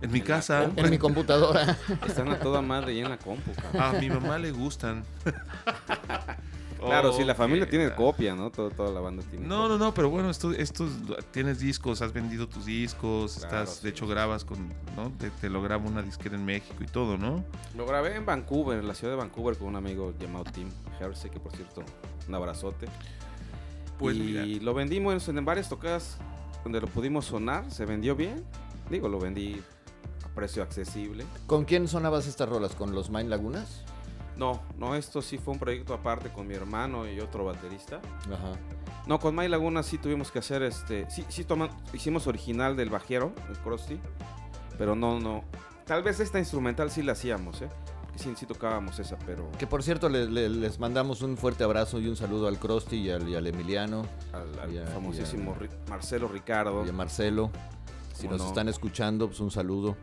En 0.02 0.10
mi 0.10 0.20
casa. 0.20 0.68
En 0.74 0.90
mi 0.90 0.98
computadora. 0.98 1.78
Están 2.06 2.28
a 2.28 2.40
toda 2.40 2.60
madre 2.60 2.90
ahí 2.90 2.98
en 3.00 3.08
la 3.08 3.18
compu, 3.18 3.52
cabrón. 3.52 3.96
A 3.96 4.00
mi 4.00 4.10
mamá 4.10 4.36
le 4.36 4.50
gustan. 4.50 5.04
Claro, 6.88 7.12
sí, 7.12 7.24
la 7.24 7.34
familia 7.34 7.68
tiene 7.68 7.94
copia, 7.94 8.34
¿no? 8.34 8.50
Todo- 8.50 8.70
toda 8.70 8.90
la 8.90 9.00
banda 9.00 9.22
tiene. 9.30 9.46
No, 9.46 9.68
no, 9.68 9.78
no, 9.78 9.94
pero 9.94 10.10
bueno, 10.10 10.30
esto, 10.30 10.52
esto 10.52 10.86
tienes 11.30 11.58
discos, 11.60 12.02
has 12.02 12.12
vendido 12.12 12.48
tus 12.48 12.66
discos, 12.66 13.36
Claro, 13.38 13.58
estás, 13.62 13.76
sí. 13.76 13.84
de 13.84 13.90
hecho 13.90 14.06
grabas 14.06 14.44
con, 14.44 14.68
¿no? 14.96 15.10
Te, 15.18 15.30
te 15.30 15.48
lo 15.50 15.62
graba 15.62 15.84
una 15.86 16.02
disquera 16.02 16.34
en 16.36 16.44
México 16.44 16.76
y 16.82 16.86
todo, 16.86 17.16
¿no? 17.16 17.44
Lo 17.76 17.86
grabé 17.86 18.16
en 18.16 18.26
Vancouver, 18.26 18.78
en 18.78 18.88
la 18.88 18.94
ciudad 18.94 19.12
de 19.12 19.18
Vancouver, 19.18 19.56
con 19.56 19.68
un 19.68 19.76
amigo 19.76 20.12
llamado 20.18 20.44
Tim 20.44 20.68
Hersey, 21.00 21.30
que 21.30 21.38
por 21.40 21.52
cierto, 21.54 21.82
un 22.28 22.34
abrazote. 22.34 22.86
Pues 23.98 24.16
y 24.16 24.20
mira. 24.20 24.44
lo 24.64 24.74
vendimos 24.74 25.28
en 25.28 25.44
varias 25.44 25.68
tocadas 25.68 26.18
donde 26.62 26.80
lo 26.80 26.86
pudimos 26.86 27.24
sonar, 27.26 27.70
se 27.70 27.84
vendió 27.84 28.14
bien. 28.14 28.44
Digo, 28.90 29.08
lo 29.08 29.18
vendí 29.18 29.60
a 30.24 30.28
precio 30.34 30.62
accesible. 30.62 31.24
¿Con 31.46 31.64
quién 31.64 31.88
sonabas 31.88 32.26
estas 32.26 32.48
rolas? 32.48 32.74
¿Con 32.74 32.94
los 32.94 33.10
Mind 33.10 33.28
Lagunas? 33.28 33.82
No, 34.38 34.62
no, 34.78 34.94
esto 34.94 35.20
sí 35.20 35.36
fue 35.36 35.52
un 35.54 35.58
proyecto 35.60 35.92
aparte 35.94 36.30
con 36.30 36.46
mi 36.46 36.54
hermano 36.54 37.06
y 37.10 37.18
otro 37.20 37.44
baterista. 37.44 38.00
Ajá. 38.26 38.52
No, 39.06 39.18
con 39.18 39.34
May 39.34 39.48
Laguna 39.48 39.82
sí 39.82 39.98
tuvimos 39.98 40.30
que 40.30 40.38
hacer 40.38 40.62
este. 40.62 41.10
Sí, 41.10 41.24
sí 41.28 41.44
toma- 41.44 41.70
hicimos 41.92 42.26
original 42.28 42.76
del 42.76 42.88
bajero, 42.90 43.32
el 43.48 43.58
Krusty. 43.58 43.98
Pero 44.78 44.94
no, 44.94 45.18
no. 45.18 45.42
Tal 45.86 46.02
vez 46.04 46.20
esta 46.20 46.38
instrumental 46.38 46.90
sí 46.90 47.02
la 47.02 47.12
hacíamos, 47.12 47.62
¿eh? 47.62 47.68
Porque 48.02 48.18
sí, 48.18 48.32
sí 48.36 48.46
tocábamos 48.46 48.98
esa, 49.00 49.18
pero. 49.26 49.50
Que 49.58 49.66
por 49.66 49.82
cierto, 49.82 50.08
le- 50.08 50.26
le- 50.28 50.48
les 50.48 50.78
mandamos 50.78 51.22
un 51.22 51.36
fuerte 51.36 51.64
abrazo 51.64 51.98
y 51.98 52.06
un 52.06 52.14
saludo 52.16 52.46
al 52.46 52.58
Krusty 52.60 52.96
y 52.96 53.10
al, 53.10 53.28
y 53.28 53.34
al 53.34 53.46
Emiliano 53.46 54.02
Al, 54.32 54.56
al 54.60 54.72
Ya, 54.72 54.86
famosísimo 54.86 55.56
ya. 55.58 55.66
Ri- 55.66 55.88
Marcelo 55.90 56.28
Ricardo. 56.28 56.86
y 56.86 56.90
a 56.90 56.92
Marcelo. 56.92 57.50
Si 58.14 58.22
¿Cómo 58.26 58.32
nos 58.36 58.42
no? 58.42 58.48
están 58.48 58.68
escuchando, 58.68 59.26
pues 59.26 59.40
un 59.40 59.50
saludo. 59.50 59.96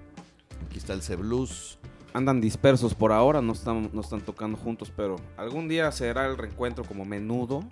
Aquí 0.68 0.78
está 0.80 0.92
el 0.94 1.02
C 1.02 1.16
Blues. 1.16 1.78
Andan 2.16 2.40
dispersos 2.40 2.94
por 2.96 3.12
ahora, 3.12 3.42
no 3.42 3.52
están, 3.54 3.90
no 3.92 4.00
están 4.02 4.22
tocando 4.22 4.58
juntos, 4.58 4.90
pero 4.96 5.18
algún 5.36 5.68
día 5.68 5.92
será 5.92 6.26
el 6.28 6.38
reencuentro 6.38 6.86
como 6.86 7.04
menudo. 7.04 7.64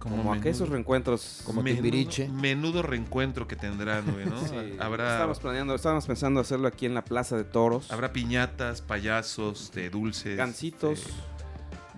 Como, 0.00 0.16
Como 0.16 0.32
a 0.32 0.40
que 0.40 0.48
esos 0.48 0.62
menudo. 0.62 0.72
reencuentros. 0.76 1.42
Como 1.44 1.62
menudo, 1.62 1.82
Timbiriche. 1.82 2.28
menudo 2.30 2.82
reencuentro 2.82 3.46
que 3.46 3.54
tendrán, 3.54 4.10
güey, 4.10 4.24
¿no? 4.24 4.38
Sí, 4.48 4.54
Habrá, 4.80 5.12
Estábamos 5.12 5.38
planeando, 5.40 5.74
estábamos 5.74 6.06
pensando 6.06 6.40
hacerlo 6.40 6.68
aquí 6.68 6.86
en 6.86 6.94
la 6.94 7.04
Plaza 7.04 7.36
de 7.36 7.44
Toros. 7.44 7.92
habrá 7.92 8.10
piñatas, 8.12 8.80
payasos, 8.80 9.70
de 9.72 9.90
dulces. 9.90 10.36
Gancitos. 10.38 11.00
eh, 11.06 11.10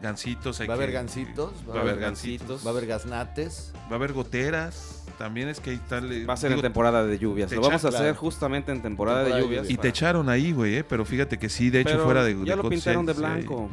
gancitos. 0.03 0.61
hay 0.61 0.67
Va 0.67 0.75
a 0.75 0.77
haber 0.77 0.89
que- 0.91 0.95
gancitos, 0.95 1.53
Va 1.69 1.79
a 1.79 1.81
haber 1.83 1.99
gancitos. 1.99 2.65
Va 2.67 2.71
a 2.71 2.73
haber 2.73 2.87
gaznates. 2.87 3.73
Va 3.89 3.93
a 3.93 3.95
haber 3.95 4.13
goteras. 4.13 5.05
También 5.19 5.49
es 5.49 5.61
que 5.61 5.71
hay 5.71 5.77
tal. 5.89 6.29
Va 6.29 6.35
a 6.35 6.37
ser 6.37 6.53
en 6.53 6.61
temporada 6.61 7.05
de 7.07 7.19
lluvias. 7.19 7.51
Lo 7.53 7.61
vamos 7.63 7.85
a 7.85 7.89
hacer 7.89 8.15
justamente 8.17 8.73
en 8.73 8.83
temporada, 8.83 9.21
Temporada 9.25 9.41
de 9.41 9.47
lluvias. 9.47 9.71
Y 9.71 9.77
te 9.77 9.89
echaron 9.89 10.29
ahí, 10.29 10.53
güey, 10.53 10.77
¿eh? 10.79 10.85
pero 10.85 11.05
fíjate 11.05 11.39
que 11.39 11.49
sí, 11.49 11.71
de 11.71 11.81
hecho, 11.81 11.93
Pero 11.93 12.05
fuera 12.05 12.25
de. 12.25 12.35
Ya 12.45 12.57
de 12.57 12.63
lo 12.63 12.69
pintaron 12.69 13.07
de 13.07 13.13
blanco. 13.13 13.71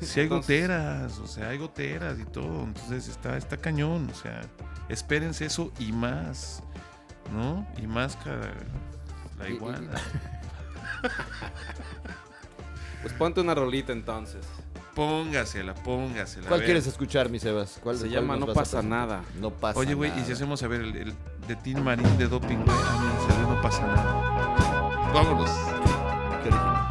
Sí 0.00 0.20
hay 0.20 0.24
Entonces- 0.26 0.30
goteras, 0.60 1.18
o 1.18 1.26
sea, 1.26 1.50
hay 1.50 1.58
goteras 1.58 2.18
y 2.18 2.24
todo. 2.24 2.64
Entonces 2.64 3.06
está, 3.08 3.36
está 3.36 3.56
cañón, 3.58 4.08
o 4.10 4.14
sea, 4.14 4.40
espérense 4.88 5.44
eso 5.44 5.70
y 5.78 5.92
más, 5.92 6.62
¿no? 7.34 7.66
Y 7.80 7.86
más 7.86 8.16
que 8.16 8.30
la 8.30 9.46
Y- 9.48 9.52
y- 9.52 9.54
iguana. 9.56 9.90
Pues 13.02 13.12
ponte 13.14 13.40
una 13.40 13.54
rolita 13.54 13.92
entonces. 13.92 14.44
Póngasela, 14.94 15.74
póngasela. 15.74 16.48
¿Cuál 16.48 16.64
quieres 16.64 16.86
escuchar, 16.86 17.30
mi 17.30 17.38
Sebas? 17.38 17.78
¿Cuál, 17.82 17.96
Se 17.96 18.02
cuál 18.02 18.12
llama 18.12 18.36
No 18.36 18.52
pasa 18.52 18.82
nada. 18.82 19.22
No 19.40 19.50
pasa 19.50 19.78
Oye, 19.78 19.94
güey, 19.94 20.12
y 20.20 20.24
si 20.24 20.32
hacemos 20.32 20.62
a 20.62 20.68
ver 20.68 20.80
el, 20.80 20.96
el 20.96 21.14
de 21.46 21.56
Tin 21.56 21.82
Marín 21.82 22.18
de 22.18 22.26
Doping, 22.26 22.56
güey, 22.56 22.76
no 23.48 23.60
pasa 23.62 23.86
nada. 23.86 25.10
Vámonos. 25.12 25.50
Qué 26.42 26.48
original. 26.48 26.89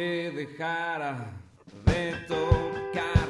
Que 0.00 0.30
dejara 0.34 1.30
de 1.84 2.14
tocar. 2.26 3.29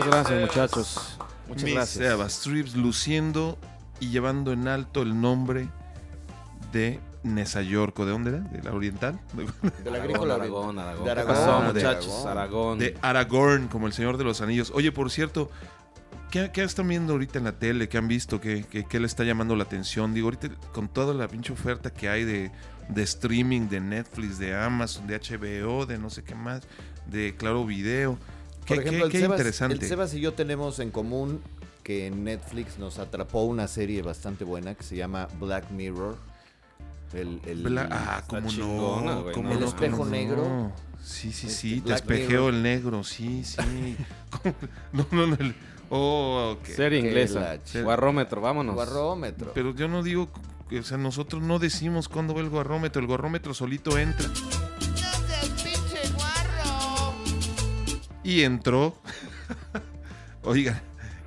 Muchas 0.00 0.14
gracias, 0.14 0.40
muchachos. 0.40 1.18
Muchas 1.46 1.70
gracias. 1.70 2.08
Sebas 2.08 2.40
Trips 2.40 2.74
luciendo 2.74 3.58
y 4.00 4.08
llevando 4.08 4.52
en 4.52 4.66
alto 4.66 5.02
el 5.02 5.20
nombre 5.20 5.68
de 6.72 7.00
Nesayorco. 7.22 8.06
¿De 8.06 8.12
dónde 8.12 8.30
era? 8.30 8.40
¿De 8.40 8.62
la 8.62 8.72
Oriental? 8.72 9.20
De 9.84 9.90
la 9.90 9.98
agrícola. 9.98 10.36
Aragón, 10.36 10.78
Aragón. 10.78 11.04
De 11.04 11.04
¿Qué 11.04 11.10
Aragón, 11.10 11.34
pasó, 11.34 11.60
de 11.60 11.72
muchachos? 11.74 12.24
Aragón. 12.24 12.30
Aragón. 12.30 12.78
De 12.78 12.96
Aragorn, 13.02 13.68
como 13.68 13.86
el 13.88 13.92
Señor 13.92 14.16
de 14.16 14.24
los 14.24 14.40
Anillos. 14.40 14.72
Oye, 14.74 14.90
por 14.90 15.10
cierto, 15.10 15.50
¿qué, 16.30 16.50
qué 16.50 16.62
están 16.62 16.88
viendo 16.88 17.12
ahorita 17.12 17.38
en 17.38 17.44
la 17.44 17.52
tele? 17.52 17.90
¿Qué 17.90 17.98
han 17.98 18.08
visto? 18.08 18.40
¿Qué, 18.40 18.64
qué, 18.70 18.86
qué 18.86 19.00
le 19.00 19.06
está 19.06 19.24
llamando 19.24 19.54
la 19.54 19.64
atención? 19.64 20.14
Digo, 20.14 20.28
ahorita 20.28 20.48
con 20.72 20.88
toda 20.88 21.12
la 21.12 21.28
pinche 21.28 21.52
oferta 21.52 21.92
que 21.92 22.08
hay 22.08 22.24
de, 22.24 22.50
de 22.88 23.02
streaming, 23.02 23.68
de 23.68 23.80
Netflix, 23.80 24.38
de 24.38 24.56
Amazon, 24.56 25.06
de 25.06 25.20
HBO, 25.20 25.84
de 25.84 25.98
no 25.98 26.08
sé 26.08 26.24
qué 26.24 26.34
más, 26.34 26.62
de 27.06 27.36
Claro 27.36 27.66
Video. 27.66 28.18
Qué, 28.70 28.74
Por 28.76 28.84
ejemplo, 28.84 29.08
qué- 29.08 29.16
el, 29.18 29.22
Sebas, 29.24 29.38
interesante. 29.38 29.74
el 29.76 29.80
Sebas 29.88 30.14
y 30.14 30.20
yo 30.20 30.32
tenemos 30.34 30.78
en 30.78 30.90
común 30.90 31.40
que 31.82 32.06
en 32.06 32.24
Netflix 32.24 32.78
nos 32.78 32.98
atrapó 32.98 33.42
una 33.44 33.66
serie 33.68 34.02
bastante 34.02 34.44
buena 34.44 34.74
que 34.74 34.82
se 34.84 34.96
llama 34.96 35.28
Black 35.38 35.70
Mirror. 35.70 36.16
El, 37.12 37.40
el- 37.46 37.64
Bla- 37.64 37.88
ah, 37.90 38.22
chingona, 38.46 39.14
no, 39.16 39.22
¿no? 39.22 39.50
El 39.50 39.60
no, 39.60 39.66
espejo 39.66 39.96
cómo 39.98 40.04
no. 40.04 40.10
negro. 40.10 40.72
Sí, 41.02 41.32
sí, 41.32 41.46
Este, 41.48 41.58
sí, 41.58 41.74
te 41.80 41.86
Black 41.86 41.96
espejeo 42.00 42.28
Mirror. 42.42 42.54
el 42.54 42.62
negro, 42.62 43.04
sí, 43.04 43.42
sí. 43.44 43.56
No, 44.92 45.06
no, 45.10 45.26
no. 45.26 45.34
el- 45.34 45.54
Oh, 45.92 46.56
ok. 46.56 46.66
Serie 46.66 47.00
inglesa. 47.00 47.58
Guarrómetro, 47.82 48.40
vámonos. 48.40 48.76
Guarrómetro. 48.76 49.50
Pero 49.54 49.74
yo 49.74 49.88
no 49.88 50.04
digo, 50.04 50.28
o 50.78 50.82
sea, 50.84 50.98
nosotros 50.98 51.42
no 51.42 51.58
decimos 51.58 52.08
cuándo 52.08 52.32
va 52.32 52.42
el 52.42 52.48
guarrómetro, 52.48 53.00
el 53.00 53.08
guarrómetro 53.08 53.54
solito 53.54 53.98
entra. 53.98 54.28
Y 58.30 58.44
entró. 58.44 58.94
Oiga, 60.44 60.80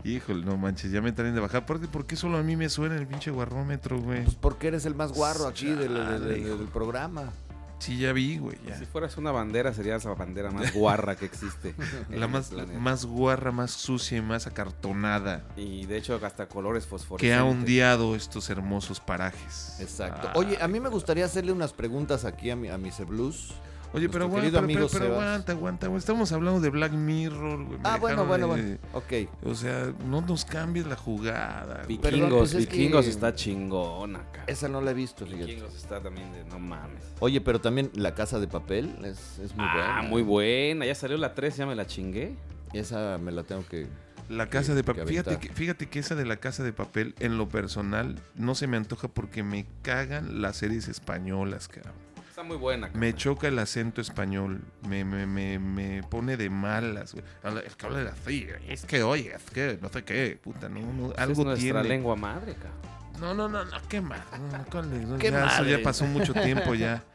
híjole, 0.03 0.45
no 0.45 0.57
manches, 0.57 0.91
ya 0.91 1.01
me 1.01 1.11
traen 1.11 1.35
de 1.35 1.41
bajar. 1.41 1.63
Aparte, 1.63 1.87
¿por 1.87 2.05
qué 2.05 2.15
solo 2.15 2.37
a 2.37 2.43
mí 2.43 2.55
me 2.55 2.69
suena 2.69 2.95
el 2.95 3.05
pinche 3.07 3.29
guarrómetro, 3.31 3.99
güey? 3.99 4.23
Pues 4.23 4.35
porque 4.35 4.67
eres 4.69 4.85
el 4.85 4.95
más 4.95 5.11
guarro 5.11 5.47
aquí 5.47 5.65
del, 5.67 5.93
del- 5.93 5.95
Chale, 5.95 6.19
del- 6.25 6.45
hijo. 6.47 6.57
del 6.57 6.67
programa. 6.67 7.31
Sí, 7.79 7.97
ya 7.97 8.13
vi, 8.13 8.37
güey, 8.37 8.57
ya. 8.65 8.79
Si 8.79 8.85
fueras 8.85 9.17
una 9.17 9.31
bandera, 9.33 9.73
serías 9.73 10.05
la 10.05 10.13
bandera 10.13 10.49
más 10.51 10.73
guarra 10.73 11.17
que 11.17 11.25
existe. 11.25 11.75
La 12.09 12.29
más, 12.29 12.53
más 12.79 13.05
guarra, 13.05 13.51
más 13.51 13.71
sucia 13.71 14.17
y 14.19 14.21
más 14.21 14.47
acartonada 14.47 15.43
Y 15.57 15.85
de 15.85 15.97
hecho, 15.97 16.17
hasta 16.23 16.47
colores 16.47 16.85
fosforescentes. 16.85 17.29
que 17.29 17.33
ha 17.37 17.43
ondeado 17.43 18.15
estos 18.15 18.49
hermosos 18.49 19.01
parajes. 19.01 19.75
Exacto. 19.81 20.29
Ah. 20.29 20.33
Oye, 20.37 20.57
a 20.61 20.69
mí 20.69 20.79
me 20.79 20.87
gustaría 20.87 21.25
hacerle 21.25 21.51
unas 21.51 21.73
preguntas 21.73 22.23
aquí 22.23 22.49
a 22.51 22.55
mi, 22.55 22.69
a 22.69 22.77
Mr. 22.77 23.03
Blues. 23.05 23.53
Oye, 23.93 24.09
pero, 24.09 24.25
aguanta, 24.25 24.49
pero, 24.49 24.59
amigo 24.63 24.79
pero, 24.79 24.89
pero 24.91 25.05
Sebas. 25.05 25.21
aguanta, 25.23 25.51
aguanta, 25.51 25.87
güey. 25.87 25.99
Estamos 25.99 26.31
hablando 26.31 26.59
de 26.59 26.69
Black 26.69 26.93
Mirror, 26.93 27.65
güey. 27.65 27.79
Ah, 27.83 27.97
bueno, 27.99 28.25
bueno, 28.25 28.47
de- 28.55 28.63
bueno. 28.63 28.77
Ok. 28.93 29.29
O 29.45 29.53
sea, 29.55 29.93
no 30.07 30.21
nos 30.21 30.45
cambies 30.45 30.87
la 30.87 30.95
jugada. 30.95 31.83
Perdón, 31.83 31.87
Vikingos, 31.87 32.31
pues 32.39 32.53
es 32.55 32.67
que- 32.67 32.75
Vikingos 32.77 33.07
está 33.07 33.35
chingona, 33.35 34.19
acá. 34.19 34.43
Esa 34.47 34.67
no 34.67 34.81
la 34.81 34.91
he 34.91 34.93
visto, 34.95 35.25
fíjate. 35.25 35.45
Vikingos 35.45 35.75
está 35.75 36.01
también 36.01 36.31
de 36.33 36.43
no 36.45 36.59
mames. 36.59 37.03
Oye, 37.19 37.39
pero 37.41 37.61
también 37.61 37.91
La 37.93 38.15
Casa 38.15 38.39
de 38.39 38.47
Papel 38.47 38.95
es, 39.05 39.37
es 39.39 39.55
muy 39.55 39.65
buena. 39.65 39.99
ah, 39.99 40.01
muy 40.01 40.21
buena. 40.23 40.85
Ya 40.85 40.95
salió 40.95 41.17
la 41.17 41.33
3, 41.35 41.55
ya 41.57 41.65
me 41.65 41.75
la 41.75 41.85
chingué. 41.85 42.35
Esa 42.73 43.19
me 43.19 43.31
la 43.31 43.43
tengo 43.43 43.63
que... 43.67 43.87
La 44.29 44.49
casa 44.49 44.69
que- 44.71 44.77
de 44.77 44.83
papel. 44.85 45.05
Fíjate 45.07 45.37
que, 45.37 45.49
fíjate 45.53 45.89
que 45.89 45.99
esa 45.99 46.15
de 46.15 46.25
la 46.25 46.37
casa 46.37 46.63
de 46.63 46.73
papel, 46.73 47.13
en 47.19 47.37
lo 47.37 47.49
personal, 47.49 48.15
no 48.35 48.55
se 48.55 48.65
me 48.67 48.77
antoja 48.77 49.07
porque 49.09 49.43
me 49.43 49.67
cagan 49.83 50.41
las 50.41 50.57
series 50.57 50.87
españolas, 50.87 51.67
cabrón. 51.67 51.93
Está 52.33 52.41
muy 52.41 52.57
buena. 52.57 52.87
Me 52.87 52.93
carnal. 52.93 53.15
choca 53.15 53.47
el 53.47 53.59
acento 53.59 54.01
español. 54.01 54.61
Me, 54.89 55.05
me, 55.05 55.27
me, 55.27 55.59
me 55.59 56.01
pone 56.01 56.35
de 56.35 56.49
malas, 56.49 57.13
güey. 57.13 57.23
Es 57.63 57.75
que 57.75 57.85
habla 57.85 58.11
así. 58.11 58.47
Es 58.67 58.85
que, 58.85 59.03
oye, 59.03 59.35
es 59.35 59.51
que 59.51 59.77
no 59.79 59.89
sé 59.89 60.03
qué. 60.03 60.39
Puta, 60.43 60.67
no, 60.67 60.79
no, 60.79 61.13
algo 61.15 61.33
es 61.33 61.37
nuestra 61.37 61.55
tiene. 61.55 61.83
lengua 61.83 62.15
madre, 62.15 62.55
cabrón. 62.55 62.73
No, 63.21 63.35
no, 63.35 63.47
no, 63.47 63.63
no, 63.63 63.77
qué 63.87 64.01
mal. 64.01 64.19
No, 64.31 64.47
no, 64.47 65.31
madre. 65.31 65.69
ya 65.69 65.83
pasó 65.83 66.05
mucho 66.07 66.33
tiempo 66.33 66.73
ya. 66.73 67.03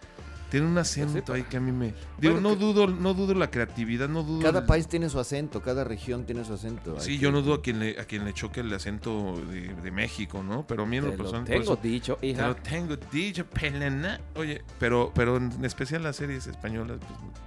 Tiene 0.50 0.66
un 0.66 0.78
acento 0.78 1.32
ahí 1.34 1.42
que 1.42 1.58
a 1.58 1.60
mí 1.60 1.72
me. 1.72 1.92
Digo, 2.18 2.34
Bueno, 2.34 2.40
no 2.50 2.54
que- 2.58 2.64
dudo, 2.64 2.86
no 2.86 3.12
dudo 3.12 3.34
la 3.34 3.50
creatividad, 3.50 4.08
no 4.08 4.22
dudo. 4.22 4.40
Cada 4.42 4.60
el- 4.60 4.66
país 4.66 4.88
tiene 4.88 5.10
su 5.10 5.18
acento, 5.20 5.60
cada 5.60 5.84
región 5.84 6.24
tiene 6.24 6.42
su 6.44 6.54
acento. 6.54 6.94
Hay 6.94 7.00
Sí, 7.00 7.10
que- 7.12 7.18
yo 7.24 7.32
no 7.32 7.42
dudo 7.42 7.54
a 7.54 7.62
quien 7.62 7.78
le, 7.80 8.00
a 8.00 8.04
quien 8.06 8.24
le 8.24 8.32
choque 8.32 8.60
el 8.60 8.72
acento 8.72 9.34
de, 9.50 9.74
de 9.74 9.90
México, 9.90 10.42
¿no? 10.42 10.66
Pero 10.66 10.84
a 10.84 10.86
mí 10.86 10.96
en 10.96 11.04
lo 11.04 11.10
Te 11.10 11.16
personal. 11.18 11.44
tengo 11.44 11.60
eso- 11.62 11.76
dicho, 11.76 12.16
te 12.20 12.28
hija. 12.28 12.46
lo 12.48 12.56
tengo 12.56 12.96
dicho, 13.12 13.44
pelena. 13.46 14.20
Oye, 14.36 14.62
pero, 14.78 15.12
pero 15.14 15.36
en 15.36 15.64
especial 15.64 16.02
las 16.02 16.16
series 16.16 16.46
españolas. 16.46 16.98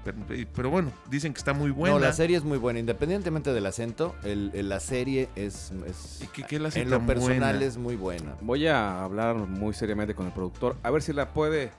pues, 0.03 0.13
pero, 0.27 0.47
pero 0.53 0.69
bueno, 0.69 0.91
dicen 1.09 1.33
que 1.33 1.39
está 1.39 1.53
muy 1.53 1.71
buena. 1.71 1.95
No, 1.95 1.99
la 1.99 2.13
serie 2.13 2.37
es 2.37 2.43
muy 2.43 2.57
buena. 2.59 2.79
Independientemente 2.79 3.51
del 3.53 3.65
acento, 3.65 4.15
el, 4.23 4.51
el- 4.53 4.69
la 4.69 4.79
serie 4.79 5.27
es... 5.35 5.71
es- 5.87 6.19
¿Y 6.23 6.27
qué- 6.27 6.43
qué 6.43 6.59
la 6.59 6.69
en 6.69 6.89
lo 6.89 7.03
personal 7.05 7.53
buena? 7.55 7.65
es 7.65 7.77
muy 7.77 7.95
buena. 7.95 8.35
Voy 8.41 8.67
a 8.67 9.03
hablar 9.03 9.35
muy 9.37 9.73
seriamente 9.73 10.13
con 10.13 10.27
el 10.27 10.33
productor. 10.33 10.75
A 10.83 10.91
ver 10.91 11.01
si 11.01 11.13
la 11.13 11.33
puede 11.33 11.71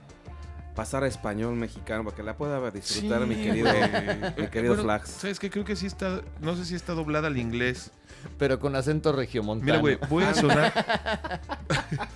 pasar 0.75 1.05
a 1.05 1.07
español 1.07 1.55
mexicano 1.55 2.05
para 2.05 2.17
que 2.17 2.23
la 2.23 2.37
pueda 2.37 2.71
disfrutar 2.71 3.23
Sí, 3.23 3.29
mi 3.29 3.37
querido, 3.37 3.71
mi 4.37 4.47
querido 4.49 4.75
Bueno, 4.75 4.85
Flax. 4.85 5.11
¿Sabes 5.11 5.39
qué? 5.39 5.51
Creo 5.51 5.65
que 5.65 5.77
sí 5.77 5.87
está. 5.87 6.23
No 6.41 6.57
sé 6.57 6.65
si 6.65 6.75
está 6.75 6.95
doblada 6.95 7.29
al 7.29 7.37
inglés. 7.37 7.91
Pero 8.39 8.59
con 8.61 8.77
acento 8.77 9.13
regiomontano. 9.13 9.67
Mira, 9.67 9.79
güey, 9.81 9.99
voy 10.09 10.25
a 10.25 10.35
sonar. 10.35 10.73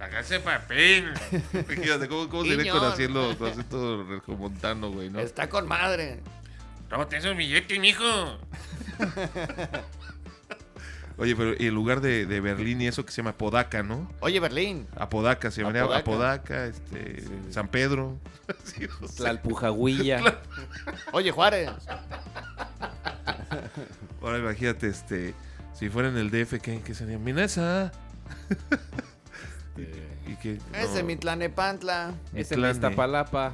Hágase 0.00 0.40
papel. 0.40 1.14
Fíjate, 1.66 2.08
¿cómo, 2.08 2.28
cómo 2.28 2.44
sería 2.44 2.72
con 2.72 2.80
con 2.80 3.48
acento 3.48 4.04
regiomontano, 4.04 4.90
güey, 4.90 5.10
no? 5.10 5.20
Está 5.20 5.48
con 5.48 5.68
madre. 5.68 6.20
No, 6.90 7.06
te 7.06 7.30
un 7.30 7.36
billete, 7.36 7.78
mijo. 7.78 8.04
Oye, 11.16 11.36
pero 11.36 11.54
y 11.56 11.66
el 11.66 11.74
lugar 11.74 12.00
de, 12.00 12.26
de 12.26 12.40
Berlín 12.40 12.80
y 12.82 12.88
eso 12.88 13.04
que 13.06 13.12
se 13.12 13.18
llama 13.18 13.36
Podaca, 13.36 13.82
¿no? 13.84 14.10
Oye, 14.20 14.40
Berlín. 14.40 14.86
Apodaca, 14.96 15.50
se 15.52 15.60
llamaría 15.60 15.82
Apodaca. 15.84 16.00
Apodaca, 16.00 16.66
este, 16.66 17.24
San 17.50 17.68
Pedro. 17.68 18.18
Sí, 18.64 18.86
La 19.22 19.30
alpujahuilla. 19.30 20.20
Oye, 21.12 21.30
Juárez. 21.30 21.70
ahora 24.22 24.38
imagínate, 24.38 24.88
este, 24.88 25.34
si 25.72 25.88
fuera 25.88 26.08
en 26.08 26.16
el 26.18 26.30
DF, 26.30 26.60
¿qué, 26.60 26.80
qué 26.82 26.94
sería? 26.94 27.18
Minesa. 27.18 27.90
y, 29.76 30.30
y 30.30 30.60
Ese 30.74 31.00
no, 31.00 31.06
mi 31.06 31.16
tlanepantla. 31.16 32.12
Ese 32.34 32.56
Mitlane. 32.56 32.72
Iztapalapa. 32.74 33.52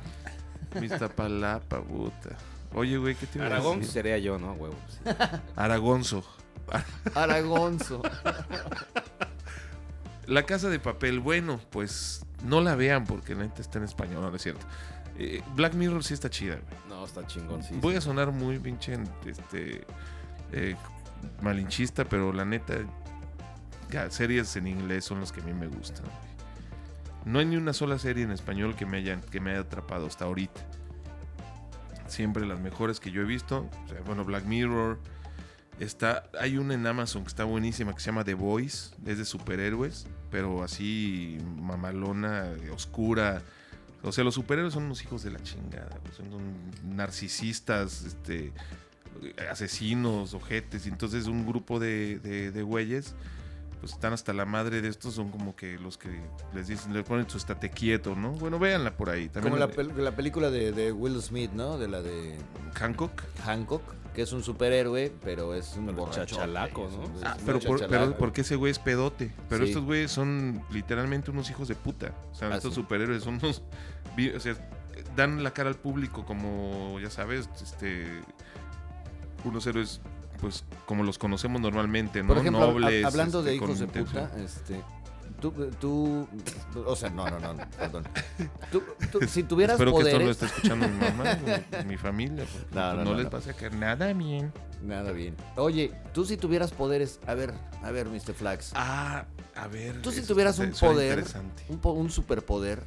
Miztapalapa, 0.81 1.83
puta. 1.83 2.37
Oye, 2.75 2.97
güey, 2.99 3.15
¿qué 3.17 3.27
te 3.27 3.39
iba 3.39 3.47
a 3.47 3.51
Aragón 3.51 3.79
decir? 3.81 3.93
sería 3.93 4.19
yo, 4.19 4.39
¿no? 4.39 4.53
Huevo. 4.55 4.77
sí. 4.89 5.11
Aragonzo. 5.57 6.25
Aragonzo. 7.15 8.03
La 10.27 10.45
casa 10.45 10.69
de 10.69 10.79
papel, 10.79 11.21
bueno, 11.21 11.61
pues 11.71 12.25
no 12.45 12.61
la 12.61 12.75
vean 12.75 13.05
porque 13.05 13.35
la 13.35 13.43
neta 13.43 13.61
está 13.61 13.79
en 13.79 13.85
español, 13.85 14.23
no 14.23 14.35
es 14.35 14.43
cierto. 14.43 14.65
Eh, 15.19 15.43
Black 15.55 15.75
Mirror 15.75 16.03
sí 16.05 16.15
está 16.15 16.31
chida, 16.31 16.55
güey. 16.57 16.81
No, 16.89 17.05
está 17.05 17.27
chingón, 17.27 17.63
sí. 17.63 17.75
Voy 17.81 17.97
a 17.97 18.01
sonar 18.01 18.33
muy 18.33 18.59
pinche 18.59 18.99
este 19.27 19.85
eh, 20.53 20.77
malinchista, 21.43 22.05
pero 22.05 22.33
la 22.33 22.45
neta 22.45 22.75
ya, 23.91 24.11
series 24.11 24.57
en 24.57 24.67
inglés 24.67 25.05
son 25.05 25.21
las 25.21 25.33
que 25.33 25.41
a 25.41 25.45
mí 25.45 25.53
me 25.53 25.67
gustan. 25.67 26.07
güey. 26.07 26.31
No 27.25 27.39
hay 27.39 27.47
ni 27.47 27.57
una 27.57 27.73
sola 27.73 27.99
serie 27.99 28.25
en 28.25 28.31
español 28.31 28.75
que 28.77 28.87
me 28.87 28.99
haya 28.99 29.21
que 29.21 29.41
me 29.41 29.51
haya 29.51 29.61
atrapado 29.61 30.07
hasta 30.07 30.25
ahorita. 30.25 30.61
Siempre 32.07 32.47
las 32.47 32.59
mejores 32.59 32.99
que 32.99 33.11
yo 33.11 33.23
he 33.23 33.25
visto, 33.25 33.69
o 33.85 33.89
sea, 33.89 34.01
bueno, 34.07 34.25
Black 34.25 34.45
Mirror 34.45 34.99
está 35.81 36.25
hay 36.39 36.57
una 36.59 36.75
en 36.75 36.87
Amazon 36.87 37.23
que 37.23 37.29
está 37.29 37.45
buenísima 37.45 37.93
que 37.95 38.01
se 38.01 38.07
llama 38.07 38.25
The 38.25 38.35
Voice, 38.35 38.95
es 39.07 39.19
de 39.19 39.25
superhéroes, 39.25 40.07
pero 40.31 40.63
así 40.63 41.39
mamalona, 41.59 42.51
oscura. 42.73 43.43
O 44.03 44.13
sea, 44.13 44.25
los 44.25 44.35
superhéroes 44.35 44.73
son 44.75 44.85
unos 44.85 45.03
hijos 45.03 45.23
de 45.23 45.31
la 45.31 45.41
chingada, 45.43 45.99
son 46.17 46.29
narcisistas, 46.85 48.03
este, 48.05 48.53
asesinos, 49.51 50.35
ojetes. 50.35 50.87
Y 50.87 50.89
entonces 50.89 51.27
un 51.27 51.47
grupo 51.47 51.79
de, 51.79 52.19
de, 52.21 52.51
de 52.51 52.63
güeyes, 52.63 53.15
pues 53.81 53.93
están 53.93 54.13
hasta 54.13 54.33
la 54.33 54.45
madre 54.45 54.81
de 54.83 54.89
estos, 54.89 55.15
son 55.15 55.31
como 55.31 55.57
que 55.57 55.79
los 55.79 55.99
que 55.99 56.09
les 56.55 56.69
dicen, 56.69 56.93
le 56.95 57.03
ponen 57.03 57.29
su 57.29 57.39
estate 57.39 57.71
quieto, 57.71 58.15
¿no? 58.15 58.33
Bueno, 58.33 58.59
véanla 58.59 58.97
por 58.97 59.11
ahí. 59.11 59.29
También 59.29 59.55
Como 59.55 59.67
la, 59.67 59.71
pel- 59.71 59.95
la 59.95 60.13
película 60.17 60.51
de, 60.51 60.73
de 60.73 60.93
Will 60.93 61.21
Smith, 61.21 61.51
¿no? 61.53 61.79
De 61.79 61.89
la 61.89 62.01
de 62.03 62.37
Hancock. 62.75 63.23
Hancock, 63.45 63.83
que 64.21 64.25
es 64.25 64.33
un 64.35 64.43
superhéroe, 64.45 65.11
pero 65.25 65.55
es 65.55 65.77
un 65.79 65.97
borracho. 65.97 66.27
chachalaco, 66.27 66.91
¿no? 66.93 67.11
Ah, 67.25 67.39
pero, 67.47 67.59
por, 67.59 67.87
pero 67.89 68.19
porque 68.19 68.43
ese 68.43 68.55
güey 68.55 68.71
es 68.71 68.79
pedote. 68.79 69.33
Pero 69.49 69.65
Sí. 69.65 69.71
estos 69.71 69.85
güeyes 69.87 70.11
son 70.13 70.63
literalmente 70.71 71.31
unos 71.31 71.49
hijos 71.49 71.69
de 71.69 71.75
puta. 71.75 72.13
O 72.31 72.35
sea, 72.35 72.49
Ah, 72.49 72.57
estos 72.57 72.75
sí. 72.75 72.83
superhéroes 72.83 73.23
son 73.23 73.37
unos. 73.43 73.63
O 74.37 74.41
sea, 74.41 74.57
dan 75.17 75.43
la 75.43 75.53
cara 75.53 75.71
al 75.71 75.77
público 75.77 76.27
como, 76.27 77.01
ya 77.01 77.09
sabes, 77.09 77.49
este. 77.63 78.21
Unos 79.45 79.67
héroes, 79.67 80.03
pues, 80.39 80.67
como 80.85 81.03
los 81.03 81.17
conocemos 81.17 81.63
normalmente, 81.63 82.21
¿no? 82.23 82.29
Por 82.29 82.39
ejemplo, 82.39 82.61
hab- 82.69 82.75
Nobles. 82.75 83.07
hablando 83.07 83.43
de 83.43 83.55
este, 83.55 83.59
con 83.61 83.69
hijos 83.71 83.81
de 83.81 83.87
puta, 83.87 84.31
este, 84.37 84.83
Tú, 85.41 85.53
tú, 85.81 86.29
o 86.87 86.95
sea, 86.97 87.11
no, 87.11 87.29
no, 87.29 87.39
no, 87.41 87.55
no, 87.55 87.71
perdón. 87.79 88.05
Tú- 88.71 88.83
tú- 89.11 89.21
si 89.29 89.43
tuvieras 89.43 89.75
Espero 89.75 89.93
que 89.93 89.99
esto 90.03 90.11
lo 90.13 90.19
poderes, 90.19 90.31
esté 90.43 90.47
escuchando 90.47 90.89
mi 90.89 90.99
mamá, 90.99 91.39
mi, 91.83 91.89
mi 91.89 91.97
familia. 91.97 92.45
No, 92.73 92.95
no, 92.95 93.05
no, 93.05 93.15
les 93.15 93.25
no. 93.25 93.31
va 93.31 93.39
a 93.39 93.43
sacar 93.43 93.75
nada 93.75 94.13
bien. 94.13 94.53
nada 94.83 95.13
bien. 95.13 95.35
Oye, 95.57 95.93
tú 96.13 96.25
si 96.25 96.37
tuvieras 96.37 96.71
poderes, 96.73 97.19
a 97.27 97.35
ver, 97.35 97.53
a 97.83 97.91
ver, 97.91 98.09
Mr. 98.09 98.35
Flax, 98.35 98.73
Ah, 98.75 99.25
a 99.57 99.67
ver. 99.67 100.01
tú 100.03 100.11
si 100.13 100.23
tuvieras 100.23 100.59
un 100.59 100.71
poder, 100.73 101.25
un, 101.69 101.79
po- 101.79 101.93
un 101.93 102.11
superpoder, 102.11 102.83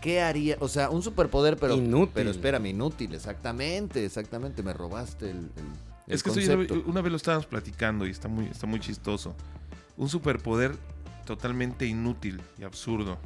¿qué 0.00 0.20
haría? 0.20 0.56
O 0.60 0.68
sea, 0.68 0.90
un 0.90 1.02
superpoder, 1.02 1.56
pero 1.56 1.74
Inútil. 1.76 2.10
Pero 2.14 2.30
espérame, 2.30 2.66
inútil, 2.66 3.14
exactamente, 3.14 4.04
exactamente, 4.04 4.62
me 4.62 4.72
robaste 4.72 5.30
el, 5.30 5.36
el- 5.36 5.46
el 6.08 6.14
Es 6.14 6.22
que 6.22 6.30
concepto. 6.30 6.82
una 6.86 7.00
vez 7.00 7.10
lo 7.12 7.16
estábamos 7.16 7.46
platicando 7.46 8.06
y 8.06 8.10
está 8.10 8.26
muy, 8.28 8.46
está 8.46 8.66
muy 8.66 8.80
chistoso. 8.80 9.34
Un 9.96 10.08
superpoder 10.08 10.74
totalmente 11.36 11.86
inútil 11.86 12.40
y 12.58 12.64
absurdo. 12.64 13.16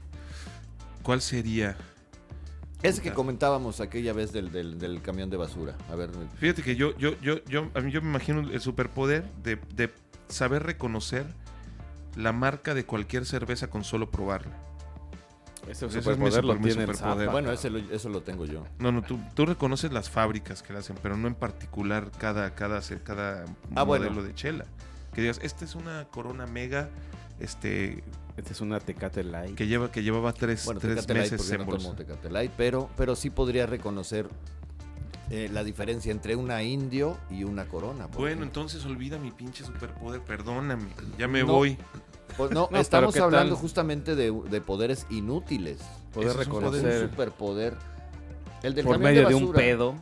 ¿Cuál 1.02 1.20
sería? 1.20 1.76
Ese 2.82 3.02
que 3.02 3.12
comentábamos 3.12 3.80
aquella 3.80 4.12
vez 4.12 4.32
del, 4.32 4.52
del, 4.52 4.78
del 4.78 5.02
camión 5.02 5.28
de 5.30 5.36
basura. 5.36 5.74
A 5.90 5.96
ver, 5.96 6.10
Fíjate 6.38 6.62
que 6.62 6.76
yo, 6.76 6.96
yo, 6.98 7.18
yo, 7.20 7.42
yo, 7.46 7.68
a 7.74 7.80
mí 7.80 7.90
yo 7.90 8.00
me 8.02 8.08
imagino 8.08 8.40
el 8.40 8.60
superpoder 8.60 9.24
de, 9.42 9.56
de 9.74 9.92
saber 10.28 10.62
reconocer 10.62 11.26
la 12.14 12.32
marca 12.32 12.74
de 12.74 12.84
cualquier 12.84 13.26
cerveza 13.26 13.68
con 13.68 13.82
solo 13.82 14.10
probarla. 14.10 14.52
Ese 15.68 15.86
Ese 15.86 15.86
es 15.86 15.94
mi 15.96 16.02
superpoder 16.02 16.44
lo 16.44 16.52
super- 16.52 16.64
mi 16.64 16.72
tiene 16.74 16.84
el 16.90 16.96
superpoder. 16.96 17.30
Bueno, 17.30 17.50
ese 17.50 17.70
lo- 17.70 17.78
eso 17.78 18.08
lo 18.08 18.22
tengo 18.22 18.44
yo. 18.44 18.64
No, 18.78 18.92
no, 18.92 19.02
tú, 19.02 19.18
tú 19.34 19.46
reconoces 19.46 19.90
las 19.92 20.08
fábricas 20.10 20.62
que 20.62 20.72
la 20.72 20.78
hacen, 20.78 20.96
pero 21.02 21.16
no 21.16 21.26
en 21.26 21.34
particular 21.34 22.12
cada, 22.18 22.54
cada, 22.54 22.80
cada 23.02 23.44
Ah, 23.74 23.82
bueno. 23.82 24.04
modelo 24.04 24.22
de 24.22 24.32
chela. 24.34 24.64
Que 25.12 25.22
digas, 25.22 25.40
esta 25.42 25.64
es 25.64 25.74
una 25.74 26.04
Corona 26.10 26.46
Mega, 26.46 26.90
este, 27.40 28.02
Este 28.36 28.52
es 28.52 28.60
una 28.60 28.80
Tecate 28.80 29.24
Light. 29.24 29.54
que 29.54 29.66
lleva, 29.66 29.90
que 29.90 30.02
llevaba 30.02 30.32
tres, 30.32 30.64
Bueno, 30.66 30.80
tres 30.80 31.06
Tecate 31.06 31.14
meses 31.14 31.50
en 31.50 31.58
no 31.60 31.64
bolsa. 31.66 31.86
tomo 31.88 31.96
Tecate 31.96 32.30
Light, 32.30 32.52
pero, 32.56 32.90
pero 32.96 33.16
sí 33.16 33.30
podría 33.30 33.66
reconocer 33.66 34.28
eh, 35.30 35.48
la 35.52 35.64
diferencia 35.64 36.12
entre 36.12 36.36
una 36.36 36.62
indio 36.62 37.16
y 37.30 37.44
una 37.44 37.66
corona. 37.66 38.06
Bueno, 38.06 38.26
ejemplo. 38.26 38.46
entonces 38.46 38.84
olvida 38.84 39.18
mi 39.18 39.30
pinche 39.32 39.64
superpoder, 39.64 40.20
perdóname, 40.22 40.88
ya 41.18 41.26
me 41.28 41.40
No. 41.40 41.46
voy. 41.54 41.76
Pues 42.36 42.50
no, 42.52 42.68
estamos 42.74 43.14
¿qué 43.14 43.20
hablando 43.20 43.54
tal? 43.54 43.60
justamente 43.62 44.14
de, 44.14 44.30
de 44.30 44.60
poderes 44.60 45.06
inútiles. 45.10 45.78
Poder 46.12 46.28
es 46.28 46.34
un 46.34 46.40
Un 46.40 46.46
reconocer 46.46 47.08
superpoder. 47.10 47.74
El 48.62 48.74
del 48.74 48.84
por 48.84 48.98
medio 48.98 49.28
de, 49.28 49.34
un 49.34 49.52
pedo. 49.52 49.94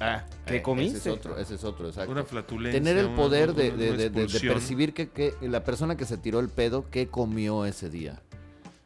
Ah, 0.00 0.24
¿qué 0.46 0.56
Eh, 0.58 0.62
comiste? 0.62 0.98
Ese 0.98 1.10
es 1.10 1.16
otro, 1.16 1.38
ese 1.38 1.54
es 1.56 1.64
otro, 1.64 1.88
exacto. 1.88 2.12
Una 2.12 2.22
flatulencia. 2.24 2.80
Tener 2.80 2.98
el 2.98 3.06
una- 3.06 3.16
poder 3.16 3.52
de, 3.54 3.70
una- 3.70 3.76
de- 3.76 3.88
una 3.88 3.96
de- 3.96 4.02
de- 4.04 4.10
de 4.10 4.22
expulsión. 4.22 4.54
percibir 4.54 4.94
que, 4.94 5.08
que 5.10 5.34
la 5.42 5.64
persona 5.64 5.96
que 5.96 6.04
se 6.04 6.16
tiró 6.16 6.38
el 6.40 6.48
pedo, 6.48 6.86
qué 6.90 7.08
comió 7.08 7.64
ese 7.64 7.90
día. 7.90 8.22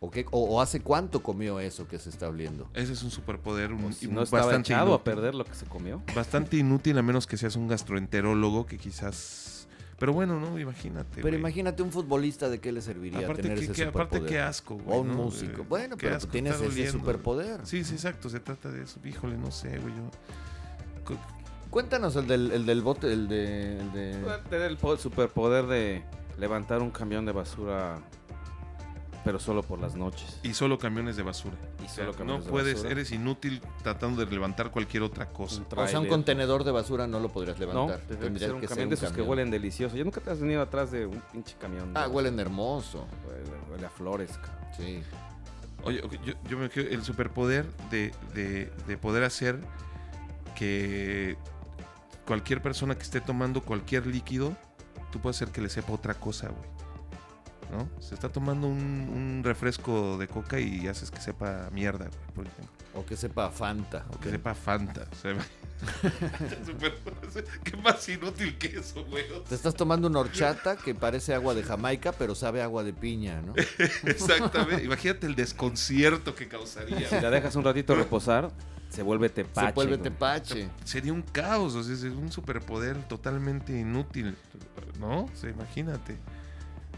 O, 0.00 0.10
qué, 0.10 0.26
o, 0.32 0.44
o 0.56 0.60
hace 0.60 0.80
cuánto 0.80 1.22
comió 1.22 1.60
eso 1.60 1.86
que 1.86 1.98
se 1.98 2.08
está 2.08 2.28
oliendo. 2.28 2.68
Ese 2.74 2.92
es 2.94 3.02
un 3.04 3.10
superpoder 3.10 3.72
un- 3.72 3.92
si 3.92 4.08
no 4.08 4.22
estaba 4.22 4.46
bastante 4.46 4.72
echado 4.72 4.94
a 4.94 5.04
perder 5.04 5.34
lo 5.34 5.44
que 5.44 5.54
se 5.54 5.66
comió. 5.66 6.02
Bastante 6.14 6.56
inútil 6.56 6.98
a 6.98 7.02
menos 7.02 7.26
que 7.26 7.36
seas 7.36 7.54
un 7.56 7.68
gastroenterólogo 7.68 8.66
que 8.66 8.78
quizás... 8.78 9.68
Pero 10.00 10.12
bueno, 10.12 10.40
no, 10.40 10.58
imagínate. 10.58 11.22
Pero 11.22 11.36
imagínate 11.36 11.80
un 11.84 11.92
futbolista 11.92 12.48
de 12.48 12.58
qué 12.58 12.72
le 12.72 12.80
serviría 12.82 13.20
Aparte, 13.20 13.42
tener 13.42 13.58
que, 13.58 13.64
ese 13.66 13.72
que- 13.74 13.82
aparte 13.84 14.16
superpoder. 14.16 14.28
qué 14.32 14.40
asco, 14.40 14.74
güey. 14.74 14.98
o 14.98 15.02
un 15.02 15.08
¿no? 15.08 15.14
músico. 15.14 15.62
Eh, 15.62 15.66
bueno, 15.68 15.96
qué 15.96 16.06
pero 16.06 16.16
asco, 16.16 16.32
tienes 16.32 16.60
ese 16.60 16.90
superpoder. 16.90 17.60
Sí, 17.64 17.84
sí, 17.84 17.94
exacto, 17.94 18.28
se 18.28 18.40
trata 18.40 18.72
de 18.72 18.82
eso. 18.82 18.98
Híjole, 19.04 19.36
no 19.36 19.52
sé, 19.52 19.78
güey. 19.78 19.94
Yo... 19.94 20.10
Cuéntanos 21.70 22.16
el 22.16 22.26
del, 22.26 22.52
el 22.52 22.66
del 22.66 22.82
bote, 22.82 23.10
el 23.12 23.28
de... 23.28 23.78
El 23.78 23.92
de... 23.92 24.38
Tener 24.50 24.70
el 24.70 24.76
po- 24.76 24.96
superpoder 24.98 25.66
de 25.66 26.02
levantar 26.38 26.82
un 26.82 26.90
camión 26.90 27.24
de 27.24 27.32
basura, 27.32 27.98
pero 29.24 29.38
solo 29.38 29.62
por 29.62 29.78
las 29.80 29.94
noches. 29.96 30.38
Y 30.42 30.52
solo 30.52 30.78
camiones 30.78 31.16
de 31.16 31.22
basura. 31.22 31.56
Y 31.80 31.84
O 31.84 31.88
sea, 31.88 31.94
solo 31.94 32.12
no 32.12 32.18
camiones 32.18 32.44
de 32.44 32.50
puedes, 32.50 32.74
basura. 32.74 32.90
eres 32.90 33.12
inútil 33.12 33.62
tratando 33.82 34.22
de 34.22 34.30
levantar 34.30 34.70
cualquier 34.70 35.02
otra 35.02 35.30
cosa. 35.30 35.62
O 35.74 35.86
sea, 35.88 35.98
un 35.98 36.08
contenedor 36.08 36.62
de 36.64 36.72
basura 36.72 37.06
no 37.06 37.20
lo 37.20 37.30
podrías 37.30 37.58
No, 37.58 37.66
levantar. 37.66 38.00
tendría 38.00 38.32
que 38.32 38.38
ser 38.38 38.52
un 38.52 38.60
que 38.60 38.66
camión 38.68 38.88
de 38.90 38.94
esos 38.96 39.12
que 39.12 39.22
huelen 39.22 39.50
delicioso. 39.50 39.96
¿Ya 39.96 40.04
nunca 40.04 40.20
te 40.20 40.30
has 40.30 40.40
venido 40.40 40.60
atrás 40.60 40.90
de 40.90 41.06
un 41.06 41.22
pinche 41.32 41.56
camión? 41.58 41.94
de 41.94 41.98
Ah, 41.98 42.02
basura? 42.02 42.14
huelen 42.16 42.38
hermoso. 42.38 43.06
Huele, 43.26 43.50
huele 43.70 43.86
a 43.86 43.90
flores, 43.90 44.32
cabrón. 44.36 44.56
Sí. 44.76 45.02
Oye, 45.84 46.02
yo, 46.24 46.34
yo 46.48 46.58
me 46.58 46.68
quedo 46.68 46.88
el 46.90 47.02
superpoder 47.02 47.64
de, 47.90 48.12
de, 48.34 48.70
de 48.86 48.96
poder 48.98 49.24
hacer 49.24 49.58
que 50.62 51.36
cualquier 52.24 52.62
persona 52.62 52.94
que 52.94 53.02
esté 53.02 53.20
tomando 53.20 53.62
cualquier 53.62 54.06
líquido, 54.06 54.56
tú 55.10 55.20
puedes 55.20 55.36
hacer 55.36 55.52
que 55.52 55.60
le 55.60 55.68
sepa 55.68 55.92
otra 55.92 56.14
cosa, 56.14 56.50
güey. 56.50 56.70
¿No? 57.72 57.88
Se 58.00 58.14
está 58.14 58.28
tomando 58.28 58.68
un, 58.68 58.78
un 58.78 59.42
refresco 59.42 60.18
de 60.18 60.28
coca 60.28 60.60
y 60.60 60.86
haces 60.86 61.10
que 61.10 61.20
sepa 61.20 61.68
mierda, 61.72 62.04
güey, 62.04 62.34
por 62.34 62.46
ejemplo. 62.46 62.72
O 62.94 63.04
que 63.04 63.16
sepa 63.16 63.50
Fanta. 63.50 64.04
O 64.14 64.20
que 64.20 64.30
sepa 64.30 64.54
Fanta. 64.54 65.08
o 65.10 65.16
sea, 65.16 65.34
Superpoder, 66.64 67.44
¿Qué 67.64 67.76
más 67.78 68.08
inútil 68.08 68.56
que 68.56 68.78
eso, 68.78 69.04
güey? 69.06 69.24
Te 69.48 69.56
estás 69.56 69.74
tomando 69.74 70.06
una 70.06 70.20
horchata 70.20 70.76
que 70.76 70.94
parece 70.94 71.34
agua 71.34 71.54
de 71.54 71.64
Jamaica, 71.64 72.12
pero 72.12 72.36
sabe 72.36 72.62
agua 72.62 72.84
de 72.84 72.92
piña, 72.92 73.42
¿no? 73.42 73.54
Exactamente. 74.04 74.84
Imagínate 74.84 75.26
el 75.26 75.34
desconcierto 75.34 76.36
que 76.36 76.46
causaría. 76.46 77.08
Si 77.08 77.20
la 77.20 77.30
dejas 77.30 77.56
un 77.56 77.64
ratito 77.64 77.96
reposar, 77.96 78.52
se 78.92 79.02
vuelve 79.02 79.28
tepache. 79.28 79.68
Se 79.68 79.72
vuelve 79.74 79.96
güey. 79.96 80.02
tepache. 80.10 80.68
Sería 80.84 81.12
un 81.12 81.22
caos, 81.22 81.74
o 81.74 81.82
sea, 81.82 81.94
es 81.94 82.02
un 82.04 82.30
superpoder 82.30 83.02
totalmente 83.08 83.78
inútil, 83.78 84.36
¿no? 85.00 85.24
O 85.24 85.30
sea, 85.34 85.50
imagínate. 85.50 86.16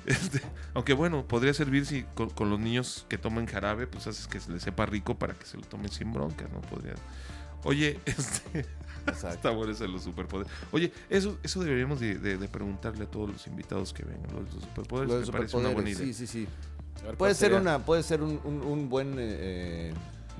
Este, 0.06 0.38
aunque 0.74 0.92
bueno, 0.92 1.26
podría 1.26 1.54
servir 1.54 1.86
si 1.86 2.02
con, 2.14 2.28
con 2.28 2.50
los 2.50 2.60
niños 2.60 3.06
que 3.08 3.16
toman 3.16 3.46
jarabe, 3.46 3.86
pues 3.86 4.06
haces 4.06 4.26
que 4.26 4.38
se 4.38 4.52
les 4.52 4.62
sepa 4.62 4.84
rico 4.84 5.14
para 5.18 5.32
que 5.32 5.46
se 5.46 5.56
lo 5.56 5.62
tomen 5.62 5.88
sin 5.90 6.12
broncas, 6.12 6.46
¿no? 6.52 6.60
Podría. 6.60 6.92
Oye, 7.62 7.98
este, 8.04 8.66
está 9.06 9.48
bueno 9.48 9.72
ese 9.72 9.84
de 9.84 9.88
los 9.88 10.02
superpoderes. 10.02 10.52
Oye, 10.72 10.92
eso, 11.08 11.38
eso 11.42 11.62
deberíamos 11.64 12.00
de, 12.00 12.18
de- 12.18 12.36
de 12.36 12.48
preguntarle 12.48 13.04
a 13.04 13.10
todos 13.10 13.30
los 13.30 13.46
invitados 13.46 13.94
que 13.94 14.02
vengan, 14.04 14.30
los, 14.34 14.52
los 14.52 14.64
superpoderes, 14.64 15.26
me 15.28 15.32
parece 15.32 15.56
una 15.56 15.70
buena 15.70 15.88
idea. 15.88 16.04
sí, 16.04 16.12
sí, 16.12 16.26
sí. 16.26 16.40
Ver, 16.96 17.16
Puede 17.16 17.16
¿cuál 17.16 17.34
ser, 17.34 17.54
una, 17.54 17.78
puede 17.78 18.02
ser 18.02 18.20
un, 18.20 18.38
un- 18.44 18.60
un 18.60 18.90
buen 18.90 19.14
eh, 19.18 19.94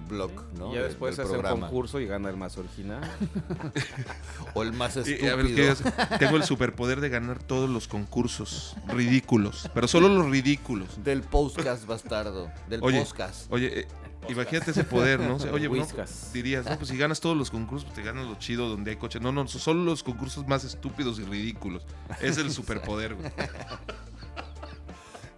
blog, 0.08 0.30
¿no? 0.58 0.70
Y 0.72 0.74
ya 0.76 0.82
después 0.82 1.18
hace 1.18 1.22
un 1.28 1.32
programa. 1.40 1.66
concurso 1.68 1.98
y 2.00 2.06
gana 2.06 2.28
el 2.30 2.36
más 2.36 2.56
original. 2.58 3.00
O 4.54 4.62
el 4.62 4.72
más 4.72 4.96
Y, 4.96 5.00
estúpido. 5.00 5.32
a 5.32 5.36
ver, 5.36 5.46
¿qué 5.54 5.68
es? 5.70 5.82
tengo 6.18 6.36
el 6.36 6.44
superpoder 6.44 7.00
de 7.00 7.08
ganar 7.08 7.42
todos 7.42 7.68
los 7.68 7.88
concursos 7.88 8.76
ridículos, 8.88 9.68
pero 9.74 9.88
solo 9.88 10.08
los 10.08 10.30
ridículos. 10.30 11.02
Del 11.02 11.22
podcast 11.22 11.86
bastardo. 11.86 12.50
Del 12.68 12.82
Oye, 12.84 13.00
podcast. 13.02 13.50
Oye, 13.52 13.80
eh, 13.80 13.88
imagínate 14.28 14.70
ese 14.70 14.84
poder, 14.84 15.18
¿no? 15.20 15.36
O 15.36 15.38
sea, 15.40 15.52
oye, 15.52 15.68
no, 15.68 15.86
dirías, 16.32 16.66
no, 16.66 16.76
pues 16.76 16.88
si 16.90 16.96
ganas 16.96 17.20
todos 17.20 17.36
los 17.36 17.50
concursos, 17.50 17.84
pues 17.86 17.96
te 17.96 18.02
ganas 18.02 18.26
lo 18.26 18.36
chido 18.36 18.68
donde 18.68 18.92
hay 18.92 18.96
coche. 18.96 19.18
No, 19.18 19.32
no, 19.32 19.46
son 19.48 19.60
solo 19.60 19.82
los 19.82 20.02
concursos 20.04 20.46
más 20.46 20.62
estúpidos 20.64 21.18
y 21.18 21.24
ridículos. 21.24 21.82
Es 22.20 22.36
el 22.38 22.50
superpoder, 22.52 23.14
güey. 23.14 23.32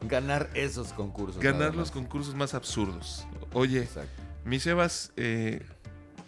Ganar 0.03 0.51
esos 0.55 0.93
concursos. 0.93 1.43
Ganar 1.43 1.75
los 1.75 1.91
concursos 1.91 2.35
más 2.35 2.53
absurdos. 2.55 3.27
Oye, 3.55 3.81
Exacto. 3.83 4.23
Mi 4.47 4.59
Sebas, 4.61 5.12
eh, 5.16 5.64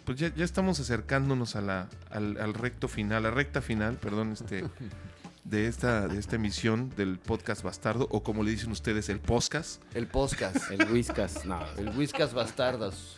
pues 0.05 0.19
ya, 0.19 0.33
ya 0.35 0.43
estamos 0.45 0.79
acercándonos 0.79 1.55
a 1.55 1.61
la, 1.61 1.89
al, 2.11 2.37
al 2.39 2.53
recto 2.53 2.87
final, 2.87 3.25
a 3.25 3.29
la 3.29 3.31
recta 3.35 3.61
final, 3.61 3.95
perdón, 3.95 4.33
este, 4.33 4.65
de 5.43 5.67
esta, 5.67 6.07
de 6.07 6.19
esta 6.19 6.35
emisión 6.35 6.89
del 6.95 7.17
podcast 7.17 7.63
bastardo, 7.63 8.07
o 8.11 8.21
como 8.23 8.43
le 8.43 8.51
dicen 8.51 8.71
ustedes, 8.71 9.09
el 9.09 9.19
podcast. 9.19 9.81
El 9.93 10.07
podcast. 10.07 10.69
El 10.71 10.91
Whiskas. 10.91 11.45
No. 11.45 11.59
el 11.77 11.89
Whiskas 11.97 12.33
Bastardos. 12.33 13.17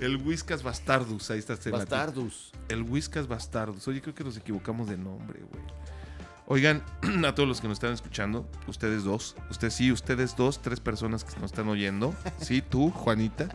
El 0.00 0.16
Whiskas 0.16 0.62
Bastardus, 0.62 1.30
ahí 1.30 1.40
está. 1.40 1.58
la- 1.70 1.78
Bastardus. 1.78 2.52
El 2.68 2.82
Whiskas 2.82 3.26
Bastardos. 3.26 3.86
Oye, 3.88 4.00
creo 4.00 4.14
que 4.14 4.22
nos 4.22 4.36
equivocamos 4.36 4.88
de 4.88 4.96
nombre, 4.96 5.40
güey. 5.40 5.62
Oigan, 6.50 6.82
a 7.26 7.34
todos 7.34 7.46
los 7.48 7.60
que 7.60 7.68
nos 7.68 7.76
están 7.76 7.92
escuchando, 7.92 8.48
ustedes 8.66 9.04
dos, 9.04 9.36
ustedes 9.50 9.74
sí, 9.74 9.92
ustedes 9.92 10.34
dos, 10.34 10.60
tres 10.62 10.80
personas 10.80 11.22
que 11.22 11.34
nos 11.40 11.52
están 11.52 11.68
oyendo. 11.68 12.14
Sí, 12.40 12.62
tú, 12.62 12.90
Juanita. 12.90 13.48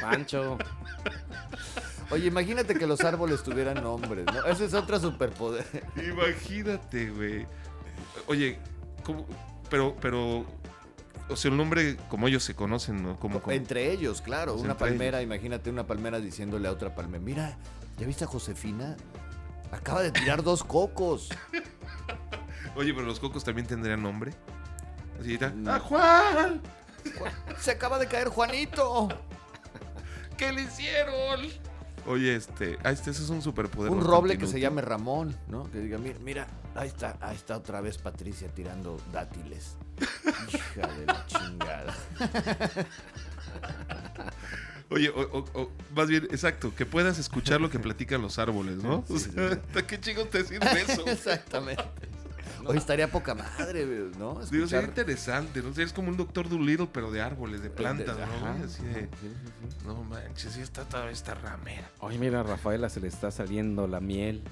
Pancho. 0.00 0.58
Oye, 2.10 2.26
imagínate 2.26 2.74
que 2.74 2.86
los 2.86 3.00
árboles 3.02 3.42
tuvieran 3.44 3.82
nombres, 3.82 4.26
¿no? 4.26 4.44
Ese 4.44 4.64
es 4.64 4.74
otro 4.74 4.98
superpoder. 4.98 5.64
Imagínate, 5.96 7.10
güey. 7.10 7.46
Oye, 8.26 8.58
¿cómo? 9.04 9.24
Pero, 9.70 9.96
pero, 10.00 10.44
o 11.28 11.36
sea, 11.36 11.50
el 11.52 11.56
nombre 11.56 11.96
como 12.08 12.26
ellos 12.26 12.42
se 12.42 12.54
conocen, 12.54 13.02
¿no? 13.04 13.18
Como, 13.20 13.40
como- 13.40 13.52
Entre 13.54 13.92
ellos, 13.92 14.20
claro. 14.20 14.52
Pues 14.54 14.64
una 14.64 14.76
palmera, 14.76 15.22
imagínate 15.22 15.70
una 15.70 15.86
palmera 15.86 16.18
diciéndole 16.20 16.66
a 16.66 16.72
otra 16.72 16.92
palmera, 16.94 17.22
mira, 17.22 17.58
¿ya 17.98 18.06
viste 18.06 18.24
a 18.24 18.26
Josefina? 18.26 18.96
Acaba 19.72 20.02
de 20.02 20.12
tirar 20.12 20.42
dos 20.44 20.62
cocos. 20.62 21.28
Oye, 22.76 22.92
pero 22.92 23.06
los 23.06 23.20
cocos 23.20 23.44
también 23.44 23.66
tendrían 23.66 24.02
nombre. 24.02 24.32
Así 25.20 25.34
está. 25.34 25.50
No. 25.50 25.72
¡Ah, 25.72 25.78
Juan! 25.80 26.60
Se 27.58 27.70
acaba 27.70 27.98
de 27.98 28.06
caer 28.06 28.28
Juanito. 28.28 29.08
¿Qué 30.36 30.52
le 30.52 30.62
hicieron? 30.62 31.48
Oye, 32.06 32.36
este, 32.36 32.78
ah, 32.84 32.90
este 32.90 33.10
ese 33.10 33.22
es 33.22 33.30
un 33.30 33.42
superpoder. 33.42 33.90
Un 33.90 34.02
roble 34.02 34.38
que 34.38 34.46
se 34.46 34.60
llame 34.60 34.82
Ramón, 34.82 35.34
¿no? 35.48 35.68
Que 35.70 35.80
diga, 35.80 35.98
mira, 35.98 36.18
mira, 36.20 36.46
ahí 36.74 36.88
está, 36.88 37.16
ahí 37.20 37.34
está 37.34 37.56
otra 37.56 37.80
vez 37.80 37.98
Patricia 37.98 38.48
tirando 38.48 39.00
dátiles. 39.12 39.76
Hija 40.52 40.86
de 40.86 41.06
la 41.06 41.26
chingada. 41.26 41.94
Oye, 44.88 45.08
o, 45.10 45.20
o- 45.20 45.60
o, 45.62 45.70
más 45.94 46.06
bien, 46.08 46.24
exacto, 46.30 46.72
que 46.74 46.86
puedas 46.86 47.18
escuchar 47.18 47.60
lo 47.60 47.70
que 47.70 47.78
platican 47.80 48.22
los 48.22 48.38
árboles, 48.38 48.76
¿no? 48.82 49.04
Sí, 49.08 49.12
o 49.14 49.18
sí, 49.18 49.30
sea, 49.32 49.60
¿qué 49.86 50.00
chingón 50.00 50.28
te 50.28 50.44
sirve 50.44 50.66
eso? 50.88 51.04
Exactamente. 51.06 51.82
Hoy 52.64 52.78
estaría 52.78 53.08
poca 53.10 53.32
madre, 53.34 53.84
¿no? 54.18 54.40
Digo, 54.50 54.66
sería 54.66 54.80
Escuchar- 54.80 54.88
interesante, 54.88 55.62
¿no? 55.62 55.70
Es 55.80 55.92
como 55.92 56.08
un 56.08 56.16
doctor 56.16 56.48
Dolittle, 56.48 56.88
pero 56.92 57.12
de 57.12 57.20
árboles, 57.22 57.62
de 57.62 57.70
plantas, 57.70 58.16
de- 58.16 58.26
¿no? 58.26 58.46
Así 58.64 58.82
de, 58.84 59.02
Sí, 59.02 59.08
sí, 59.20 59.28
sí. 59.70 59.86
no 59.86 60.02
manches, 60.02 60.52
sí 60.52 60.60
está 60.62 60.82
toda 60.84 61.08
esta 61.10 61.34
ramera. 61.34 61.88
Oye, 62.00 62.18
mira, 62.18 62.40
a 62.40 62.42
Rafaela 62.42 62.88
se 62.88 62.98
le 63.00 63.06
está 63.08 63.30
saliendo 63.30 63.86
la 63.86 64.00
miel. 64.00 64.42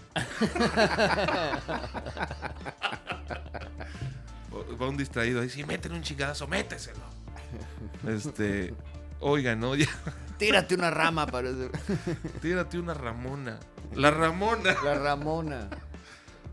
Va 4.80 4.88
un 4.88 4.96
distraído 4.96 5.40
ahí, 5.40 5.48
sí, 5.50 5.64
métele 5.64 5.94
un 5.96 6.02
chingadazo, 6.02 6.46
méteselo. 6.46 6.98
Este, 8.08 8.74
oigan, 9.24 9.60
¿no? 9.60 9.74
Ya, 9.76 9.86
Tírate 10.38 10.74
una 10.74 10.90
rama, 10.90 11.26
parece. 11.26 11.70
tírate 12.42 12.78
una 12.78 12.92
Ramona. 12.94 13.58
La 13.94 14.10
Ramona. 14.10 14.74
La 14.84 14.94
Ramona. 14.98 15.68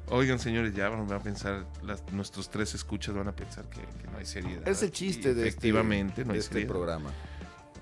Oigan, 0.09 0.37
señores, 0.39 0.73
ya 0.75 0.89
van 0.89 1.11
a 1.11 1.19
pensar, 1.19 1.65
las- 1.83 2.03
nuestros 2.11 2.49
tres 2.51 2.75
escuchas 2.75 3.15
van 3.15 3.27
a 3.27 3.35
pensar 3.35 3.65
que, 3.69 3.81
que 3.81 4.07
no 4.11 4.17
hay 4.19 4.25
seriedad. 4.25 4.67
Es 4.67 4.83
el 4.83 4.91
chiste 4.91 5.31
Y 5.31 5.33
de 5.33 5.47
Efectivamente, 5.47 6.21
este, 6.21 6.25
no 6.25 6.27
de 6.27 6.33
hay 6.33 6.39
este 6.39 6.53
seriedad. 6.53 6.71
programa. 6.73 7.09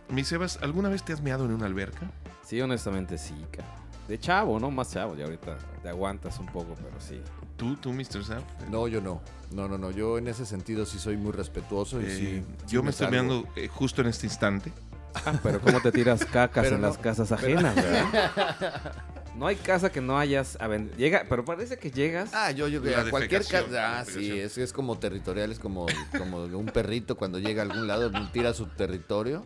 Mi 0.10 0.24
Sebas, 0.24 0.58
¿alguna 0.62 0.90
vez 0.90 1.04
te 1.04 1.12
has 1.14 1.22
meado 1.22 1.46
en 1.46 1.52
una 1.52 1.66
alberca? 1.66 2.10
Sí, 2.46 2.62
honestamente 2.62 3.18
sí, 3.18 3.36
cabrón. 3.52 3.89
De 4.10 4.20
chavo, 4.20 4.60
¿no? 4.60 4.70
Más 4.72 4.92
chavo. 4.92 5.16
Y 5.16 5.22
ahorita 5.22 5.58
te 5.84 5.88
aguantas 5.90 6.38
un 6.40 6.48
poco, 6.48 6.74
pero 6.76 7.00
sí. 7.00 7.22
¿Tú, 7.56 7.76
tú, 7.76 7.94
Mr. 7.94 8.24
Zap? 8.26 8.42
No, 8.70 8.88
yo 8.88 9.00
no. 9.02 9.22
No, 9.52 9.68
no, 9.68 9.78
no. 9.78 9.92
Yo 9.92 10.18
en 10.18 10.28
ese 10.28 10.46
sentido 10.46 10.86
sí 10.86 10.98
soy 10.98 11.16
muy 11.16 11.32
respetuoso 11.32 12.02
y 12.02 12.06
Eh, 12.06 12.10
sí. 12.10 12.26
sí 12.66 12.74
yo 12.74 12.82
me 12.84 12.90
estoy 12.90 13.08
salgo. 13.08 13.24
meando 13.24 13.48
eh, 13.56 13.68
justo 13.68 14.02
en 14.02 14.08
este 14.08 14.26
instante. 14.28 14.72
Ah, 15.14 15.34
pero 15.44 15.60
¿cómo 15.62 15.80
te 15.82 15.92
tiras 15.92 16.24
cacas 16.26 16.64
Pero 16.64 16.76
en 16.76 16.82
no- 16.82 16.88
las 16.88 16.98
casas 16.98 17.32
ajenas, 17.32 17.76
verdad? 17.76 18.94
No 19.36 19.48
hay 19.48 19.56
casa 19.56 19.92
que 19.92 20.02
no 20.02 20.18
hayas... 20.18 20.58
Llega, 20.98 21.26
pero 21.30 21.46
parece 21.46 21.78
que 21.78 21.92
llegas... 21.92 22.32
Ah, 22.34 22.52
yo, 22.52 22.68
yo, 22.68 22.82
a 22.98 23.10
cualquier 23.10 23.46
casa. 23.46 24.00
Ah, 24.00 24.06
sí, 24.06 24.38
es, 24.40 24.58
es 24.58 24.74
como 24.74 24.98
territorial, 25.00 25.52
es 25.52 25.60
como, 25.60 25.86
como 26.18 26.44
un 26.44 26.66
perrito 26.66 27.16
cuando 27.16 27.40
llega 27.40 27.62
a 27.62 27.66
algún 27.66 27.88
lado, 27.88 28.12
tira 28.34 28.54
su 28.54 28.66
territorio. 28.68 29.46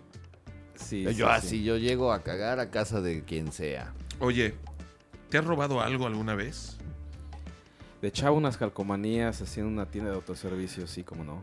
sí, 0.75 1.03
yo 1.03 1.11
sí, 1.11 1.21
así, 1.23 1.47
sí. 1.49 1.63
yo 1.63 1.77
llego 1.77 2.11
a 2.11 2.23
cagar 2.23 2.59
a 2.59 2.69
casa 2.71 3.01
de 3.01 3.23
quien 3.23 3.51
sea. 3.51 3.93
Oye, 4.23 4.53
¿te 5.29 5.37
has 5.37 5.43
robado 5.43 5.81
algo 5.81 6.07
alguna 6.07 6.33
vez? 6.33 6.77
De 8.01 8.09
chavo 8.09 8.37
unas 8.37 8.55
calcomanías 8.55 9.41
haciendo 9.41 9.69
una 9.69 9.91
tienda 9.91 10.11
de 10.11 10.15
autoservicio, 10.15 10.87
sí, 10.87 11.03
como 11.03 11.25
no. 11.25 11.41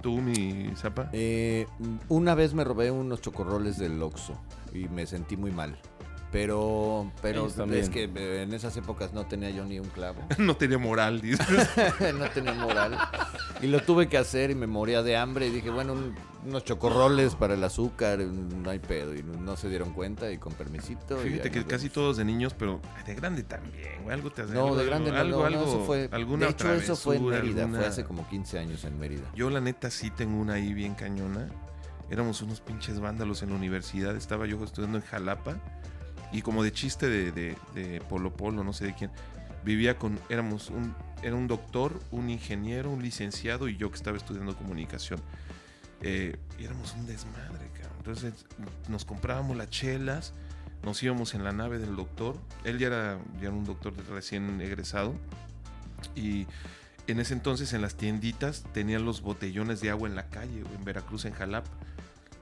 ¿Tú, 0.00 0.22
mi 0.22 0.72
Zapa? 0.74 1.10
Eh, 1.12 1.66
una 2.08 2.34
vez 2.34 2.54
me 2.54 2.64
robé 2.64 2.90
unos 2.90 3.20
chocorroles 3.20 3.76
del 3.76 4.02
Oxxo 4.02 4.40
y 4.72 4.88
me 4.88 5.04
sentí 5.04 5.36
muy 5.36 5.50
mal. 5.50 5.78
Pero, 6.32 7.10
pero 7.22 7.48
es 7.72 7.88
que 7.88 8.04
eh, 8.04 8.42
en 8.42 8.54
esas 8.54 8.76
épocas 8.76 9.12
no 9.12 9.26
tenía 9.26 9.50
yo 9.50 9.64
ni 9.64 9.80
un 9.80 9.88
clavo. 9.88 10.20
no 10.38 10.56
tenía 10.56 10.78
moral, 10.78 11.20
dices. 11.20 11.44
no 12.18 12.30
tenía 12.30 12.54
moral. 12.54 12.96
Y 13.60 13.66
lo 13.66 13.80
tuve 13.82 14.08
que 14.08 14.16
hacer 14.16 14.52
y 14.52 14.54
me 14.54 14.68
moría 14.68 15.02
de 15.02 15.16
hambre. 15.16 15.48
Y 15.48 15.50
dije, 15.50 15.70
bueno, 15.70 15.94
un- 15.94 16.14
unos 16.46 16.64
chocorroles 16.64 17.34
para 17.34 17.54
el 17.54 17.64
azúcar, 17.64 18.20
no 18.20 18.70
hay 18.70 18.78
pedo. 18.78 19.14
Y 19.16 19.24
no 19.24 19.56
se 19.56 19.68
dieron 19.68 19.92
cuenta 19.92 20.30
y 20.30 20.38
con 20.38 20.52
permisito. 20.52 21.16
Fíjate 21.18 21.50
que 21.50 21.64
casi 21.64 21.86
vemos. 21.86 21.94
todos 21.94 22.16
de 22.16 22.24
niños, 22.24 22.54
pero 22.56 22.80
de 23.04 23.14
grande 23.16 23.42
también, 23.42 24.02
güey. 24.04 24.14
Algo 24.14 24.30
te 24.30 24.42
hace 24.42 24.54
No, 24.54 24.66
algo, 24.66 24.76
de 24.76 24.86
grande 24.86 25.10
no, 25.10 25.18
algo, 25.18 25.40
no, 25.40 25.46
algo, 25.46 25.60
no, 25.62 25.66
eso 25.66 25.84
fue. 25.84 26.08
alguna 26.12 26.46
de 26.46 26.52
hecho, 26.52 26.72
eso 26.72 26.94
fue 26.94 27.16
en 27.16 27.26
Mérida. 27.26 27.62
alguna- 27.64 27.78
Fue 27.80 27.88
hace 27.88 28.04
como 28.04 28.28
15 28.28 28.56
años 28.60 28.84
en 28.84 28.98
Mérida. 29.00 29.24
Yo, 29.34 29.50
la 29.50 29.60
neta, 29.60 29.90
sí 29.90 30.10
tengo 30.10 30.40
una 30.40 30.54
ahí 30.54 30.72
bien 30.74 30.94
cañona. 30.94 31.48
Éramos 32.08 32.40
unos 32.42 32.60
pinches 32.60 33.00
vándalos 33.00 33.42
en 33.42 33.50
la 33.50 33.56
universidad. 33.56 34.14
Estaba 34.16 34.46
yo 34.46 34.62
estudiando 34.64 34.98
en 34.98 35.04
Jalapa. 35.04 35.56
Y 36.32 36.42
como 36.42 36.62
de 36.62 36.72
chiste 36.72 37.08
de, 37.08 37.32
de, 37.32 38.02
Polo 38.08 38.32
Polo, 38.32 38.62
no 38.62 38.72
sé 38.72 38.86
de 38.86 38.94
quién. 38.94 39.10
Vivía 39.64 39.98
con. 39.98 40.18
Éramos 40.28 40.70
un. 40.70 40.94
Era 41.22 41.34
un 41.34 41.48
doctor, 41.48 42.00
un 42.10 42.30
ingeniero, 42.30 42.90
un 42.90 43.02
licenciado 43.02 43.68
y 43.68 43.76
yo 43.76 43.90
que 43.90 43.96
estaba 43.96 44.16
estudiando 44.16 44.56
comunicación. 44.56 45.20
Eh, 46.02 46.36
y 46.58 46.64
éramos 46.64 46.94
un 46.94 47.06
desmadre, 47.06 47.68
cabrón. 47.74 47.96
Entonces 47.98 48.46
nos 48.88 49.04
comprábamos 49.04 49.56
las 49.56 49.68
chelas, 49.68 50.32
nos 50.82 51.02
íbamos 51.02 51.34
en 51.34 51.44
la 51.44 51.52
nave 51.52 51.78
del 51.78 51.94
doctor. 51.94 52.36
Él 52.64 52.78
ya 52.78 52.86
era, 52.86 53.18
ya 53.34 53.48
era 53.48 53.52
un 53.52 53.64
doctor 53.64 53.92
recién 54.08 54.60
egresado. 54.60 55.14
Y 56.14 56.46
en 57.06 57.20
ese 57.20 57.34
entonces 57.34 57.72
en 57.72 57.82
las 57.82 57.96
tienditas 57.96 58.64
tenían 58.72 59.04
los 59.04 59.20
botellones 59.20 59.80
de 59.80 59.90
agua 59.90 60.08
en 60.08 60.14
la 60.14 60.28
calle, 60.28 60.60
en 60.60 60.84
Veracruz, 60.84 61.24
en 61.24 61.32
Jalapa. 61.32 61.70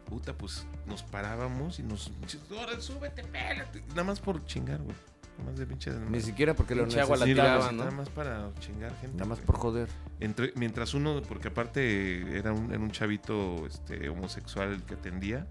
Puta, 0.09 0.33
pues 0.37 0.67
nos 0.87 1.03
parábamos 1.03 1.79
y 1.79 1.83
nos. 1.83 2.11
Ahora 2.51 2.81
súbete, 2.81 3.23
pélate. 3.25 3.83
Nada 3.91 4.05
más 4.05 4.21
por 4.21 4.45
chingar, 4.47 4.79
güey. 4.81 4.97
Nada 5.39 5.51
más 5.51 5.59
de 5.59 5.67
pinche. 5.67 5.93
Ni 5.93 6.21
siquiera 6.21 6.55
porque 6.55 6.75
lo 6.75 6.85
necesitaba. 6.87 7.15
nada, 7.17 7.25
tiraban, 7.27 7.59
más- 7.61 7.73
¿no? 7.73 7.79
nada 7.85 7.91
más 7.97 8.09
para 8.09 8.51
chingar 8.59 8.91
gente. 9.01 9.17
Nada 9.17 9.27
más 9.29 9.39
güey. 9.39 9.47
por 9.47 9.57
joder. 9.59 9.89
Entre- 10.19 10.53
mientras 10.57 10.95
uno, 10.95 11.23
porque 11.23 11.49
aparte 11.49 12.37
era 12.37 12.53
un, 12.53 12.71
era 12.73 12.81
un 12.81 12.91
chavito 12.91 13.67
este, 13.67 14.09
homosexual 14.09 14.73
el 14.73 14.83
que 14.83 14.95
atendía. 14.95 15.47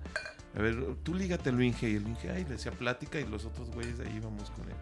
A 0.55 0.61
ver, 0.61 0.95
tú 1.03 1.13
lígate 1.13 1.49
al 1.51 1.61
Inge. 1.61 1.89
Y 1.89 1.95
el 1.95 2.07
Inge, 2.07 2.31
ay, 2.31 2.43
le 2.43 2.51
decía 2.51 2.71
plática 2.71 3.19
y 3.19 3.25
los 3.27 3.45
otros 3.45 3.69
güeyes 3.71 3.99
ahí 3.99 4.13
íbamos 4.17 4.49
con 4.51 4.67
él. 4.67 4.75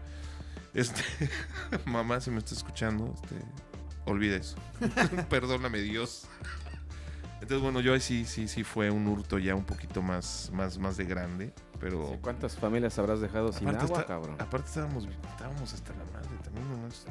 Este, 0.74 1.04
mamá, 1.86 2.20
si 2.22 2.32
me 2.32 2.40
está 2.40 2.56
escuchando, 2.56 3.14
este, 3.14 3.36
olvida 4.06 4.38
eso. 4.38 4.56
Perdóname, 5.30 5.80
Dios. 5.82 6.28
Entonces, 7.46 7.62
bueno, 7.62 7.80
yo 7.80 7.94
ahí 7.94 8.00
sí, 8.00 8.26
sí, 8.26 8.48
sí 8.48 8.64
fue 8.64 8.90
un 8.90 9.06
hurto 9.08 9.38
ya 9.38 9.54
un 9.54 9.66
poquito 9.66 10.02
más, 10.02 10.50
más, 10.52 10.80
más 10.80 10.98
de 10.98 11.06
grande. 11.06 11.54
Pero 11.80 12.10
Sí, 12.12 12.18
¿Cuántas 12.20 12.56
familias 12.56 12.98
habrás 12.98 13.22
dejado 13.22 13.54
sin 13.54 13.68
agua, 13.68 13.84
está- 13.84 14.06
cabrón? 14.08 14.36
Aparte 14.40 14.68
estábamos, 14.68 15.06
estábamos 15.30 15.72
hasta 15.72 15.92
la 15.94 16.06
madre, 16.06 16.30
también 16.44 16.68
nomás 16.72 17.06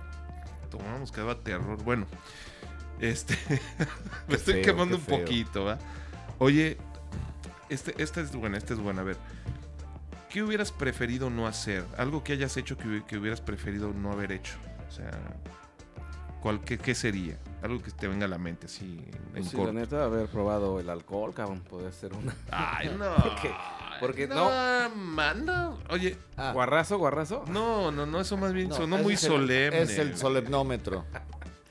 tomábamos 0.72 1.12
que 1.12 1.20
daba 1.20 1.36
terror. 1.38 1.80
Bueno, 1.84 2.06
este 2.98 3.38
me 4.28 4.34
estoy 4.34 4.54
feo, 4.54 4.62
quemando 4.64 4.96
un 4.96 5.02
feo. 5.02 5.20
poquito, 5.20 5.66
¿va? 5.66 5.78
Oye, 6.40 6.78
este, 7.68 7.94
esta 8.02 8.20
es 8.20 8.34
buena, 8.34 8.58
esta 8.58 8.74
es 8.74 8.80
buena. 8.80 9.02
A 9.02 9.04
ver, 9.04 9.16
¿qué 10.30 10.42
hubieras 10.42 10.72
preferido 10.72 11.30
no 11.30 11.46
hacer? 11.46 11.84
Algo 11.96 12.24
que 12.24 12.32
hayas 12.32 12.56
hecho 12.56 12.76
que, 12.76 13.04
que 13.06 13.18
hubieras 13.18 13.40
preferido 13.40 13.92
no 13.92 14.10
haber 14.10 14.32
hecho. 14.32 14.54
O 14.88 14.90
sea, 14.90 15.12
¿cuál, 16.42 16.60
qué, 16.62 16.76
qué 16.76 16.96
sería? 16.96 17.38
Algo 17.64 17.82
que 17.82 17.90
te 17.90 18.06
venga 18.08 18.26
a 18.26 18.28
la 18.28 18.36
mente, 18.38 18.66
así 18.66 18.84
en 18.84 19.10
Pues 19.32 19.48
sí, 19.48 19.56
corto. 19.56 19.72
la 19.72 19.80
neta, 19.80 20.04
haber 20.04 20.28
probado 20.28 20.78
el 20.80 20.88
alcohol, 20.90 21.32
cabrón, 21.34 21.60
podría 21.60 21.90
ser 21.92 22.12
una. 22.14 22.34
Ay, 22.50 22.94
no. 22.98 23.14
Porque- 23.16 23.54
porque 24.00 24.26
no, 24.28 24.50
no. 25.34 25.78
Oye, 25.88 26.18
Ah, 26.36 26.52
¿Guarrazo, 26.52 26.98
guarrazo? 26.98 27.44
no, 27.48 27.90
no, 27.90 28.04
no, 28.06 28.20
eso 28.20 28.36
más 28.36 28.52
bien 28.52 28.68
no, 28.68 28.76
sonó 28.76 28.98
muy 28.98 29.14
el- 29.14 29.18
solemne. 29.18 29.82
Es 29.82 29.98
el 29.98 30.16
solemnómetro. 30.16 31.04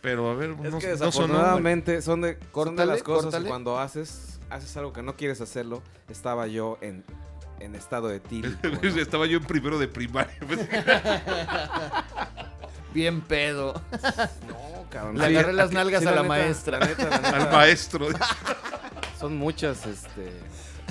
Pero 0.02 0.32
a 0.32 0.36
ver, 0.36 0.52
Es 0.52 0.58
no, 0.58 0.64
que 0.64 0.70
no 0.72 0.80
sonó. 0.82 0.91
desafortunadamente 0.91 2.02
son, 2.02 2.22
de, 2.22 2.34
son 2.34 2.39
de 2.41 2.48
Córtale, 2.52 2.86
las 2.91 3.04
cosas 3.04 3.24
córtale. 3.26 3.44
que 3.44 3.50
cuando 3.50 3.80
haces, 3.80 4.39
haces 4.50 4.76
algo 4.78 4.94
que 4.94 5.04
no 5.04 5.16
quieres 5.16 5.41
hacerlo, 5.41 5.84
estaba 6.10 6.48
yo 6.48 6.78
en, 6.82 7.04
en 7.60 7.76
estado 7.76 8.08
de. 8.08 8.20
¿no? 8.82 8.89
Estaba 9.00 9.28
yo 9.28 9.38
en 9.38 9.44
primero 9.46 9.78
de 9.78 9.88
primaria. 9.88 10.34
Bien 12.94 13.22
pedo. 13.22 13.74
No, 14.48 14.86
cabrón. 14.89 15.18
Le 15.18 15.28
Sí, 15.28 15.36
agarré 15.36 15.54
las 15.54 15.72
nalgas 15.72 16.02
a 16.06 16.12
la 16.12 16.22
neta, 16.22 16.28
maestra. 16.28 16.80
la 16.80 16.86
neta, 16.88 17.10
la 17.10 17.18
neta, 17.18 17.38
Al 17.48 17.52
maestro. 17.52 18.08
Son 19.20 19.36
muchas, 19.38 19.86
este... 19.86 20.32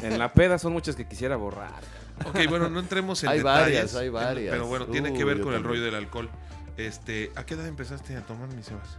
En 0.02 0.18
la 0.18 0.32
peda 0.32 0.58
son 0.58 0.72
muchas 0.72 0.96
que 0.96 1.06
quisiera 1.06 1.36
borrar. 1.36 1.80
ok, 2.26 2.40
bueno, 2.48 2.68
no 2.68 2.80
entremos 2.80 3.22
en 3.22 3.28
Hay 3.30 3.38
detalles. 3.38 3.62
varias, 3.64 3.94
hay 3.94 4.08
varias. 4.08 4.52
Pero 4.52 4.66
bueno, 4.66 4.86
tiene 4.86 5.12
que 5.14 5.22
Uh, 5.22 5.26
ver 5.28 5.38
yo 5.38 5.44
con 5.44 5.54
el 5.54 5.62
rollo 5.62 5.82
del 5.82 5.94
alcohol. 5.94 6.28
Este, 6.76 7.30
¿a 7.36 7.44
qué 7.46 7.54
edad 7.54 7.66
empezaste 7.66 8.16
a 8.16 8.22
tomar 8.22 8.48
mis 8.48 8.66
Sebas? 8.66 8.98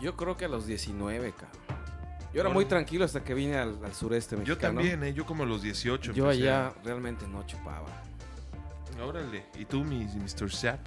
Yo 0.00 0.14
creo 0.16 0.36
que 0.36 0.44
a 0.44 0.48
los 0.48 0.66
19, 0.66 1.32
cabrón. 1.32 1.78
Yo 2.32 2.40
era 2.42 2.50
muy 2.50 2.66
tranquilo 2.66 3.04
hasta 3.04 3.24
que 3.24 3.34
vine 3.34 3.56
al, 3.58 3.78
al 3.84 3.94
sureste 3.94 4.36
Yo 4.36 4.40
mexicano. 4.40 4.74
también, 4.74 5.02
¿eh? 5.02 5.12
Yo 5.14 5.24
como 5.26 5.42
a 5.42 5.46
los 5.46 5.62
18. 5.62 6.12
Yo 6.12 6.24
empecé 6.30 6.42
allá 6.48 6.72
realmente 6.84 7.26
no 7.26 7.44
chupaba. 7.46 7.88
Órale. 9.02 9.46
¿Y 9.58 9.64
tú, 9.64 9.82
mi 9.82 10.04
Mr. 10.04 10.50
Zap? 10.52 10.78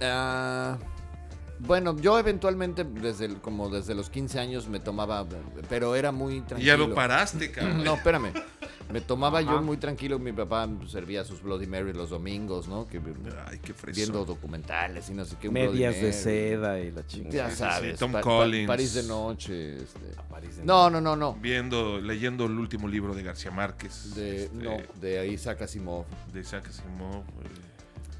Ah, 0.00 0.78
bueno, 1.60 1.96
yo 2.00 2.18
eventualmente, 2.18 2.82
desde 2.84 3.26
el- 3.26 3.36
como 3.40 3.68
desde 3.68 3.94
los 3.94 4.10
15 4.10 4.40
años, 4.40 4.66
me 4.68 4.80
tomaba, 4.80 5.24
pero 5.68 5.94
era 5.94 6.10
muy 6.10 6.38
Y 6.38 6.40
tranquilo. 6.40 6.66
ya 6.72 6.76
lo 6.76 6.92
paraste, 6.94 7.50
cabrón. 7.52 7.84
No, 7.84 7.94
espérame. 7.94 8.32
Me 8.92 9.00
tomaba 9.00 9.38
Ajá. 9.38 9.52
yo 9.52 9.62
muy 9.62 9.78
tranquilo. 9.78 10.18
Mi 10.18 10.32
papá 10.32 10.68
servía 10.88 11.24
sus 11.24 11.40
Bloody 11.40 11.66
Mary 11.66 11.94
los 11.94 12.10
domingos, 12.10 12.68
¿no? 12.68 12.86
Que, 12.86 13.00
Ay, 13.46 13.58
qué 13.62 13.72
fresco. 13.72 13.96
viendo 13.96 14.24
documentales 14.26 15.08
y 15.08 15.14
no 15.14 15.24
sé 15.24 15.36
qué. 15.40 15.48
un 15.48 15.54
Medias 15.54 15.94
Bloody 15.94 15.94
de 15.94 16.00
Mary. 16.10 16.12
seda 16.12 16.78
y 16.80 16.90
la 16.90 17.06
chingada. 17.06 17.48
Ya 17.48 17.50
sabes. 17.56 17.92
sí, 17.92 17.98
Tom 17.98 18.12
Pa- 18.12 18.18
Pa- 18.18 18.22
Collins. 18.22 18.66
París 18.66 18.92
de 18.94 19.02
noche. 19.04 19.76
este. 19.76 20.18
A 20.18 20.22
París 20.24 20.56
de 20.58 20.64
No, 20.64 20.90
no, 20.90 21.00
no, 21.00 21.16
no. 21.16 21.34
Viendo, 21.40 22.00
leyendo 22.00 22.44
el 22.44 22.58
último 22.58 22.86
libro 22.86 23.14
de 23.14 23.22
García 23.22 23.50
Márquez. 23.50 24.14
De, 24.14 24.44
este, 24.44 24.56
no, 24.56 24.76
de 25.00 25.26
Isaac 25.28 25.62
Asimov. 25.62 26.04
De 26.34 26.40
Isaac 26.40 26.66
Asimov. 26.68 27.22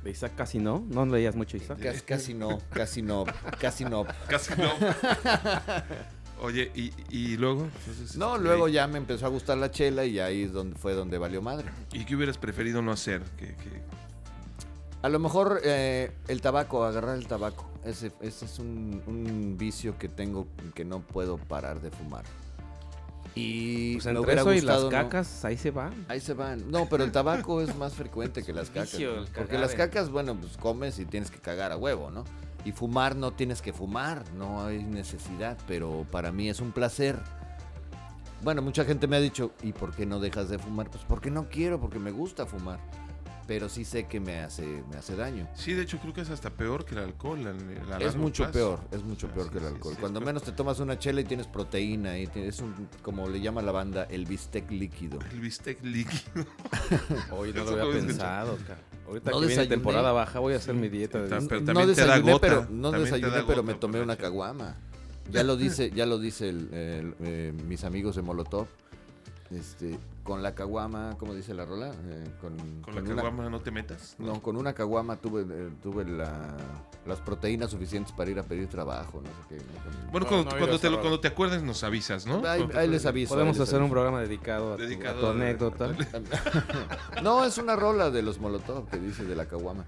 ¿De 0.03 0.11
Isaac 0.11 0.33
casi 0.37 0.59
no? 0.59 0.85
¿No 0.89 1.07
leías 1.07 1.37
mucho 1.37 1.57
Isaac? 1.57 1.79
Casi, 1.81 2.01
casi 2.01 2.35
no, 2.35 2.59
casi 2.71 3.03
no, 3.03 3.25
casi 3.61 3.85
no. 3.85 4.05
Casi 4.29 4.53
no. 4.57 4.71
Oye, 6.41 6.73
y, 6.75 6.93
y 7.09 7.37
luego. 7.37 7.69
Entonces, 7.87 8.17
No, 8.17 8.35
este, 8.35 8.49
luego 8.49 8.67
ya 8.69 8.89
me 8.89 8.99
empezó 8.99 9.27
a 9.27 9.29
gustar 9.29 9.59
la 9.59 9.71
chela 9.71 10.05
y 10.05 10.19
ahí 10.19 10.43
es 10.45 10.53
donde, 10.53 10.77
fue 10.77 10.93
donde 10.95 11.19
valió 11.19 11.41
madre. 11.41 11.67
¿Y 11.93 12.05
qué 12.05 12.17
hubieras 12.17 12.37
preferido 12.37 12.83
no 12.83 12.91
hacer? 12.91 13.23
Que, 13.37 13.47
que- 13.55 13.83
A 15.03 15.09
lo 15.09 15.21
mejor 15.21 15.61
eh, 15.65 16.11
el 16.27 16.41
tabaco, 16.41 16.85
agarrar 16.85 17.17
el 17.17 17.29
tabaco. 17.29 17.71
Ese, 17.85 18.11
ese 18.21 18.47
es 18.47 18.59
un, 18.59 19.03
un 19.07 19.57
vicio 19.57 19.97
que 19.99 20.09
tengo 20.09 20.49
que 20.75 20.85
no 20.85 21.01
puedo 21.01 21.37
parar 21.39 21.81
de 21.81 21.91
fumar. 21.93 22.25
Y 23.35 23.95
Pues 23.95 24.07
entre 24.07 24.35
eso 24.35 24.53
y 24.53 24.61
las 24.61 24.83
gustado, 24.83 24.85
¿no? 24.85 24.91
cacas, 24.91 25.45
ahí 25.45 25.57
se 25.57 25.71
van. 25.71 26.05
Ahí 26.09 26.21
se 26.21 26.35
van. 26.35 26.71
No, 26.71 26.87
pero 26.89 27.05
el 27.05 27.13
tabaco 27.13 27.63
es 27.63 27.75
más 27.77 27.95
frecuente 27.95 28.43
que 28.43 28.53
las 28.53 28.69
cacas. 28.69 28.99
Porque 29.35 29.59
las 29.59 29.75
cacas, 29.75 30.11
bueno, 30.11 30.37
pues 30.37 30.57
comes 30.57 30.99
y 30.99 31.07
tienes 31.07 31.31
que 31.31 31.39
cagar 31.39 31.73
a 31.73 31.77
huevo, 31.77 32.11
¿no? 32.11 32.25
Y 32.65 32.73
fumar 32.73 33.17
no 33.17 33.33
tienes 33.33 33.61
que 33.61 33.73
fumar, 33.73 34.23
no 34.35 34.65
hay 34.65 34.85
necesidad, 34.85 35.59
pero 35.67 36.07
para 36.11 36.31
mí 36.31 36.49
es 36.49 36.61
un 36.61 36.73
placer. 36.73 37.19
Bueno, 38.43 38.61
mucha 38.61 38.85
gente 38.85 39.07
me 39.07 39.17
ha 39.17 39.21
dicho, 39.21 39.53
¿y 39.63 39.73
por 39.73 39.95
qué 39.95 40.05
no 40.05 40.21
dejas 40.21 40.49
de 40.49 40.59
fumar? 40.59 40.91
Pues 40.91 41.05
porque 41.09 41.31
no 41.31 41.49
quiero, 41.49 41.81
porque 41.81 41.99
me 41.99 42.11
gusta 42.11 42.45
fumar. 42.45 42.81
Pero 43.53 43.69
sí 43.69 43.85
sé 43.85 44.07
que 44.07 44.19
me 44.19 44.41
hace, 44.41 44.65
me 44.91 44.97
hace 44.97 45.15
daño. 45.15 45.47
Sí, 45.55 45.75
de 45.75 45.83
hecho 45.83 45.99
creo 45.99 46.15
que 46.15 46.23
es 46.23 46.31
hasta 46.31 46.49
peor 46.49 46.87
que 46.87 46.95
el 46.95 47.03
alcohol. 47.03 47.39
Es 48.01 48.17
mucho 48.17 48.45
plazo. 48.45 48.53
peor, 48.55 48.81
es 48.91 49.05
mucho 49.05 49.29
peor 49.29 49.49
sí, 49.49 49.53
que 49.53 49.59
el 49.59 49.67
alcohol. 49.67 49.93
sí, 49.95 50.01
Cuando 50.01 50.21
es 50.21 50.25
menos 50.25 50.43
te 50.43 50.53
tomas 50.53 50.81
una 50.81 50.99
chela 50.99 51.21
y 51.21 51.25
tienes 51.25 51.49
proteína, 51.49 52.19
y 52.19 52.27
tienes 52.29 52.61
un, 52.61 52.89
como 53.03 53.29
le 53.29 53.43
llama 53.43 53.61
la 53.61 53.71
banda, 53.73 54.05
el 54.05 54.25
bistec 54.25 54.71
líquido. 54.71 55.19
El 55.33 55.41
bistec 55.41 55.85
líquido. 55.85 56.47
Hoy 57.31 57.53
no 57.53 57.65
lo 57.65 57.83
había 57.83 57.93
pensado, 57.93 58.57
cara. 58.67 58.81
Ahorita 59.07 59.31
No 59.33 59.41
que 59.41 59.47
viene 59.49 59.67
temporada 59.67 60.13
baja 60.13 60.39
voy 60.39 60.55
a 60.55 60.57
hacer 60.57 60.75
mi 60.75 60.89
dieta. 60.89 61.21
de 61.21 61.29
Pero 61.29 61.63
también 61.63 61.75
no 61.89 61.95
te 61.95 62.01
da 62.01 62.07
desayuné, 62.07 62.33
gota, 62.33 62.47
pero, 62.47 62.61
no 62.71 62.91
también 62.91 62.93
te 62.93 62.99
desayuné, 63.01 63.37
da 63.37 63.47
pero 63.47 63.63
gota 63.63 63.63
me 63.75 63.75
tomé 63.75 64.01
una 64.01 64.17
caguama. 64.17 64.77
Ya 65.31 65.45
lo 65.45 65.57
dice, 65.57 65.91
ya 65.91 66.07
lo 66.07 66.19
dice 66.19 66.49
el- 66.49 66.73
el, 66.73 67.15
eh, 67.21 67.53
mis 67.69 67.85
amigos 67.85 68.17
de 68.17 68.23
Molotov. 68.23 68.67
Este, 69.51 69.99
con 70.23 70.43
la 70.43 70.55
caguama, 70.55 71.17
¿cómo 71.19 71.35
dice 71.35 71.53
la 71.53 71.65
rola? 71.65 71.89
Eh, 71.89 72.25
con, 72.41 72.57
Con 72.83 72.95
la 72.95 73.03
caguama 73.03 73.49
no 73.51 73.61
te 73.61 73.71
metas. 73.73 74.15
No, 74.19 74.41
con 74.41 74.57
una 74.57 74.73
caguama 74.73 75.17
tuve, 75.17 75.43
eh, 75.43 75.71
tuve 75.83 76.05
la- 76.05 76.57
las 77.07 77.19
proteínas 77.21 77.71
suficientes 77.71 78.13
para 78.13 78.31
ir 78.31 78.39
a 78.39 78.45
pedir 78.45 78.69
trabajo, 78.69 79.21
no 79.21 79.29
sé 79.29 79.35
qué. 79.49 79.57
¿no? 79.57 79.63
Con- 79.83 80.11
Bueno, 80.13 80.25
No, 80.25 80.29
cuando, 80.29 80.51
no, 80.53 80.59
cuando 80.59 80.79
te, 80.79 80.91
lo- 80.91 81.01
cuando 81.01 81.19
te 81.21 81.29
acuerdes 81.29 81.63
nos 81.65 81.83
avisas, 81.83 82.25
¿no? 82.27 82.43
Ahí, 82.47 82.89
les 82.89 83.05
aviso. 83.07 83.35
Podemos 83.35 83.59
les 83.59 83.69
hacer 83.69 83.83
un 83.83 83.91
programa 83.91 84.21
dedicado 84.21 84.75
a 84.75 84.77
tu, 84.77 84.83
Dedicado 84.83 85.19
a 85.19 85.21
tu 85.21 85.27
a- 85.27 85.31
anécdota. 85.33 85.91
No, 87.23 87.45
es 87.45 87.59
una 87.59 87.77
rola 87.77 88.11
de 88.11 88.23
los 88.23 88.39
Molotov 88.39 88.89
que 88.89 88.99
dice 88.99 89.25
de 89.25 89.35
la 89.37 89.47
caguama. 89.47 89.85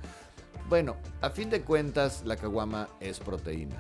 Bueno, 0.69 0.97
a 1.21 1.31
fin 1.31 1.51
de 1.51 1.61
cuentas, 1.63 2.23
la 2.25 2.37
caguama 2.37 2.89
es 3.01 3.21
proteína. 3.21 3.77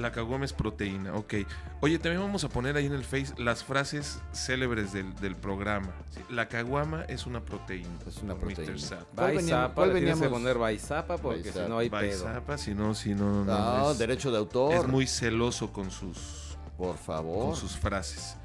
La 0.00 0.12
caguama 0.12 0.44
es 0.46 0.52
proteína, 0.54 1.14
ok. 1.14 1.34
Oye, 1.80 1.98
también 1.98 2.22
vamos 2.22 2.42
a 2.44 2.48
poner 2.48 2.74
ahí 2.76 2.86
en 2.86 2.94
el 2.94 3.04
Face 3.04 3.34
las 3.36 3.62
frases 3.62 4.20
célebres 4.32 4.92
del, 4.94 5.14
del 5.16 5.36
programa. 5.36 5.92
Sí, 6.10 6.20
La 6.30 6.48
caguama 6.48 7.02
es 7.04 7.26
una 7.26 7.40
proteína. 7.44 7.88
Es 8.06 8.16
una 8.22 8.34
por 8.34 8.46
Mr. 8.48 8.54
proteína. 8.54 8.78
Sap. 8.78 9.02
¿Cuál 9.14 9.36
veníamos- 9.36 9.44
Baizapa, 9.50 9.74
cuál 9.74 9.92
le 9.92 10.00
tienes 10.00 10.20
que 10.20 10.28
poner 10.28 10.58
Baizapa 10.58 11.18
porque 11.18 11.42
Baizapa. 11.42 11.64
si 11.64 11.70
no 11.70 11.78
hay 11.78 11.90
pedo. 11.90 12.24
Baizapa, 12.24 12.58
si 12.58 12.74
no, 12.74 12.94
si 12.94 13.14
no, 13.14 13.30
no, 13.30 13.44
no, 13.44 13.78
No, 13.78 13.90
es, 13.92 13.98
derecho 13.98 14.30
de 14.32 14.38
autor. 14.38 14.74
es 14.74 14.86
muy 14.88 15.06
celoso 15.06 15.70
con 15.72 15.90
sus, 15.90 16.56
Por 16.78 16.96
favor. 16.96 17.48
con 17.48 17.56
sus 17.56 17.76
frases. 17.76 18.36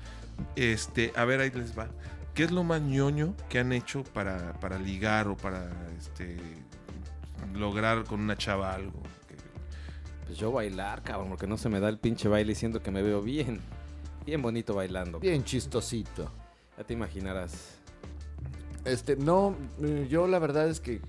Este, 0.57 1.13
a 1.15 1.23
ver, 1.23 1.39
ahí 1.39 1.51
les 1.51 1.77
va. 1.77 1.87
¿Qué 2.33 2.43
es 2.43 2.51
lo 2.51 2.65
más 2.65 2.81
ñoño 2.81 3.33
que 3.47 3.59
han 3.59 3.71
hecho 3.71 4.03
para, 4.03 4.51
para 4.59 4.77
ligar 4.77 5.29
o 5.29 5.37
para 5.37 5.69
este 5.97 6.37
lograr 7.53 8.03
con 8.03 8.19
una 8.19 8.35
chava 8.37 8.73
algo? 8.73 9.01
Pues 10.25 10.37
yo 10.37 10.51
bailar, 10.51 11.03
cabrón, 11.03 11.29
porque 11.29 11.47
no 11.47 11.57
se 11.57 11.69
me 11.69 11.79
da 11.79 11.89
el 11.89 11.97
pinche 11.99 12.27
baile 12.27 12.53
y 12.53 12.55
siento 12.55 12.81
que 12.81 12.91
me 12.91 13.01
veo 13.03 13.21
bien. 13.21 13.59
Bien 14.25 14.41
bonito 14.41 14.73
bailando. 14.73 15.19
Bien 15.19 15.43
chistosito. 15.43 16.31
Ya 16.77 16.83
te 16.83 16.93
imaginarás. 16.93 17.77
Este, 18.85 19.15
no, 19.15 19.55
yo 20.09 20.27
la 20.27 20.39
verdad 20.39 20.67
es 20.67 20.79
que 20.79 20.99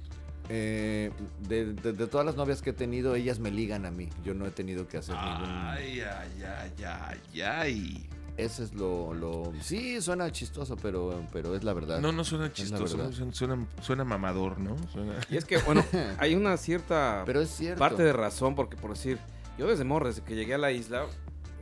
eh, 0.49 1.11
de, 1.49 1.73
de- 1.73 1.93
de 1.93 2.07
todas 2.07 2.25
las 2.25 2.37
novias 2.37 2.63
que 2.63 2.71
he 2.71 2.73
tenido, 2.75 3.15
ellas 3.15 3.39
me 3.39 3.51
ligan 3.51 3.85
a 3.87 3.91
mí. 3.91 4.09
Yo 4.25 4.33
no 4.35 4.47
he 4.47 4.51
tenido 4.51 4.87
que 4.87 4.99
hacer 4.99 5.15
ningún... 5.17 5.51
Ay, 5.51 6.01
ay, 6.01 6.45
ay, 6.79 7.41
ay, 7.43 8.09
Ese 8.37 8.65
es 8.65 8.75
lo, 8.75 9.15
lo... 9.15 9.51
Sí, 9.63 10.01
suena 10.03 10.31
chistoso, 10.31 10.77
pero, 10.77 11.25
pero 11.33 11.55
es 11.57 11.65
la 11.65 11.73
verdad. 11.73 12.01
No, 12.01 12.13
no 12.13 12.23
suena 12.23 12.53
chistoso, 12.53 12.87
suena, 13.11 13.33
suena, 13.33 13.67
suena 13.81 14.05
mamador, 14.05 14.59
¿no? 14.59 14.77
Suena- 14.93 15.15
Y 15.31 15.39
es 15.39 15.47
que, 15.47 15.57
bueno, 15.59 15.83
hay 16.19 16.35
una 16.35 16.57
cierta 16.59 17.23
Pero 17.25 17.41
es 17.41 17.49
cierto. 17.49 17.79
parte 17.79 18.03
de 18.03 18.13
razón, 18.13 18.55
porque 18.55 18.77
por 18.77 18.91
decir, 18.91 19.19
yo 19.57 19.67
desde 19.67 19.85
morro, 19.85 20.09
desde 20.09 20.23
que 20.23 20.35
llegué 20.35 20.55
a 20.55 20.59
la 20.59 20.71
isla, 20.71 21.07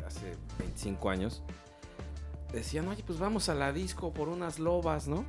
hace 0.05 0.37
25 0.59 1.11
años, 1.11 1.43
decían, 2.53 2.89
oye, 2.89 3.05
pues 3.07 3.20
vamos 3.20 3.49
a 3.49 3.55
la 3.55 3.72
disco 3.72 4.12
por 4.12 4.29
unas 4.29 4.59
lobas, 4.59 5.07
¿no? 5.07 5.25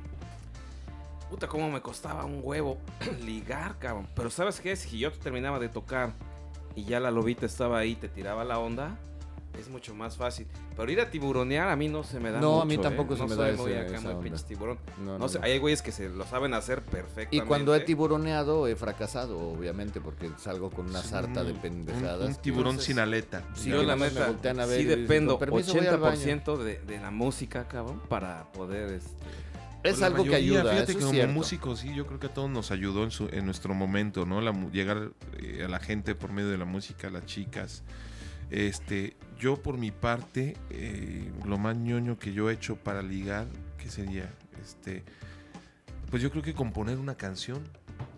Puta, 1.30 1.46
cómo 1.48 1.70
me 1.70 1.80
costaba 1.80 2.24
un 2.24 2.40
huevo 2.42 2.78
ligar, 3.24 3.78
cabrón. 3.78 4.08
Pero 4.16 4.30
¿sabes 4.30 4.60
qué? 4.60 4.74
Si 4.74 4.98
yo 4.98 5.12
terminaba 5.12 5.58
de 5.60 5.68
tocar 5.68 6.12
y 6.74 6.84
ya 6.84 6.98
la 6.98 7.10
lobita 7.12 7.46
estaba 7.46 7.78
ahí, 7.78 7.94
te 7.94 8.08
tiraba 8.08 8.44
la 8.44 8.58
onda, 8.58 8.96
es 9.58 9.68
mucho 9.68 9.94
más 9.94 10.16
fácil. 10.16 10.46
Pero 10.76 10.90
ir 10.90 11.00
a 11.00 11.10
tiburonear 11.10 11.68
a 11.68 11.76
mí 11.76 11.88
no 11.88 12.02
se 12.04 12.20
me 12.20 12.30
da 12.30 12.40
No, 12.40 12.60
a 12.62 12.64
mí 12.64 12.78
tampoco 12.78 13.14
¿eh? 13.14 13.16
se 13.16 13.22
No 13.22 13.28
me 13.28 13.34
da 13.36 13.52
muy 13.56 13.72
ese- 13.72 13.80
acá, 13.80 13.92
esa 13.96 14.00
muy 14.02 14.10
onda. 14.12 14.22
pinche 14.22 14.44
tiburón. 14.44 14.78
No, 14.98 15.04
No, 15.12 15.18
no, 15.18 15.28
sé, 15.28 15.38
no. 15.38 15.44
hay 15.44 15.58
güeyes 15.58 15.82
que 15.82 15.92
se 15.92 16.08
lo 16.08 16.24
saben 16.26 16.54
hacer 16.54 16.82
perfectamente. 16.82 17.36
Y 17.36 17.40
cuando 17.40 17.74
he 17.74 17.80
tiburoneado, 17.80 18.66
he 18.68 18.76
fracasado, 18.76 19.38
obviamente, 19.38 20.00
porque 20.00 20.30
salgo 20.38 20.70
con 20.70 20.86
una 20.90 21.02
sarta 21.02 21.44
de 21.44 21.54
pendejadas. 21.54 22.28
Un, 22.28 22.34
tiburón 22.36 22.66
Entonces, 22.72 22.86
sin 22.86 22.98
aleta. 22.98 23.42
Sí, 23.54 23.70
yo 23.70 23.82
la 23.82 23.96
me 23.96 24.08
neta 24.08 24.26
voltean 24.28 24.60
a 24.60 24.66
ver 24.66 24.78
sí 24.80 24.84
dependo 24.84 25.38
"Con 25.38 25.48
permiso, 25.48 25.74
voy 25.74 25.86
al 25.86 25.98
baño". 25.98 26.16
80% 26.20 26.56
de, 26.56 26.78
de 26.78 27.00
la 27.00 27.10
música, 27.10 27.66
cabrón, 27.68 28.00
para 28.08 28.50
poder 28.52 28.92
este 28.92 29.10
Es 29.82 29.92
Pues 29.98 30.02
algo 30.02 30.24
que 30.24 30.34
ayuda, 30.34 30.62
Fíjate 30.62 30.82
eso 30.82 30.92
que 30.94 30.98
como 31.04 31.12
cierto. 31.12 31.32
músicos, 31.32 31.78
sí, 31.78 31.94
yo 31.94 32.06
creo 32.06 32.18
que 32.18 32.26
a 32.26 32.34
todos 32.34 32.50
nos 32.50 32.72
ayudó 32.72 33.04
en, 33.04 33.12
su, 33.12 33.28
en 33.28 33.44
nuestro 33.44 33.72
momento, 33.72 34.26
¿no? 34.26 34.40
La, 34.40 34.50
mu- 34.50 34.70
llegar 34.72 35.10
eh, 35.38 35.62
a 35.64 35.68
la 35.68 35.78
gente 35.78 36.16
por 36.16 36.32
medio 36.32 36.48
de 36.48 36.58
la 36.58 36.64
música, 36.64 37.06
a 37.06 37.10
las 37.10 37.24
chicas. 37.26 37.84
Este, 38.50 39.16
yo 39.38 39.56
por 39.62 39.76
mi 39.78 39.90
parte, 39.90 40.56
eh, 40.70 41.30
lo 41.44 41.58
más 41.58 41.76
ñoño 41.76 42.18
que 42.18 42.32
yo 42.32 42.50
he 42.50 42.54
hecho 42.54 42.76
para 42.76 43.02
ligar, 43.02 43.46
¿qué 43.78 43.90
sería? 43.90 44.32
Este, 44.62 45.02
pues 46.10 46.22
yo 46.22 46.30
creo 46.30 46.42
que 46.42 46.54
componer 46.54 46.98
una 46.98 47.16
canción, 47.16 47.62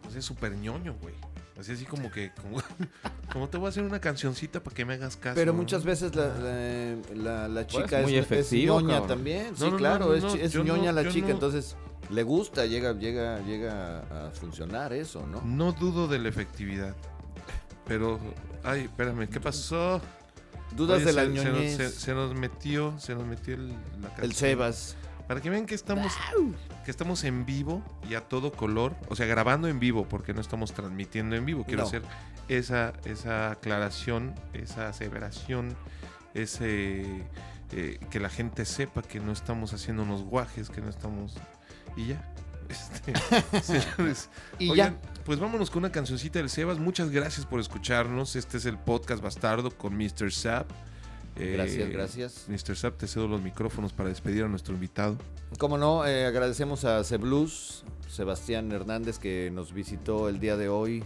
pues 0.03 0.15
es 0.15 0.25
súper 0.25 0.57
ñoño, 0.57 0.95
güey. 1.01 1.15
Así 1.59 1.73
así 1.73 1.85
como 1.85 2.09
que, 2.13 2.31
como, 2.41 2.59
como 3.33 3.49
te 3.49 3.57
voy 3.59 3.67
a 3.67 3.69
hacer 3.71 3.83
una 3.83 4.01
cancioncita 4.01 4.63
para 4.63 4.77
que 4.77 4.85
me 4.85 4.95
hagas 4.95 5.17
caso. 5.17 5.35
Pero 5.35 5.53
muchas 5.53 5.83
veces 5.85 6.15
la, 6.15 6.29
la, 6.39 6.97
la- 7.17 7.49
la 7.49 7.67
chica 7.67 8.01
muy 8.03 8.15
es, 8.17 8.23
efectivo, 8.25 8.79
es 8.79 8.85
ñoña 8.85 8.99
cabrón. 9.01 9.09
también. 9.09 9.57
Sí, 9.57 9.65
No, 9.65 9.67
no, 9.67 9.71
no, 9.73 9.77
claro, 9.79 10.07
no, 10.07 10.15
es, 10.15 10.55
es 10.55 10.55
ñoña 10.65 10.93
la 10.93 11.09
chica, 11.09 11.27
no. 11.27 11.33
entonces 11.35 11.75
le 12.11 12.23
gusta, 12.23 12.65
llega, 12.67 12.93
llega, 12.93 13.41
llega 13.41 14.27
a 14.29 14.31
funcionar 14.31 14.93
eso, 14.93 15.27
¿no? 15.27 15.43
No 15.43 15.73
dudo 15.73 16.07
de 16.07 16.21
la 16.21 16.29
efectividad. 16.29 16.95
Pero, 17.87 18.21
ay, 18.63 18.83
espérame, 18.83 19.27
¿qué 19.29 19.41
pasó? 19.41 20.01
Dudas 20.73 20.99
Oye, 20.99 21.07
de 21.07 21.13
la 21.13 21.23
se, 21.25 21.29
se 21.29 21.35
nos, 21.35 21.45
ñoñez. 21.55 21.77
se- 21.77 21.91
se 21.91 22.15
nos 22.15 22.35
metió, 22.35 22.99
se 22.99 23.15
nos 23.15 23.25
metió 23.27 23.55
el, 23.55 23.69
la 24.01 24.13
el. 24.23 24.35
Sebas. 24.35 24.97
Para 25.27 25.43
que 25.43 25.51
vean 25.51 25.67
que 25.67 25.75
estamos, 25.75 26.11
que 26.87 26.91
estamos 26.91 27.23
en 27.25 27.45
vivo 27.45 27.83
y 28.09 28.15
a 28.15 28.23
todo 28.23 28.51
color, 28.51 28.95
o 29.11 29.15
sea, 29.17 29.27
grabando 29.27 29.69
en 29.69 29.79
vivo, 29.79 30.07
porque 30.09 30.33
no 30.33 30.41
estamos 30.41 30.73
transmitiendo 30.73 31.37
en 31.37 31.45
vivo. 31.45 31.65
Quiero 31.65 31.83
No. 31.83 31.87
hacer 31.89 32.03
esa, 32.49 32.95
esa 33.05 33.51
aclaración, 33.51 34.35
esa 34.55 34.89
aseveración, 34.89 35.77
ese 36.33 37.23
eh, 37.73 37.99
que 38.11 38.21
la 38.21 38.31
gente 38.31 38.65
sepa 38.65 39.03
que 39.03 39.21
no 39.21 39.33
estamos 39.33 39.75
haciendo 39.75 40.03
unos 40.03 40.23
guajes, 40.23 40.71
que 40.71 40.81
no 40.81 40.89
estamos. 40.89 41.35
Y 41.97 42.07
ya. 42.07 42.33
Este, 42.69 43.13
señores, 43.63 44.29
Y 44.59 44.71
Oigan, 44.71 45.01
ya. 45.01 45.13
pues 45.25 45.39
vámonos 45.39 45.71
con 45.71 45.81
una 45.81 45.93
cancioncita 45.93 46.39
del 46.39 46.51
Sebas. 46.51 46.79
Muchas 46.79 47.11
gracias 47.11 47.47
por 47.47 47.61
escucharnos. 47.61 48.37
Este 48.37 48.59
es 48.59 48.67
el 48.67 48.79
podcast 48.79 49.23
Bastardo 49.23 49.71
con 49.71 49.97
Mr. 49.97 50.33
Zap. 50.33 50.71
Eh, 51.37 51.53
Gracias, 51.53 51.89
gracias. 51.91 52.45
Mr. 52.49 52.77
Zap, 52.77 52.97
te 52.99 53.07
cedo 53.07 53.29
los 53.29 53.41
micrófonos 53.41 53.93
para 53.93 54.09
despedir 54.09 54.43
a 54.43 54.49
nuestro 54.49 54.75
invitado. 54.75 55.17
Como 55.59 55.79
no, 55.79 56.05
eh, 56.05 56.27
agradecemos 56.27 56.85
a 56.85 57.01
Blues, 57.17 57.85
Sebastián 58.09 58.73
Hernández, 58.73 59.19
que 59.21 59.51
nos 59.53 59.73
visitó 59.73 60.29
el 60.29 60.41
día 60.41 60.57
de 60.57 60.69
hoy 60.69 61.05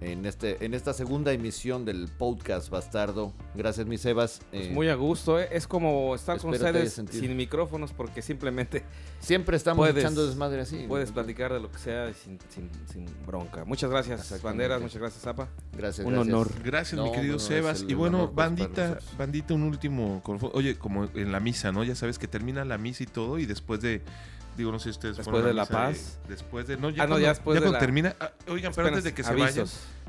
en, 0.00 0.24
este, 0.24 0.64
en 0.64 0.72
esta 0.74 0.92
segunda 0.94 1.32
emisión 1.32 1.84
del 1.84 2.08
podcast 2.08 2.70
Bastardo. 2.70 3.32
Gracias, 3.54 3.86
mi 3.86 3.98
Sebas. 3.98 4.40
pues, 4.50 4.66
Eh, 4.68 4.70
muy 4.72 4.88
a 4.88 4.94
gusto, 4.94 5.38
¿eh? 5.38 5.48
Es 5.52 5.66
como 5.66 6.14
estar 6.14 6.38
con 6.38 6.50
ustedes 6.52 7.02
sin 7.10 7.36
micrófonos 7.36 7.92
porque 7.92 8.22
simplemente 8.22 8.82
siempre 9.20 9.56
estamos 9.56 9.86
puedes- 9.86 10.02
echando 10.02 10.26
desmadre 10.26 10.62
así. 10.62 10.84
puedes 10.88 11.12
platicar 11.12 11.52
de 11.52 11.60
lo 11.60 11.70
que 11.70 11.78
sea 11.78 12.12
sin, 12.14 12.38
sin, 12.48 12.70
sin 12.90 13.06
bronca. 13.26 13.64
Muchas 13.64 13.90
gracias. 13.90 14.40
Banderas, 14.42 14.80
muchas 14.80 14.98
gracias, 15.00 15.22
Zapa. 15.22 15.48
Gracias, 15.76 16.06
Un 16.06 16.14
gracias. 16.14 16.34
honor. 16.34 16.48
Gracias, 16.64 16.96
No, 16.98 17.04
mi 17.04 17.12
querido 17.12 17.36
no, 17.36 17.38
no, 17.38 17.42
es 17.42 17.42
Sebas. 17.48 17.84
Y 17.86 17.94
bueno, 17.94 18.18
pues, 18.26 18.34
bandita, 18.36 18.98
bandita, 19.18 19.54
un 19.54 19.64
último. 19.64 20.22
Oye, 20.54 20.78
como 20.78 21.04
en 21.14 21.30
la 21.32 21.40
misa, 21.40 21.72
¿no? 21.72 21.84
Ya 21.84 21.94
sabes 21.94 22.18
que 22.18 22.26
termina 22.26 22.64
la 22.64 22.78
misa 22.78 23.02
y 23.02 23.06
todo, 23.06 23.38
y 23.38 23.44
después 23.46 23.80
de. 23.82 24.00
Digo, 24.60 24.72
no 24.72 24.78
sé 24.78 24.84
si 24.84 24.90
ustedes 24.90 25.16
Después 25.16 25.42
de 25.44 25.54
la 25.54 25.64
paz. 25.66 26.18
después 26.28 26.66
de. 26.66 26.76
No, 26.76 26.90
ya 26.90 27.02
Ah, 27.04 27.06
no, 27.06 27.18
ya 27.18 27.28
después 27.30 27.54
de 27.54 27.60
cuando 27.62 27.72
la- 27.72 27.78
termina. 27.78 28.14
ah, 28.20 28.30
oigan, 28.48 28.72
pero 28.76 28.88
antes 28.88 29.04
de 29.04 29.14
que 29.14 29.22
se 29.24 29.32
vayan. 29.34 29.66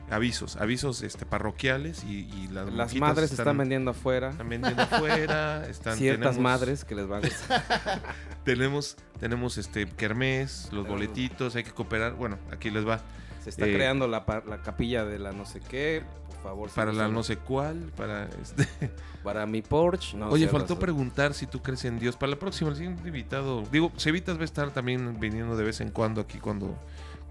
Avisos. 0.10 0.58
avisos, 0.58 1.04
este, 1.04 1.26
parroquiales 1.26 2.04
y, 2.04 2.28
y 2.36 2.50
las, 2.52 2.94
madres 2.96 3.32
están, 3.32 3.58
vendiendo 3.58 3.92
afuera. 3.92 4.32
están 4.32 4.50
vendiendo 4.50 4.82
afuera, 4.82 5.66
están, 5.70 5.96
Ciertas 5.96 6.32
tenemos- 6.36 6.44
madres 6.44 6.84
que 6.84 6.96
les 6.96 7.08
van 7.08 7.24
a. 7.24 7.30
Tenemos, 8.44 8.98
tenemos 9.22 9.58
este 9.58 9.88
kermés, 9.88 10.68
los 10.74 10.86
boletitos, 10.88 11.56
hay 11.56 11.64
que 11.64 11.72
cooperar. 11.72 12.16
Bueno, 12.16 12.38
aquí 12.52 12.70
les 12.72 12.86
va. 12.86 13.00
Se 13.42 13.50
está 13.52 13.66
Eh, 13.68 13.74
creando 13.74 14.08
la 14.08 14.26
capilla 14.64 15.06
de 15.06 15.18
la 15.20 15.32
no 15.32 15.46
sé 15.46 15.62
qué. 15.62 16.04
Favor. 16.44 16.70
Para 16.72 16.92
la 16.92 17.08
no 17.08 17.24
sé 17.24 17.38
cuál, 17.38 17.92
para 17.96 18.28
este. 18.42 18.68
Para 19.24 19.46
mi 19.46 19.62
Porsche. 19.62 20.18
No, 20.18 20.30
Oye, 20.30 20.48
faltó 20.48 20.80
preguntar 20.80 21.36
si 21.36 21.46
tú 21.46 21.62
crees 21.62 21.86
en 21.86 22.00
Dios. 22.00 22.16
Para 22.18 22.32
la 22.32 22.40
próxima, 22.40 22.72
el 22.72 22.76
siguiente 22.76 23.08
invitado. 23.08 23.64
Digo, 23.72 23.92
Cevitas 23.98 24.38
va 24.38 24.42
a 24.42 24.46
estar 24.46 24.72
también 24.74 25.20
viniendo 25.20 25.56
de 25.56 25.64
vez 25.64 25.80
en 25.82 25.92
cuando 25.92 26.22
aquí 26.22 26.40
cuando, 26.40 26.76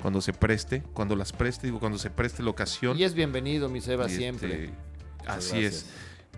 cuando 0.01 0.21
se 0.21 0.33
preste, 0.33 0.85
cuando 0.95 1.17
las 1.17 1.33
preste, 1.33 1.67
digo, 1.67 1.81
cuando 1.81 1.99
se 1.99 2.09
preste 2.11 2.45
la 2.45 2.51
ocasión. 2.51 2.97
Y 2.97 3.03
es 3.03 3.15
bienvenido, 3.15 3.69
mi 3.69 3.81
Seba, 3.81 4.07
Y, 4.07 4.11
siempre. 4.11 4.67
este, 4.67 4.75
Muchas 5.19 5.37
así 5.39 5.51
gracias. 5.61 5.75
es. 5.75 5.91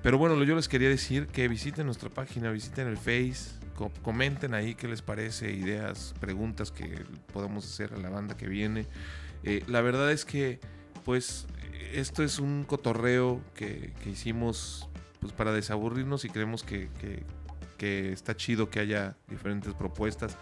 Pero 0.02 0.16
bueno, 0.16 0.34
lo- 0.36 0.44
yo 0.44 0.56
les 0.56 0.68
quería 0.68 0.88
decir 0.88 1.26
que 1.26 1.46
visiten 1.48 1.84
nuestra 1.84 2.08
página, 2.08 2.50
visiten 2.50 2.88
el 2.88 2.96
Face, 2.96 3.50
co- 3.76 3.92
comenten 4.02 4.54
ahí 4.54 4.74
qué 4.74 4.88
les 4.88 5.02
parece, 5.02 5.52
ideas, 5.52 6.14
preguntas 6.18 6.70
que 6.72 7.04
podamos 7.34 7.66
hacer 7.66 7.92
a 7.92 7.98
la 7.98 8.08
banda 8.08 8.38
que 8.38 8.46
viene. 8.48 8.86
Eh, 9.44 9.62
la 9.68 9.82
verdad 9.82 10.10
es 10.10 10.24
que, 10.24 10.58
pues, 11.04 11.46
esto 11.94 12.22
es 12.22 12.38
un 12.38 12.64
cotorreo 12.64 13.40
que, 13.54 13.92
que 14.02 14.10
hicimos 14.10 14.88
pues, 15.20 15.32
para 15.32 15.52
desaburrirnos 15.52 16.24
y 16.24 16.28
creemos 16.30 16.62
que, 16.62 16.88
que- 17.00 17.24
está 18.12 18.36
chido 18.36 18.70
que 18.70 18.78
haya 18.78 19.16
diferentes 19.28 19.74
propuestas 19.74 20.36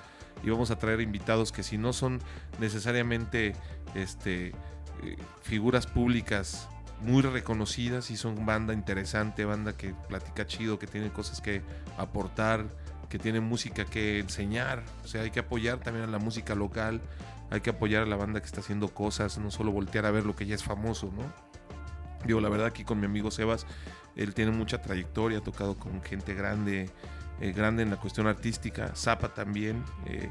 y 0.44 0.50
vamos 0.50 0.70
a 0.70 0.76
traer 0.78 1.00
invitados 1.00 1.52
que 1.52 1.62
si 1.62 1.78
no 1.78 1.94
son 1.94 2.20
necesariamente 2.58 3.54
este, 3.94 4.48
eh, 4.48 5.16
figuras 5.42 5.86
públicas 5.86 6.68
muy 7.00 7.22
reconocidas 7.22 8.10
y 8.10 8.18
son 8.18 8.44
banda 8.44 8.74
interesante, 8.74 9.46
banda 9.46 9.74
que 9.74 9.94
platica 10.08 10.46
chido, 10.46 10.78
que 10.78 10.86
tiene 10.86 11.10
cosas 11.10 11.40
que 11.40 11.62
aportar, 11.96 12.66
que 13.08 13.18
tiene 13.18 13.40
música 13.40 13.86
que 13.86 14.18
enseñar. 14.18 14.82
O 15.02 15.08
sea, 15.08 15.22
hay 15.22 15.30
que 15.30 15.40
apoyar 15.40 15.78
también 15.78 16.04
a 16.04 16.08
la 16.08 16.18
música 16.18 16.54
local, 16.54 17.00
hay 17.50 17.60
que 17.60 17.70
apoyar 17.70 18.04
a 18.04 18.06
la 18.06 18.16
banda 18.16 18.40
que 18.40 18.46
está 18.46 18.60
haciendo 18.60 18.88
cosas, 18.88 19.38
no 19.38 19.50
solo 19.50 19.72
voltear 19.72 20.06
a 20.06 20.10
ver 20.10 20.24
lo 20.24 20.36
que 20.36 20.46
ya 20.46 20.54
es 20.54 20.64
famoso, 20.64 21.10
¿no? 21.16 21.22
Digo, 22.24 22.40
la 22.40 22.48
verdad 22.48 22.66
aquí 22.66 22.84
con 22.84 23.00
mi 23.00 23.06
amigo 23.06 23.30
Sebas, 23.30 23.66
él 24.16 24.34
tiene 24.34 24.52
mucha 24.52 24.82
trayectoria, 24.82 25.38
ha 25.38 25.42
tocado 25.42 25.76
con 25.76 26.02
gente 26.02 26.34
grande, 26.34 26.90
eh, 27.40 27.52
grande 27.52 27.82
en 27.82 27.90
la 27.90 27.96
cuestión 27.96 28.26
artística, 28.26 28.94
Zapa 28.94 29.34
también. 29.34 29.82
eh, 30.06 30.30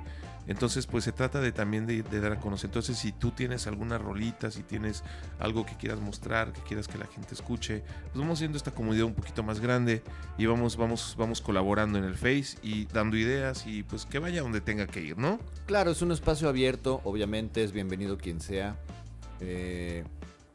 entonces, 0.49 0.87
pues 0.87 1.03
se 1.03 1.11
trata 1.11 1.39
de 1.41 1.51
también 1.51 1.85
de, 1.85 2.01
de 2.01 2.19
dar 2.19 2.31
a 2.31 2.39
conocer. 2.39 2.69
Entonces, 2.69 2.97
si 2.97 3.11
tú 3.11 3.29
tienes 3.29 3.67
alguna 3.67 3.99
rolita, 3.99 4.49
si 4.49 4.63
tienes 4.63 5.03
algo 5.37 5.63
que 5.63 5.75
quieras 5.77 5.99
mostrar, 5.99 6.51
que 6.53 6.61
quieras 6.61 6.87
que 6.87 6.97
la 6.97 7.05
gente 7.05 7.35
escuche, 7.35 7.83
pues 8.05 8.15
vamos 8.15 8.39
haciendo 8.39 8.57
esta 8.57 8.71
comunidad 8.71 9.05
un 9.05 9.13
poquito 9.13 9.43
más 9.43 9.59
grande 9.59 10.01
y 10.39 10.47
vamos, 10.47 10.75
vamos, 10.75 11.13
vamos 11.19 11.39
colaborando 11.39 11.99
en 11.99 12.03
el 12.03 12.15
Face 12.15 12.57
y 12.63 12.85
dando 12.85 13.15
ideas 13.15 13.67
y 13.67 13.83
pues 13.83 14.07
que 14.07 14.17
vaya 14.17 14.41
donde 14.41 14.59
tenga 14.59 14.87
que 14.87 15.01
ir, 15.01 15.19
¿no? 15.19 15.39
Claro, 15.67 15.91
es 15.91 16.01
un 16.01 16.11
espacio 16.11 16.49
abierto, 16.49 16.99
obviamente 17.03 17.63
es 17.63 17.71
bienvenido 17.71 18.17
quien 18.17 18.41
sea. 18.41 18.75
Eh, 19.41 20.03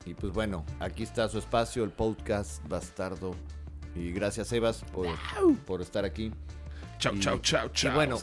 y 0.05 0.15
pues 0.15 0.33
bueno, 0.33 0.65
aquí 0.81 1.05
está 1.05 1.29
su 1.29 1.39
espacio, 1.39 1.85
el 1.85 1.91
podcast 1.91 2.67
Bastardo. 2.69 3.37
Y 3.95 4.11
gracias, 4.11 4.49
Sebas, 4.49 4.83
por, 4.93 5.07
por 5.67 5.83
estar 5.83 6.05
aquí. 6.05 6.33
Chao, 7.11 7.15
Y- 7.37 7.41
chao, 7.43 7.69
chao, 7.69 7.93
Y 7.93 7.95
bueno, 7.95 8.19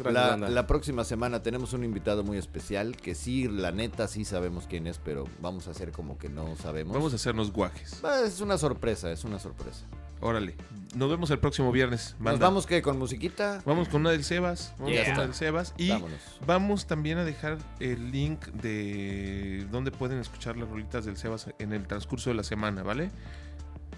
la, 0.49 0.65
próxima 0.67 1.03
semana 1.03 1.43
tenemos 1.43 1.73
un 1.73 1.83
invitado 1.83 2.23
muy 2.23 2.37
especial 2.37 2.95
que 2.97 3.13
sí, 3.15 3.47
la 3.47 3.71
neta, 3.71 4.07
sí 4.07 4.25
sabemos 4.25 4.65
quién 4.67 4.87
es, 4.87 4.97
pero 4.97 5.25
vamos 5.41 5.67
a 5.67 5.71
hacer 5.71 5.91
como 5.91 6.17
que 6.17 6.29
no 6.29 6.55
sabemos. 6.55 6.93
Vamos 6.95 7.13
a 7.13 7.17
hacernos 7.17 7.51
guajes. 7.51 8.01
Es 8.25 8.41
una 8.41 8.57
sorpresa, 8.57 9.11
es 9.11 9.23
una 9.23 9.39
sorpresa. 9.39 9.85
Órale. 10.23 10.55
Nos 10.95 11.09
vemos 11.09 11.31
el 11.31 11.39
próximo 11.39 11.71
viernes. 11.71 12.15
¿Nos 12.19 12.37
vamos 12.37 12.67
que 12.67 12.81
con 12.83 12.99
musiquita? 12.99 13.61
Vamos 13.65 13.87
con 13.89 14.01
una 14.01 14.11
del 14.11 14.23
Sebas. 14.23 14.73
Vamos 14.77 14.93
Yeah. 14.93 15.05
con 15.05 15.13
una 15.13 15.21
del 15.23 15.33
Sebas. 15.33 15.73
Y 15.77 15.89
Vámonos. 15.89 16.19
vamos 16.45 16.85
también 16.85 17.17
a 17.17 17.23
dejar 17.25 17.57
el 17.79 18.11
link 18.11 18.45
de 18.47 19.65
donde 19.71 19.91
pueden 19.91 20.19
escuchar 20.19 20.57
las 20.57 20.69
rolitas 20.69 21.05
del 21.05 21.17
Sebas 21.17 21.47
en 21.57 21.73
el 21.73 21.87
transcurso 21.87 22.29
de 22.29 22.35
la 22.35 22.43
semana, 22.43 22.83
¿vale? 22.83 23.09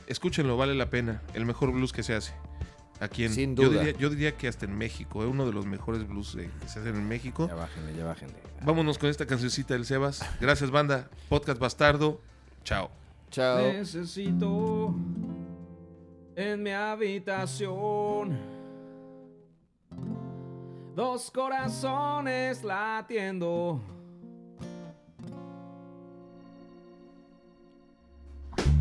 Escúchenlo, 0.08 0.56
vale 0.58 0.76
la 0.76 0.90
pena. 0.90 1.22
El 1.34 1.46
mejor 1.46 1.72
blues 1.72 1.92
que 1.94 2.04
se 2.04 2.14
hace. 2.16 2.34
Aquí 3.04 3.26
en, 3.26 3.34
Sin 3.34 3.56
Yo 3.56 3.70
duda. 3.70 3.82
diría, 3.82 4.00
yo 4.00 4.10
diría 4.10 4.38
que 4.38 4.48
hasta 4.48 4.66
en 4.66 4.78
México. 4.78 5.24
Es 5.24 5.30
uno 5.30 5.46
de 5.46 5.52
los 5.52 5.66
mejores 5.66 6.08
blues 6.08 6.36
eh, 6.36 6.50
que 6.62 6.68
se 6.70 6.80
hacen 6.80 6.96
en 6.96 7.08
México. 7.08 7.48
Ya 7.48 7.56
bájenle, 7.56 7.96
ya 7.98 8.06
bájenle. 8.06 8.36
Vámonos 8.64 8.98
con 8.98 9.10
esta 9.10 9.26
cancioncita 9.26 9.74
del 9.74 9.86
Sebas. 9.86 10.24
Gracias, 10.40 10.72
banda. 10.72 11.10
Podcast 11.28 11.60
Bastardo. 11.60 12.22
Chao. 12.64 12.90
Chao. 13.30 13.58
Necesito 13.58 14.96
en 16.36 16.64
mi 16.64 16.72
habitación 16.72 18.38
dos 20.96 21.30
corazones 21.32 22.64
latiendo. 22.64 23.82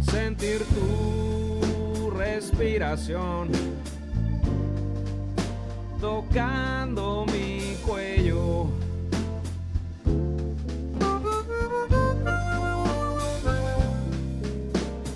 Sentir 0.03 0.63
tu 0.67 2.11
respiración 2.11 3.51
tocando 6.03 7.25
mi 7.33 7.77
cuello. 7.87 8.67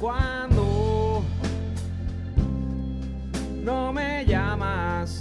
Cuando 0.00 1.24
no 3.64 3.92
me 3.92 4.24
llamas, 4.26 5.18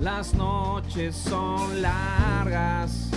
las 0.00 0.32
noches 0.32 1.14
son 1.14 1.82
largas. 1.82 3.10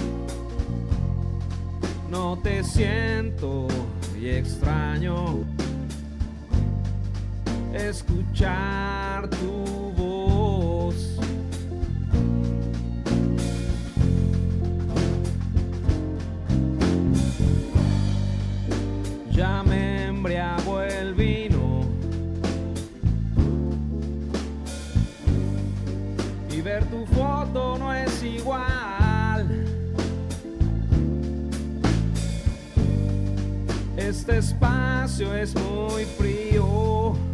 No 2.09 2.38
te 2.43 2.62
siento 2.62 3.70
y 4.20 4.28
extraño 4.28 5.45
escuchar 7.74 9.30
tu 9.30 9.94
voz. 9.98 11.18
Ya 19.32 19.64
me 19.64 20.08
embriagó 20.08 20.82
el 20.82 21.14
vino 21.14 21.82
y 26.52 26.62
ver 26.62 26.84
tu 26.86 27.06
foto 27.08 27.78
no 27.78 27.94
es 27.94 28.24
igual. 28.24 29.66
Este 33.98 34.38
espacio 34.40 35.34
es 35.34 35.56
muy 35.56 36.04
frío. 36.06 37.31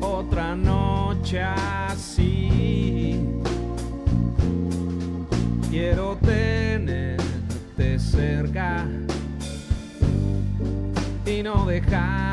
Otra 0.00 0.56
noche 0.56 1.42
así. 1.42 3.20
Quiero 5.70 6.16
tenerte 6.16 7.98
cerca 7.98 8.86
y 11.26 11.42
no 11.42 11.66
dejarte 11.66 12.29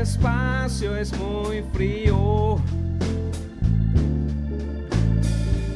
Espacio 0.00 0.96
es 0.96 1.12
muy 1.18 1.64
frío. 1.72 2.58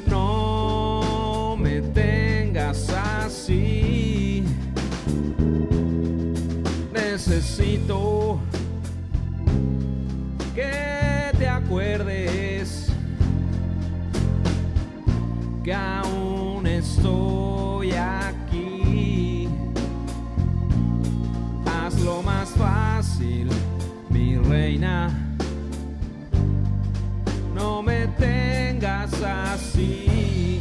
No 0.07 1.57
me 1.59 1.81
tengas 1.81 2.89
así. 2.91 4.45
Necesito 6.93 8.39
que 10.55 11.33
te 11.39 11.49
acuerdes 11.49 12.93
que 15.65 15.75
aún 15.75 16.67
estoy 16.67 17.93
aquí. 17.93 19.49
Hazlo 21.67 22.23
más 22.23 22.51
fácil, 22.51 23.49
reina. 24.53 25.11
No 27.55 27.83
me 27.83 28.07
tengas 28.19 29.11
así, 29.23 30.61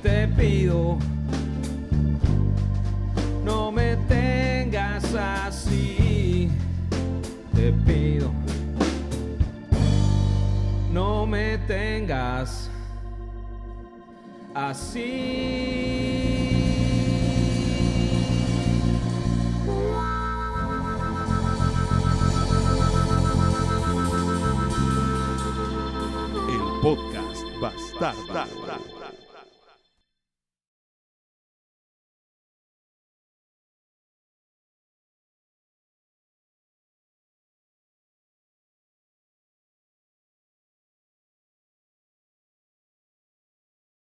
te 0.00 0.28
pido. 0.28 0.98
No 3.44 3.72
me 3.72 3.96
tengas 4.08 5.04
así, 5.14 6.50
te 7.54 7.72
pido. 7.84 8.30
No 10.92 11.26
me 11.26 11.58
tengas 11.66 12.70
así. 14.54 16.13
El 27.94 28.00
podcast 28.00 28.28
Bastardo. 28.28 28.73